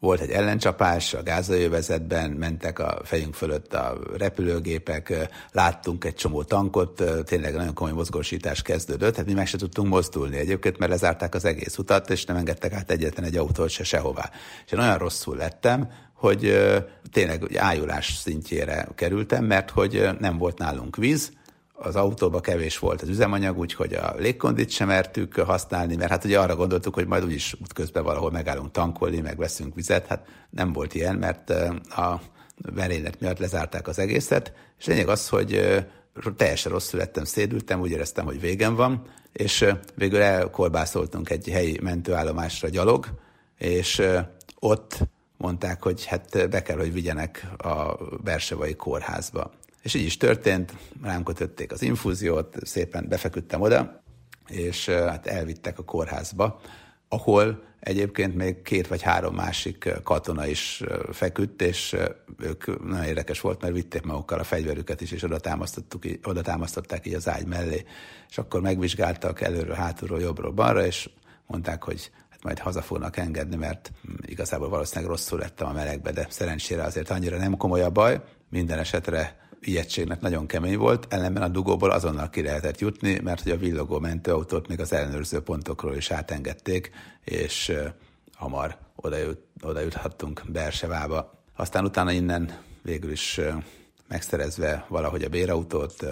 volt 0.00 0.20
egy 0.20 0.30
ellencsapás, 0.30 1.14
a 1.14 1.22
gázai 1.22 1.62
övezetben 1.62 2.30
mentek 2.30 2.78
a 2.78 3.00
fejünk 3.04 3.34
fölött 3.34 3.74
a 3.74 3.98
repülőgépek, 4.16 5.28
láttunk 5.52 6.04
egy 6.04 6.14
csomó 6.14 6.42
tankot, 6.42 7.02
tényleg 7.24 7.54
nagyon 7.54 7.74
komoly 7.74 7.92
mozgósítás 7.92 8.62
kezdődött, 8.62 9.16
hát 9.16 9.26
mi 9.26 9.32
meg 9.32 9.46
se 9.46 9.56
tudtunk 9.56 9.88
mozdulni 9.88 10.36
egyébként, 10.36 10.78
mert 10.78 10.90
lezárták 10.90 11.34
az 11.34 11.44
egész 11.44 11.78
utat, 11.78 12.10
és 12.10 12.24
nem 12.24 12.36
engedtek 12.36 12.72
át 12.72 12.90
egyetlen 12.90 13.24
egy 13.26 13.36
autót 13.36 13.70
se 13.70 13.84
sehová. 13.84 14.30
És 14.66 14.72
én 14.72 14.78
olyan 14.78 14.98
rosszul 14.98 15.36
lettem, 15.36 15.90
hogy 16.14 16.58
tényleg 17.12 17.56
ájulás 17.56 18.14
szintjére 18.16 18.88
kerültem, 18.94 19.44
mert 19.44 19.70
hogy 19.70 20.08
nem 20.18 20.38
volt 20.38 20.58
nálunk 20.58 20.96
víz, 20.96 21.32
az 21.80 21.96
autóba 21.96 22.40
kevés 22.40 22.78
volt 22.78 23.02
az 23.02 23.08
üzemanyag, 23.08 23.58
úgyhogy 23.58 23.94
a 23.94 24.14
légkondit 24.16 24.70
sem 24.70 24.86
mertük 24.86 25.34
használni, 25.34 25.96
mert 25.96 26.10
hát 26.10 26.24
ugye 26.24 26.38
arra 26.38 26.56
gondoltuk, 26.56 26.94
hogy 26.94 27.06
majd 27.06 27.24
úgyis 27.24 27.54
útközben 27.62 28.02
valahol 28.04 28.30
megállunk 28.30 28.70
tankolni, 28.70 29.20
meg 29.20 29.36
veszünk 29.36 29.74
vizet, 29.74 30.06
hát 30.06 30.26
nem 30.50 30.72
volt 30.72 30.94
ilyen, 30.94 31.16
mert 31.16 31.50
a 31.90 32.20
merénylet 32.74 33.20
miatt 33.20 33.38
lezárták 33.38 33.88
az 33.88 33.98
egészet, 33.98 34.52
és 34.78 34.86
lényeg 34.86 35.08
az, 35.08 35.28
hogy 35.28 35.78
teljesen 36.36 36.72
rosszul 36.72 36.98
lettem, 36.98 37.24
szédültem, 37.24 37.80
úgy 37.80 37.90
éreztem, 37.90 38.24
hogy 38.24 38.40
végem 38.40 38.74
van, 38.74 39.02
és 39.32 39.74
végül 39.94 40.20
elkorbászoltunk 40.20 41.30
egy 41.30 41.48
helyi 41.48 41.78
mentőállomásra 41.82 42.68
gyalog, 42.68 43.06
és 43.58 44.02
ott 44.58 44.98
mondták, 45.36 45.82
hogy 45.82 46.04
hát 46.04 46.48
be 46.50 46.62
kell, 46.62 46.76
hogy 46.76 46.92
vigyenek 46.92 47.46
a 47.56 47.94
Bersevai 48.24 48.74
kórházba. 48.74 49.50
És 49.82 49.94
így 49.94 50.04
is 50.04 50.16
történt, 50.16 50.72
rám 51.02 51.22
kötötték 51.22 51.72
az 51.72 51.82
infúziót, 51.82 52.56
szépen 52.62 53.08
befeküdtem 53.08 53.60
oda, 53.60 54.02
és 54.48 54.88
hát 54.88 55.26
elvittek 55.26 55.78
a 55.78 55.84
kórházba, 55.84 56.60
ahol 57.08 57.62
egyébként 57.80 58.34
még 58.34 58.62
két 58.62 58.86
vagy 58.86 59.02
három 59.02 59.34
másik 59.34 59.92
katona 60.02 60.46
is 60.46 60.82
feküdt, 61.12 61.62
és 61.62 61.96
ők 62.38 62.84
nagyon 62.88 63.04
érdekes 63.04 63.40
volt, 63.40 63.62
mert 63.62 63.74
vitték 63.74 64.02
magukkal 64.02 64.38
a 64.38 64.44
fegyverüket 64.44 65.00
is, 65.00 65.10
és 65.10 65.22
oda, 65.22 65.38
támasztottuk, 65.38 66.02
oda 66.24 66.42
támasztották 66.42 67.06
így 67.06 67.14
az 67.14 67.28
ágy 67.28 67.46
mellé, 67.46 67.84
és 68.28 68.38
akkor 68.38 68.60
megvizsgáltak 68.60 69.40
előről, 69.40 69.74
hátulról, 69.74 70.20
jobbról, 70.20 70.52
balra, 70.52 70.86
és 70.86 71.10
mondták, 71.46 71.82
hogy 71.82 72.10
hát 72.28 72.42
majd 72.42 72.58
haza 72.58 72.82
fognak 72.82 73.16
engedni, 73.16 73.56
mert 73.56 73.92
igazából 74.26 74.68
valószínűleg 74.68 75.10
rosszul 75.10 75.38
lettem 75.38 75.68
a 75.68 75.72
melegbe, 75.72 76.12
de 76.12 76.26
szerencsére 76.30 76.82
azért 76.82 77.10
annyira 77.10 77.36
nem 77.36 77.56
komoly 77.56 77.82
a 77.82 77.90
baj, 77.90 78.20
minden 78.50 78.78
esetre 78.78 79.47
ijegységnek 79.60 80.20
nagyon 80.20 80.46
kemény 80.46 80.76
volt, 80.76 81.12
ellenben 81.12 81.42
a 81.42 81.48
dugóból 81.48 81.90
azonnal 81.90 82.30
ki 82.30 82.42
lehetett 82.42 82.78
jutni, 82.78 83.18
mert 83.22 83.42
hogy 83.42 83.52
a 83.52 83.56
villogó 83.56 83.98
mentőautót 83.98 84.68
még 84.68 84.80
az 84.80 84.92
ellenőrző 84.92 85.40
pontokról 85.40 85.96
is 85.96 86.10
átengedték, 86.10 86.90
és 87.24 87.72
hamar 88.34 88.76
oda, 88.96 89.16
jut, 89.16 89.40
oda 89.62 89.80
juthattunk 89.80 90.42
Bersevába. 90.52 91.42
Aztán 91.56 91.84
utána 91.84 92.12
innen 92.12 92.58
végül 92.82 93.10
is 93.10 93.40
megszerezve 94.08 94.84
valahogy 94.88 95.22
a 95.22 95.28
bérautót 95.28 96.06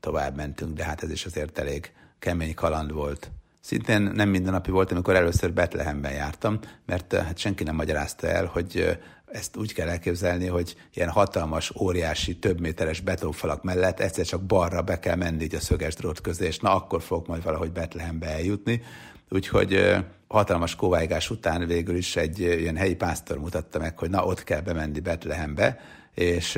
tovább 0.00 0.36
mentünk, 0.36 0.76
de 0.76 0.84
hát 0.84 1.02
ez 1.02 1.10
is 1.10 1.24
azért 1.24 1.58
elég 1.58 1.92
kemény 2.18 2.54
kaland 2.54 2.92
volt. 2.92 3.30
Szintén 3.60 4.02
nem 4.02 4.28
mindennapi 4.28 4.70
volt, 4.70 4.92
amikor 4.92 5.14
először 5.14 5.52
Betlehemben 5.52 6.12
jártam, 6.12 6.58
mert 6.86 7.12
hát 7.12 7.38
senki 7.38 7.64
nem 7.64 7.74
magyarázta 7.74 8.26
el, 8.26 8.44
hogy 8.44 8.98
ezt 9.26 9.56
úgy 9.56 9.72
kell 9.72 9.88
elképzelni, 9.88 10.46
hogy 10.46 10.76
ilyen 10.94 11.08
hatalmas, 11.08 11.72
óriási, 11.80 12.36
több 12.38 12.60
méteres 12.60 13.00
betonfalak 13.00 13.62
mellett 13.62 14.00
egyszer 14.00 14.24
csak 14.24 14.42
balra 14.42 14.82
be 14.82 14.98
kell 14.98 15.16
menni 15.16 15.42
így 15.42 15.54
a 15.54 15.60
szöges 15.60 15.94
drót 15.94 16.20
közé, 16.20 16.46
és 16.46 16.58
na 16.58 16.74
akkor 16.74 17.02
fogok 17.02 17.26
majd 17.26 17.42
valahogy 17.42 17.72
Betlehembe 17.72 18.26
eljutni. 18.26 18.82
Úgyhogy 19.28 19.96
hatalmas 20.28 20.74
kóvájgás 20.74 21.30
után 21.30 21.66
végül 21.66 21.96
is 21.96 22.16
egy 22.16 22.38
ilyen 22.38 22.76
helyi 22.76 22.94
pásztor 22.94 23.38
mutatta 23.38 23.78
meg, 23.78 23.98
hogy 23.98 24.10
na 24.10 24.24
ott 24.24 24.44
kell 24.44 24.60
bemenni 24.60 25.00
Betlehembe, 25.00 25.80
és 26.14 26.56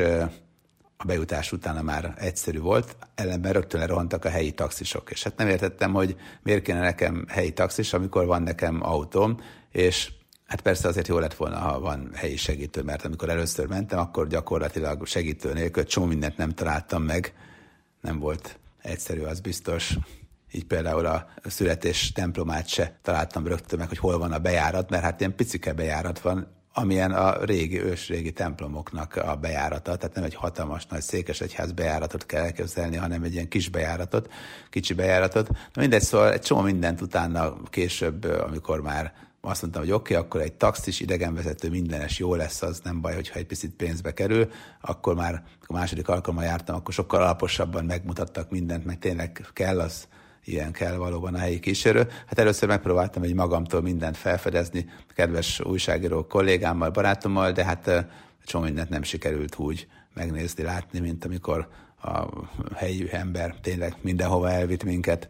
a 0.96 1.04
bejutás 1.04 1.52
utána 1.52 1.82
már 1.82 2.14
egyszerű 2.18 2.58
volt, 2.58 2.96
ellenben 3.14 3.52
rögtön 3.52 3.80
lerohantak 3.80 4.24
a 4.24 4.28
helyi 4.28 4.52
taxisok. 4.52 5.10
És 5.10 5.22
hát 5.22 5.36
nem 5.36 5.48
értettem, 5.48 5.92
hogy 5.92 6.16
miért 6.42 6.62
kéne 6.62 6.80
nekem 6.80 7.24
helyi 7.28 7.52
taxis, 7.52 7.92
amikor 7.92 8.26
van 8.26 8.42
nekem 8.42 8.82
autóm, 8.82 9.40
és 9.72 10.12
Hát 10.48 10.60
persze 10.60 10.88
azért 10.88 11.08
jó 11.08 11.18
lett 11.18 11.34
volna, 11.34 11.58
ha 11.58 11.80
van 11.80 12.10
helyi 12.14 12.36
segítő, 12.36 12.82
mert 12.82 13.04
amikor 13.04 13.28
először 13.28 13.66
mentem, 13.66 13.98
akkor 13.98 14.26
gyakorlatilag 14.26 15.06
segítő 15.06 15.52
nélkül 15.52 15.84
csomó 15.84 16.06
mindent 16.06 16.36
nem 16.36 16.50
találtam 16.50 17.02
meg. 17.02 17.34
Nem 18.00 18.18
volt 18.18 18.58
egyszerű, 18.82 19.22
az 19.22 19.40
biztos. 19.40 19.94
Így 20.52 20.64
például 20.64 21.06
a 21.06 21.26
születés 21.44 22.12
templomát 22.12 22.68
se 22.68 22.98
találtam 23.02 23.46
rögtön 23.46 23.78
meg, 23.78 23.88
hogy 23.88 23.98
hol 23.98 24.18
van 24.18 24.32
a 24.32 24.38
bejárat, 24.38 24.90
mert 24.90 25.02
hát 25.02 25.20
ilyen 25.20 25.34
picike 25.34 25.72
bejárat 25.72 26.20
van, 26.20 26.46
amilyen 26.72 27.12
a 27.12 27.44
régi, 27.44 27.82
ősrégi 27.82 28.32
templomoknak 28.32 29.16
a 29.16 29.36
bejárata, 29.36 29.96
tehát 29.96 30.14
nem 30.14 30.24
egy 30.24 30.34
hatalmas 30.34 30.86
nagy 30.86 31.02
székesegyház 31.02 31.72
bejáratot 31.72 32.26
kell 32.26 32.42
elképzelni, 32.42 32.96
hanem 32.96 33.22
egy 33.22 33.32
ilyen 33.32 33.48
kis 33.48 33.68
bejáratot, 33.68 34.32
kicsi 34.70 34.94
bejáratot. 34.94 35.48
Na 35.48 35.80
mindegy, 35.80 36.02
szóval 36.02 36.32
egy 36.32 36.40
csomó 36.40 36.60
mindent 36.60 37.00
utána 37.00 37.62
később, 37.70 38.24
amikor 38.24 38.80
már 38.80 39.27
azt 39.40 39.62
mondtam, 39.62 39.82
hogy 39.82 39.92
oké, 39.92 40.14
okay, 40.14 40.26
akkor 40.26 40.40
egy 40.40 40.52
taxis 40.52 41.00
idegenvezető 41.00 41.70
mindenes 41.70 42.18
jó 42.18 42.34
lesz, 42.34 42.62
az 42.62 42.80
nem 42.84 43.00
baj, 43.00 43.14
hogyha 43.14 43.38
egy 43.38 43.46
picit 43.46 43.74
pénzbe 43.74 44.12
kerül, 44.12 44.50
akkor 44.80 45.14
már 45.14 45.42
a 45.66 45.72
második 45.72 46.08
alkalommal 46.08 46.44
jártam, 46.44 46.76
akkor 46.76 46.94
sokkal 46.94 47.22
alaposabban 47.22 47.84
megmutattak 47.84 48.50
mindent, 48.50 48.84
meg 48.84 48.98
tényleg 48.98 49.46
kell 49.52 49.80
az, 49.80 50.08
ilyen 50.44 50.72
kell 50.72 50.96
valóban 50.96 51.34
a 51.34 51.38
helyi 51.38 51.60
kísérő. 51.60 52.08
Hát 52.26 52.38
először 52.38 52.68
megpróbáltam 52.68 53.22
egy 53.22 53.34
magamtól 53.34 53.82
mindent 53.82 54.16
felfedezni, 54.16 54.90
kedves 55.14 55.60
újságíró 55.60 56.26
kollégámmal, 56.26 56.90
barátommal, 56.90 57.52
de 57.52 57.64
hát 57.64 58.06
csomó 58.44 58.64
mindent 58.64 58.88
nem 58.88 59.02
sikerült 59.02 59.58
úgy 59.58 59.86
megnézni, 60.14 60.62
látni, 60.62 60.98
mint 60.98 61.24
amikor 61.24 61.68
a 62.02 62.26
helyi 62.74 63.08
ember 63.10 63.54
tényleg 63.60 63.96
mindenhova 64.00 64.50
elvitt 64.50 64.84
minket. 64.84 65.28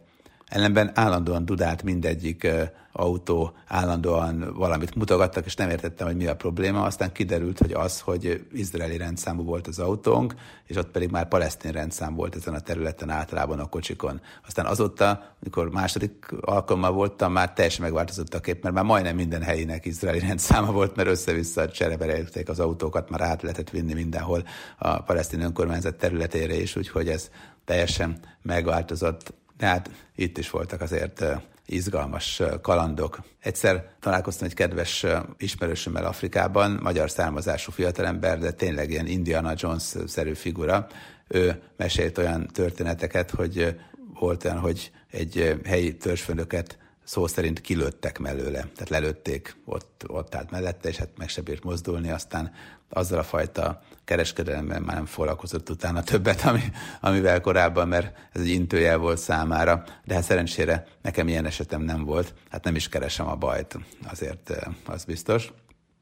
Ellenben 0.49 0.91
állandóan 0.93 1.45
dudált 1.45 1.83
mindegyik 1.83 2.47
autó, 2.91 3.53
állandóan 3.67 4.53
valamit 4.53 4.95
mutogattak, 4.95 5.45
és 5.45 5.55
nem 5.55 5.69
értettem, 5.69 6.07
hogy 6.07 6.15
mi 6.15 6.27
a 6.27 6.35
probléma. 6.35 6.83
Aztán 6.83 7.11
kiderült, 7.11 7.57
hogy 7.59 7.71
az, 7.71 7.99
hogy 7.99 8.45
izraeli 8.53 8.97
rendszámú 8.97 9.43
volt 9.43 9.67
az 9.67 9.79
autónk, 9.79 10.33
és 10.65 10.75
ott 10.75 10.91
pedig 10.91 11.09
már 11.09 11.27
palesztin 11.27 11.71
rendszám 11.71 12.15
volt 12.15 12.35
ezen 12.35 12.53
a 12.53 12.59
területen 12.59 13.09
általában 13.09 13.59
a 13.59 13.65
kocsikon. 13.69 14.21
Aztán 14.47 14.65
azóta, 14.65 15.35
amikor 15.43 15.69
második 15.69 16.25
alkalommal 16.41 16.91
voltam, 16.91 17.31
már 17.31 17.53
teljesen 17.53 17.81
megváltozott 17.81 18.33
a 18.33 18.39
kép, 18.39 18.63
mert 18.63 18.75
már 18.75 18.83
majdnem 18.83 19.15
minden 19.15 19.41
helyinek 19.41 19.85
izraeli 19.85 20.19
rendszáma 20.19 20.71
volt, 20.71 20.95
mert 20.95 21.09
össze-vissza 21.09 21.69
csereberelték 21.69 22.49
az 22.49 22.59
autókat, 22.59 23.09
már 23.09 23.21
át 23.21 23.41
lehetett 23.41 23.69
vinni 23.69 23.93
mindenhol 23.93 24.43
a 24.77 25.01
palesztin 25.01 25.41
önkormányzat 25.41 25.95
területére 25.95 26.55
is, 26.55 26.75
úgyhogy 26.75 27.07
ez 27.07 27.29
teljesen 27.65 28.19
megváltozott 28.41 29.33
de 29.59 29.65
hát 29.65 29.89
itt 30.15 30.37
is 30.37 30.49
voltak 30.49 30.81
azért 30.81 31.25
izgalmas 31.65 32.41
kalandok. 32.61 33.19
Egyszer 33.39 33.89
találkoztam 33.99 34.47
egy 34.47 34.53
kedves 34.53 35.05
ismerősömmel 35.37 36.05
Afrikában, 36.05 36.79
magyar 36.81 37.09
származású 37.09 37.71
fiatalember, 37.71 38.39
de 38.39 38.51
tényleg 38.51 38.89
ilyen 38.89 39.07
Indiana 39.07 39.53
Jones-szerű 39.55 40.33
figura. 40.33 40.87
Ő 41.27 41.61
mesélt 41.77 42.17
olyan 42.17 42.47
történeteket, 42.47 43.31
hogy 43.31 43.79
volt 44.19 44.45
olyan, 44.45 44.57
hogy 44.57 44.91
egy 45.11 45.59
helyi 45.65 45.97
törzsfőnöket 45.97 46.77
szó 47.09 47.27
szerint 47.27 47.61
kilőttek 47.61 48.19
mellőle, 48.19 48.59
tehát 48.59 48.89
lelőtték, 48.89 49.55
ott, 49.65 50.03
ott 50.07 50.35
állt 50.35 50.51
mellette, 50.51 50.89
és 50.89 50.97
hát 50.97 51.09
meg 51.17 51.29
se 51.29 51.41
bírt 51.41 51.63
mozdulni, 51.63 52.11
aztán 52.11 52.51
azzal 52.89 53.19
a 53.19 53.23
fajta 53.23 53.81
kereskedelemmel 54.05 54.79
már 54.79 54.95
nem 54.95 55.05
foglalkozott 55.05 55.69
utána 55.69 56.03
többet, 56.03 56.41
ami, 56.41 56.61
amivel 57.01 57.41
korábban, 57.41 57.87
mert 57.87 58.17
ez 58.31 58.41
egy 58.41 58.47
intőjel 58.47 58.97
volt 58.97 59.17
számára, 59.17 59.83
de 60.05 60.13
hát 60.13 60.23
szerencsére 60.23 60.87
nekem 61.01 61.27
ilyen 61.27 61.45
esetem 61.45 61.81
nem 61.81 62.03
volt, 62.03 62.33
hát 62.49 62.63
nem 62.63 62.75
is 62.75 62.89
keresem 62.89 63.27
a 63.27 63.35
bajt, 63.35 63.77
azért 64.11 64.49
eh, 64.49 64.73
az 64.85 65.05
biztos. 65.05 65.53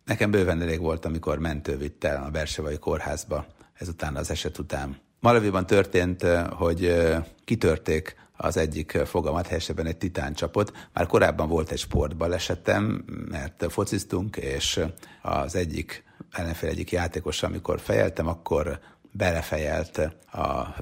Nekem 0.05 0.31
bőven 0.31 0.61
elég 0.61 0.79
volt, 0.79 1.05
amikor 1.05 1.39
mentő 1.39 1.77
vitte 1.77 2.13
a 2.13 2.29
Bersevai 2.29 2.77
kórházba, 2.77 3.45
ezután 3.73 4.15
az 4.15 4.31
eset 4.31 4.57
után. 4.57 4.97
Malaviban 5.19 5.65
történt, 5.65 6.23
eh, 6.23 6.47
hogy 6.49 6.85
eh, 6.85 7.23
kitörték 7.45 8.15
az 8.37 8.57
egyik 8.57 8.91
fogamat, 9.05 9.47
helyesebben 9.47 9.85
egy 9.85 9.97
titáncsapot. 9.97 10.89
Már 10.93 11.05
korábban 11.05 11.47
volt 11.47 11.71
egy 11.71 11.79
sportbalesetem, 11.79 13.05
mert 13.29 13.65
fociztunk, 13.69 14.35
és 14.35 14.85
az 15.21 15.55
egyik 15.55 16.03
ellenfél 16.31 16.69
egyik 16.69 16.91
játékos, 16.91 17.43
amikor 17.43 17.79
fejeltem, 17.79 18.27
akkor 18.27 18.79
belefejelt 19.11 20.01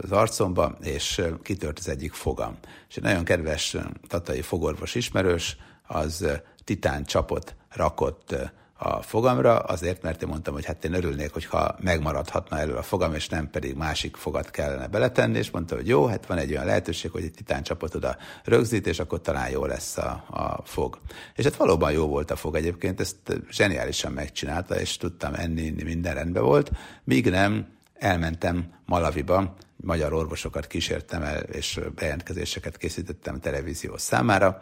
az 0.01 0.11
arcomba, 0.11 0.77
és 0.81 1.21
kitört 1.41 1.79
az 1.79 1.87
egyik 1.87 2.13
fogam. 2.13 2.57
És 2.89 2.95
egy 2.95 3.03
nagyon 3.03 3.23
kedves 3.23 3.77
tatai 4.07 4.41
fogorvos 4.41 4.95
ismerős, 4.95 5.57
az 5.87 6.27
titán 6.63 7.03
csapot 7.03 7.55
rakott 7.69 8.35
a 8.77 9.01
fogamra, 9.01 9.59
azért, 9.59 10.01
mert 10.01 10.21
én 10.21 10.27
mondtam, 10.27 10.53
hogy 10.53 10.65
hát 10.65 10.85
én 10.85 10.93
örülnék, 10.93 11.33
hogyha 11.33 11.75
megmaradhatna 11.79 12.59
elő 12.59 12.73
a 12.73 12.81
fogam, 12.81 13.13
és 13.13 13.29
nem 13.29 13.49
pedig 13.49 13.75
másik 13.75 14.15
fogat 14.15 14.51
kellene 14.51 14.87
beletenni, 14.87 15.37
és 15.37 15.51
mondta, 15.51 15.75
hogy 15.75 15.87
jó, 15.87 16.05
hát 16.05 16.25
van 16.25 16.37
egy 16.37 16.51
olyan 16.51 16.65
lehetőség, 16.65 17.11
hogy 17.11 17.23
egy 17.23 17.31
titán 17.31 17.63
csapot 17.63 17.95
oda 17.95 18.17
rögzít, 18.43 18.87
és 18.87 18.99
akkor 18.99 19.21
talán 19.21 19.49
jó 19.49 19.65
lesz 19.65 19.97
a, 19.97 20.25
a 20.29 20.61
fog. 20.63 20.99
És 21.35 21.43
hát 21.43 21.55
valóban 21.55 21.91
jó 21.91 22.07
volt 22.07 22.31
a 22.31 22.35
fog 22.35 22.55
egyébként, 22.55 22.99
ezt 22.99 23.15
zseniálisan 23.49 24.11
megcsinálta, 24.11 24.79
és 24.79 24.97
tudtam 24.97 25.33
enni, 25.33 25.61
inni, 25.61 25.83
minden 25.83 26.13
rendben 26.13 26.43
volt, 26.43 26.71
míg 27.03 27.29
nem 27.29 27.67
elmentem 27.93 28.73
Malaviba, 28.85 29.55
magyar 29.75 30.13
orvosokat 30.13 30.67
kísértem 30.67 31.21
el, 31.21 31.41
és 31.41 31.79
bejelentkezéseket 31.95 32.77
készítettem 32.77 33.39
televízió 33.39 33.97
számára, 33.97 34.59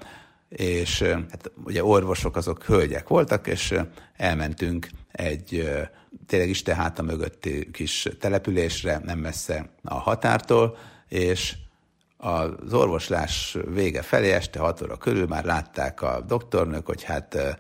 és 0.56 1.02
hát 1.02 1.52
ugye 1.64 1.84
orvosok 1.84 2.36
azok 2.36 2.64
hölgyek 2.64 3.08
voltak, 3.08 3.48
és 3.48 3.76
elmentünk 4.16 4.88
egy 5.12 5.70
tényleg 6.28 6.50
Isten 6.50 6.76
háta 6.76 7.02
mögötti 7.02 7.72
kis 7.72 8.10
településre, 8.20 9.02
nem 9.04 9.20
messze 9.20 9.70
a 9.84 9.94
határtól, 9.94 10.78
és 11.08 11.56
az 12.18 12.74
orvoslás 12.74 13.58
vége 13.68 14.02
felé, 14.02 14.32
este 14.32 14.60
6 14.60 14.82
óra 14.82 14.98
körül 14.98 15.28
már 15.28 15.46
látták 15.46 16.02
a 16.02 16.22
doktornők, 16.28 16.86
hogy 16.86 17.04
hát 17.04 17.58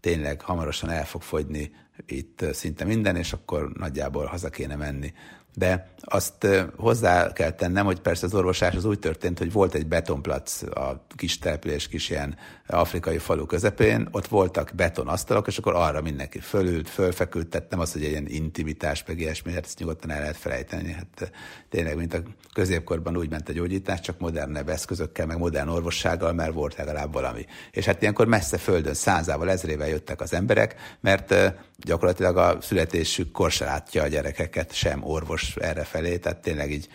tényleg 0.00 0.40
hamarosan 0.40 0.90
el 0.90 1.06
fog 1.06 1.22
fogyni 1.22 1.72
itt 2.06 2.44
szinte 2.52 2.84
minden, 2.84 3.16
és 3.16 3.32
akkor 3.32 3.70
nagyjából 3.72 4.24
haza 4.24 4.48
kéne 4.48 4.76
menni 4.76 5.12
de 5.54 5.88
azt 6.00 6.46
hozzá 6.76 7.32
kell 7.32 7.50
tennem, 7.50 7.84
hogy 7.84 8.00
persze 8.00 8.26
az 8.26 8.34
orvosás 8.34 8.74
az 8.74 8.84
úgy 8.84 8.98
történt, 8.98 9.38
hogy 9.38 9.52
volt 9.52 9.74
egy 9.74 9.86
betonplac 9.86 10.62
a 10.62 11.04
kis 11.16 11.38
település, 11.38 11.88
kis 11.88 12.10
ilyen 12.10 12.36
afrikai 12.66 13.18
falu 13.18 13.46
közepén, 13.46 14.08
ott 14.10 14.26
voltak 14.26 14.70
betonasztalok, 14.76 15.46
és 15.46 15.58
akkor 15.58 15.74
arra 15.74 16.00
mindenki 16.00 16.38
fölült, 16.38 16.88
fölfekült, 16.88 17.48
tehát 17.48 17.70
nem 17.70 17.80
az, 17.80 17.92
hogy 17.92 18.04
egy 18.04 18.10
ilyen 18.10 18.26
intimitás, 18.26 19.04
meg 19.06 19.20
ilyesmi, 19.20 19.52
hát 19.52 19.64
ezt 19.64 19.78
nyugodtan 19.78 20.10
el 20.10 20.20
lehet 20.20 20.36
felejteni. 20.36 20.92
Hát 20.92 21.32
tényleg, 21.68 21.96
mint 21.96 22.14
a 22.14 22.22
középkorban 22.52 23.16
úgy 23.16 23.30
ment 23.30 23.48
a 23.48 23.52
gyógyítás, 23.52 24.00
csak 24.00 24.18
modernebb 24.18 24.68
eszközökkel, 24.68 25.26
meg 25.26 25.38
modern 25.38 25.68
orvossággal, 25.68 26.32
mert 26.32 26.52
volt 26.52 26.76
legalább 26.76 27.12
valami. 27.12 27.46
És 27.70 27.84
hát 27.84 28.02
ilyenkor 28.02 28.26
messze 28.26 28.58
földön 28.58 28.94
százával, 28.94 29.50
ezrével 29.50 29.88
jöttek 29.88 30.20
az 30.20 30.32
emberek, 30.32 30.74
mert 31.00 31.34
gyakorlatilag 31.76 32.36
a 32.36 32.58
születésük 32.60 33.50
se 33.50 33.64
látja 33.64 34.02
a 34.02 34.06
gyerekeket, 34.06 34.72
sem 34.72 35.04
orvos 35.04 35.37
erre 35.56 35.84
felé, 35.84 36.18
tehát 36.18 36.38
tényleg 36.38 36.72
így 36.72 36.88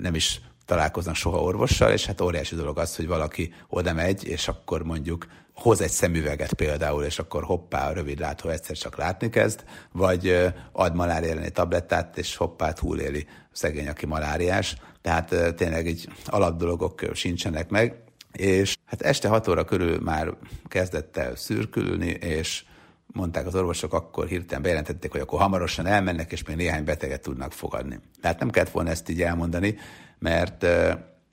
nem 0.00 0.14
is 0.14 0.40
találkoznak 0.64 1.14
soha 1.14 1.40
orvossal, 1.40 1.92
és 1.92 2.06
hát 2.06 2.20
óriási 2.20 2.54
dolog 2.54 2.78
az, 2.78 2.96
hogy 2.96 3.06
valaki 3.06 3.54
oda 3.68 3.92
megy, 3.92 4.26
és 4.26 4.48
akkor 4.48 4.82
mondjuk 4.82 5.26
hoz 5.54 5.80
egy 5.80 5.90
szemüveget 5.90 6.52
például, 6.52 7.04
és 7.04 7.18
akkor 7.18 7.44
hoppá, 7.44 7.88
a 7.88 7.92
rövid 7.92 8.18
látó 8.18 8.48
egyszer 8.48 8.76
csak 8.76 8.96
látni 8.96 9.28
kezd, 9.30 9.64
vagy 9.92 10.52
ad 10.72 10.94
malária 10.94 11.30
elleni 11.30 11.50
tablettát, 11.50 12.18
és 12.18 12.36
hoppá, 12.36 12.72
túléli 12.72 13.26
szegény, 13.52 13.88
aki 13.88 14.06
maláriás. 14.06 14.76
Tehát 15.02 15.54
tényleg 15.56 15.86
így 15.86 16.08
alapdolgok 16.26 17.00
sincsenek 17.12 17.68
meg, 17.68 18.02
és 18.32 18.76
hát 18.84 19.02
este 19.02 19.28
6 19.28 19.48
óra 19.48 19.64
körül 19.64 20.00
már 20.00 20.34
kezdett 20.68 21.16
el 21.16 21.36
szürkülni, 21.36 22.10
és 22.10 22.64
mondták 23.06 23.46
az 23.46 23.54
orvosok, 23.54 23.92
akkor 23.92 24.26
hirtelen 24.26 24.62
bejelentették, 24.62 25.12
hogy 25.12 25.20
akkor 25.20 25.40
hamarosan 25.40 25.86
elmennek, 25.86 26.32
és 26.32 26.44
még 26.44 26.56
néhány 26.56 26.84
beteget 26.84 27.20
tudnak 27.20 27.52
fogadni. 27.52 28.00
Tehát 28.20 28.38
nem 28.38 28.50
kellett 28.50 28.70
volna 28.70 28.90
ezt 28.90 29.08
így 29.08 29.22
elmondani, 29.22 29.76
mert 30.18 30.66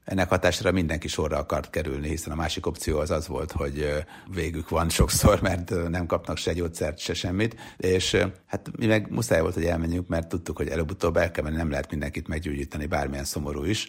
ennek 0.03 0.29
hatására 0.29 0.71
mindenki 0.71 1.07
sorra 1.07 1.37
akart 1.37 1.69
kerülni, 1.69 2.07
hiszen 2.07 2.31
a 2.31 2.35
másik 2.35 2.65
opció 2.65 2.99
az 2.99 3.11
az 3.11 3.27
volt, 3.27 3.51
hogy 3.51 4.05
végük 4.33 4.69
van 4.69 4.89
sokszor, 4.89 5.41
mert 5.41 5.89
nem 5.89 6.05
kapnak 6.05 6.37
se 6.37 6.53
gyógyszert, 6.53 6.97
se 6.97 7.13
semmit, 7.13 7.55
és 7.77 8.17
hát 8.45 8.69
mi 8.77 8.85
meg 8.85 9.09
muszáj 9.09 9.41
volt, 9.41 9.53
hogy 9.53 9.65
elmenjünk, 9.65 10.07
mert 10.07 10.27
tudtuk, 10.27 10.57
hogy 10.57 10.67
előbb-utóbb 10.67 11.17
el 11.17 11.31
kell 11.31 11.43
menni, 11.43 11.55
nem 11.55 11.69
lehet 11.69 11.91
mindenkit 11.91 12.27
meggyógyítani, 12.27 12.85
bármilyen 12.85 13.25
szomorú 13.25 13.63
is. 13.63 13.87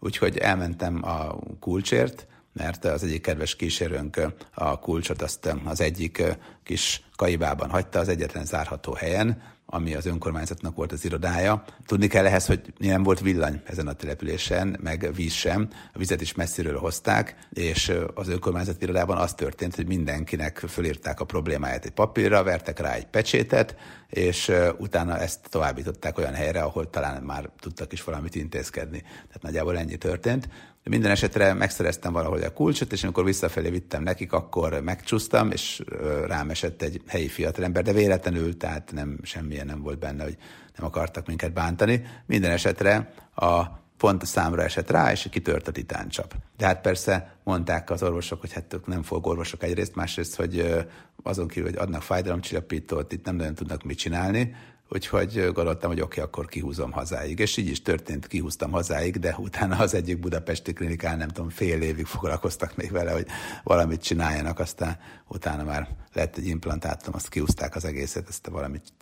Úgyhogy 0.00 0.36
elmentem 0.36 1.04
a 1.04 1.38
kulcsért, 1.60 2.26
mert 2.54 2.84
az 2.84 3.02
egyik 3.02 3.22
kedves 3.22 3.56
kísérőnk 3.56 4.20
a 4.54 4.78
kulcsot 4.78 5.22
azt 5.22 5.54
az 5.64 5.80
egyik 5.80 6.22
kis 6.62 7.02
kaibában 7.16 7.70
hagyta, 7.70 7.98
az 7.98 8.08
egyetlen 8.08 8.44
zárható 8.44 8.92
helyen, 8.92 9.42
ami 9.66 9.94
az 9.94 10.06
önkormányzatnak 10.06 10.76
volt 10.76 10.92
az 10.92 11.04
irodája. 11.04 11.64
Tudni 11.86 12.06
kell 12.06 12.26
ehhez, 12.26 12.46
hogy 12.46 12.72
nem 12.78 13.02
volt 13.02 13.20
villany 13.20 13.62
ezen 13.64 13.86
a 13.86 13.92
településen, 13.92 14.78
meg 14.82 15.10
víz 15.14 15.32
sem. 15.32 15.68
A 15.92 15.98
vizet 15.98 16.20
is 16.20 16.34
messziről 16.34 16.78
hozták, 16.78 17.36
és 17.52 17.92
az 18.14 18.28
önkormányzat 18.28 18.82
irodában 18.82 19.16
az 19.16 19.34
történt, 19.34 19.74
hogy 19.74 19.86
mindenkinek 19.86 20.58
fölírták 20.58 21.20
a 21.20 21.24
problémáját 21.24 21.84
egy 21.84 21.90
papírra, 21.90 22.42
vertek 22.42 22.78
rá 22.78 22.92
egy 22.92 23.06
pecsétet, 23.06 23.76
és 24.08 24.52
utána 24.78 25.18
ezt 25.18 25.40
továbbították 25.50 26.18
olyan 26.18 26.34
helyre, 26.34 26.62
ahol 26.62 26.90
talán 26.90 27.22
már 27.22 27.50
tudtak 27.60 27.92
is 27.92 28.04
valamit 28.04 28.34
intézkedni. 28.34 29.00
Tehát 29.00 29.42
nagyjából 29.42 29.78
ennyi 29.78 29.96
történt. 29.96 30.48
De 30.84 30.90
minden 30.90 31.10
esetre 31.10 31.52
megszereztem 31.52 32.12
valahogy 32.12 32.42
a 32.42 32.52
kulcsot, 32.52 32.92
és 32.92 33.04
amikor 33.04 33.24
visszafelé 33.24 33.70
vittem 33.70 34.02
nekik, 34.02 34.32
akkor 34.32 34.80
megcsúsztam, 34.80 35.50
és 35.50 35.82
rám 36.26 36.50
esett 36.50 36.82
egy 36.82 37.02
helyi 37.06 37.28
fiatalember, 37.28 37.82
de 37.82 37.92
véletlenül, 37.92 38.56
tehát 38.56 38.92
nem, 38.92 39.18
semmilyen 39.22 39.66
nem 39.66 39.82
volt 39.82 39.98
benne, 39.98 40.22
hogy 40.22 40.36
nem 40.76 40.86
akartak 40.86 41.26
minket 41.26 41.52
bántani. 41.52 42.02
Minden 42.26 42.50
esetre 42.50 43.12
a 43.34 43.62
pont 43.96 44.22
a 44.22 44.26
számra 44.26 44.62
esett 44.62 44.90
rá, 44.90 45.12
és 45.12 45.28
kitört 45.30 45.68
a 45.68 45.72
titáncsap. 45.72 46.34
De 46.56 46.66
hát 46.66 46.80
persze 46.80 47.36
mondták 47.44 47.90
az 47.90 48.02
orvosok, 48.02 48.40
hogy 48.40 48.52
hát 48.52 48.76
nem 48.86 49.02
fog 49.02 49.26
orvosok 49.26 49.62
egyrészt, 49.62 49.94
másrészt, 49.94 50.36
hogy 50.36 50.84
azon 51.22 51.48
kívül, 51.48 51.70
hogy 51.70 51.78
adnak 51.78 52.02
fájdalomcsillapítót, 52.02 53.12
itt 53.12 53.24
nem 53.24 53.36
nagyon 53.36 53.54
tudnak 53.54 53.82
mit 53.82 53.98
csinálni, 53.98 54.54
úgyhogy 54.88 55.50
gondoltam, 55.52 55.90
hogy 55.90 56.00
oké, 56.00 56.20
okay, 56.20 56.24
akkor 56.24 56.46
kihúzom 56.46 56.92
hazáig. 56.92 57.38
És 57.38 57.56
így 57.56 57.68
is 57.68 57.82
történt, 57.82 58.26
kihúztam 58.26 58.70
hazáig, 58.70 59.18
de 59.18 59.34
utána 59.38 59.76
az 59.76 59.94
egyik 59.94 60.20
budapesti 60.20 60.72
klinikán, 60.72 61.18
nem 61.18 61.28
tudom, 61.28 61.50
fél 61.50 61.82
évig 61.82 62.06
foglalkoztak 62.06 62.76
még 62.76 62.90
vele, 62.90 63.12
hogy 63.12 63.26
valamit 63.62 64.02
csináljanak, 64.02 64.58
aztán 64.58 64.98
utána 65.28 65.64
már 65.64 65.88
lett 66.12 66.36
egy 66.36 66.46
implantátum, 66.46 67.14
azt 67.14 67.28
kihúzták 67.28 67.76
az 67.76 67.84
egészet, 67.84 68.28
ezt 68.28 68.46
valamit 68.46 68.92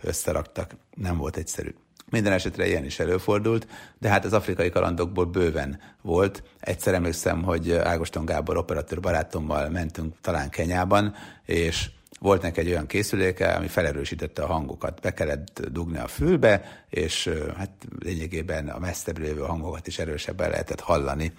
összeraktak. 0.00 0.76
Nem 0.94 1.16
volt 1.16 1.36
egyszerű. 1.36 1.74
Minden 2.10 2.32
esetre 2.32 2.66
ilyen 2.66 2.84
is 2.84 2.98
előfordult, 2.98 3.66
de 3.98 4.08
hát 4.08 4.24
az 4.24 4.32
afrikai 4.32 4.70
kalandokból 4.70 5.24
bőven 5.24 5.80
volt. 6.02 6.42
Egyszer 6.60 6.94
emlékszem, 6.94 7.42
hogy 7.42 7.72
Ágoston 7.72 8.24
Gábor 8.24 8.56
operatőr 8.56 9.00
barátommal 9.00 9.68
mentünk 9.68 10.14
talán 10.20 10.50
Kenyában, 10.50 11.14
és 11.44 11.90
volt 12.24 12.42
neki 12.42 12.60
egy 12.60 12.68
olyan 12.68 12.86
készüléke, 12.86 13.52
ami 13.52 13.68
felerősítette 13.68 14.42
a 14.42 14.46
hangokat. 14.46 15.00
Be 15.00 15.12
kellett 15.12 15.62
dugni 15.70 15.98
a 15.98 16.06
fülbe, 16.06 16.84
és 16.90 17.30
hát 17.56 17.70
lényegében 17.98 18.68
a 18.68 18.78
messzebbről 18.78 19.26
lévő 19.26 19.40
hangokat 19.40 19.86
is 19.86 19.98
erősebben 19.98 20.50
lehetett 20.50 20.80
hallani. 20.80 21.32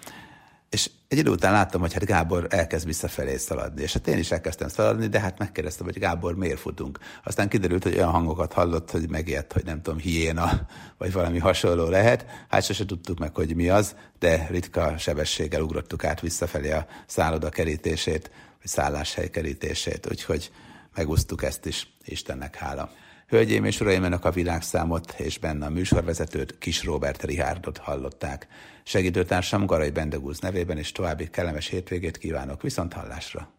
És 0.70 0.90
egy 1.08 1.18
idő 1.18 1.30
után 1.30 1.52
láttam, 1.52 1.80
hogy 1.80 1.92
hát 1.92 2.04
Gábor 2.04 2.46
elkezd 2.50 2.86
visszafelé 2.86 3.36
szaladni, 3.36 3.82
és 3.82 3.92
hát 3.92 4.06
én 4.06 4.18
is 4.18 4.30
elkezdtem 4.30 4.68
szaladni, 4.68 5.06
de 5.06 5.20
hát 5.20 5.38
megkérdeztem, 5.38 5.86
hogy 5.86 5.98
Gábor, 5.98 6.36
miért 6.36 6.58
futunk. 6.58 6.98
Aztán 7.24 7.48
kiderült, 7.48 7.82
hogy 7.82 7.94
olyan 7.94 8.10
hangokat 8.10 8.52
hallott, 8.52 8.90
hogy 8.90 9.10
megijedt, 9.10 9.52
hogy 9.52 9.64
nem 9.64 9.82
tudom, 9.82 9.98
hiéna, 9.98 10.66
vagy 10.98 11.12
valami 11.12 11.38
hasonló 11.38 11.88
lehet. 11.88 12.26
Hát 12.48 12.64
sose 12.64 12.84
tudtuk 12.84 13.18
meg, 13.18 13.34
hogy 13.34 13.56
mi 13.56 13.68
az, 13.68 13.96
de 14.18 14.46
ritka 14.50 14.98
sebességgel 14.98 15.62
ugrottuk 15.62 16.04
át 16.04 16.20
visszafelé 16.20 16.70
a 16.70 16.86
szálloda 17.06 17.48
kerítését, 17.48 18.30
vagy 18.58 18.68
szálláshely 18.68 19.30
kerítését, 19.30 20.06
úgyhogy 20.10 20.50
megúsztuk 20.96 21.42
ezt 21.42 21.66
is, 21.66 21.88
Istennek 22.04 22.56
hála. 22.56 22.90
Hölgyeim 23.26 23.64
és 23.64 23.80
uraim, 23.80 24.02
önök 24.02 24.24
a 24.24 24.30
világszámot 24.30 25.14
és 25.18 25.38
benne 25.38 25.66
a 25.66 25.70
műsorvezetőt, 25.70 26.58
Kis 26.58 26.84
Robert 26.84 27.22
Rihárdot 27.22 27.78
hallották. 27.78 28.46
Segítőtársam 28.84 29.66
Garai 29.66 29.90
Bendegúz 29.90 30.38
nevében 30.38 30.78
és 30.78 30.92
további 30.92 31.30
kellemes 31.30 31.68
hétvégét 31.68 32.18
kívánok 32.18 32.62
viszont 32.62 32.92
hallásra. 32.92 33.55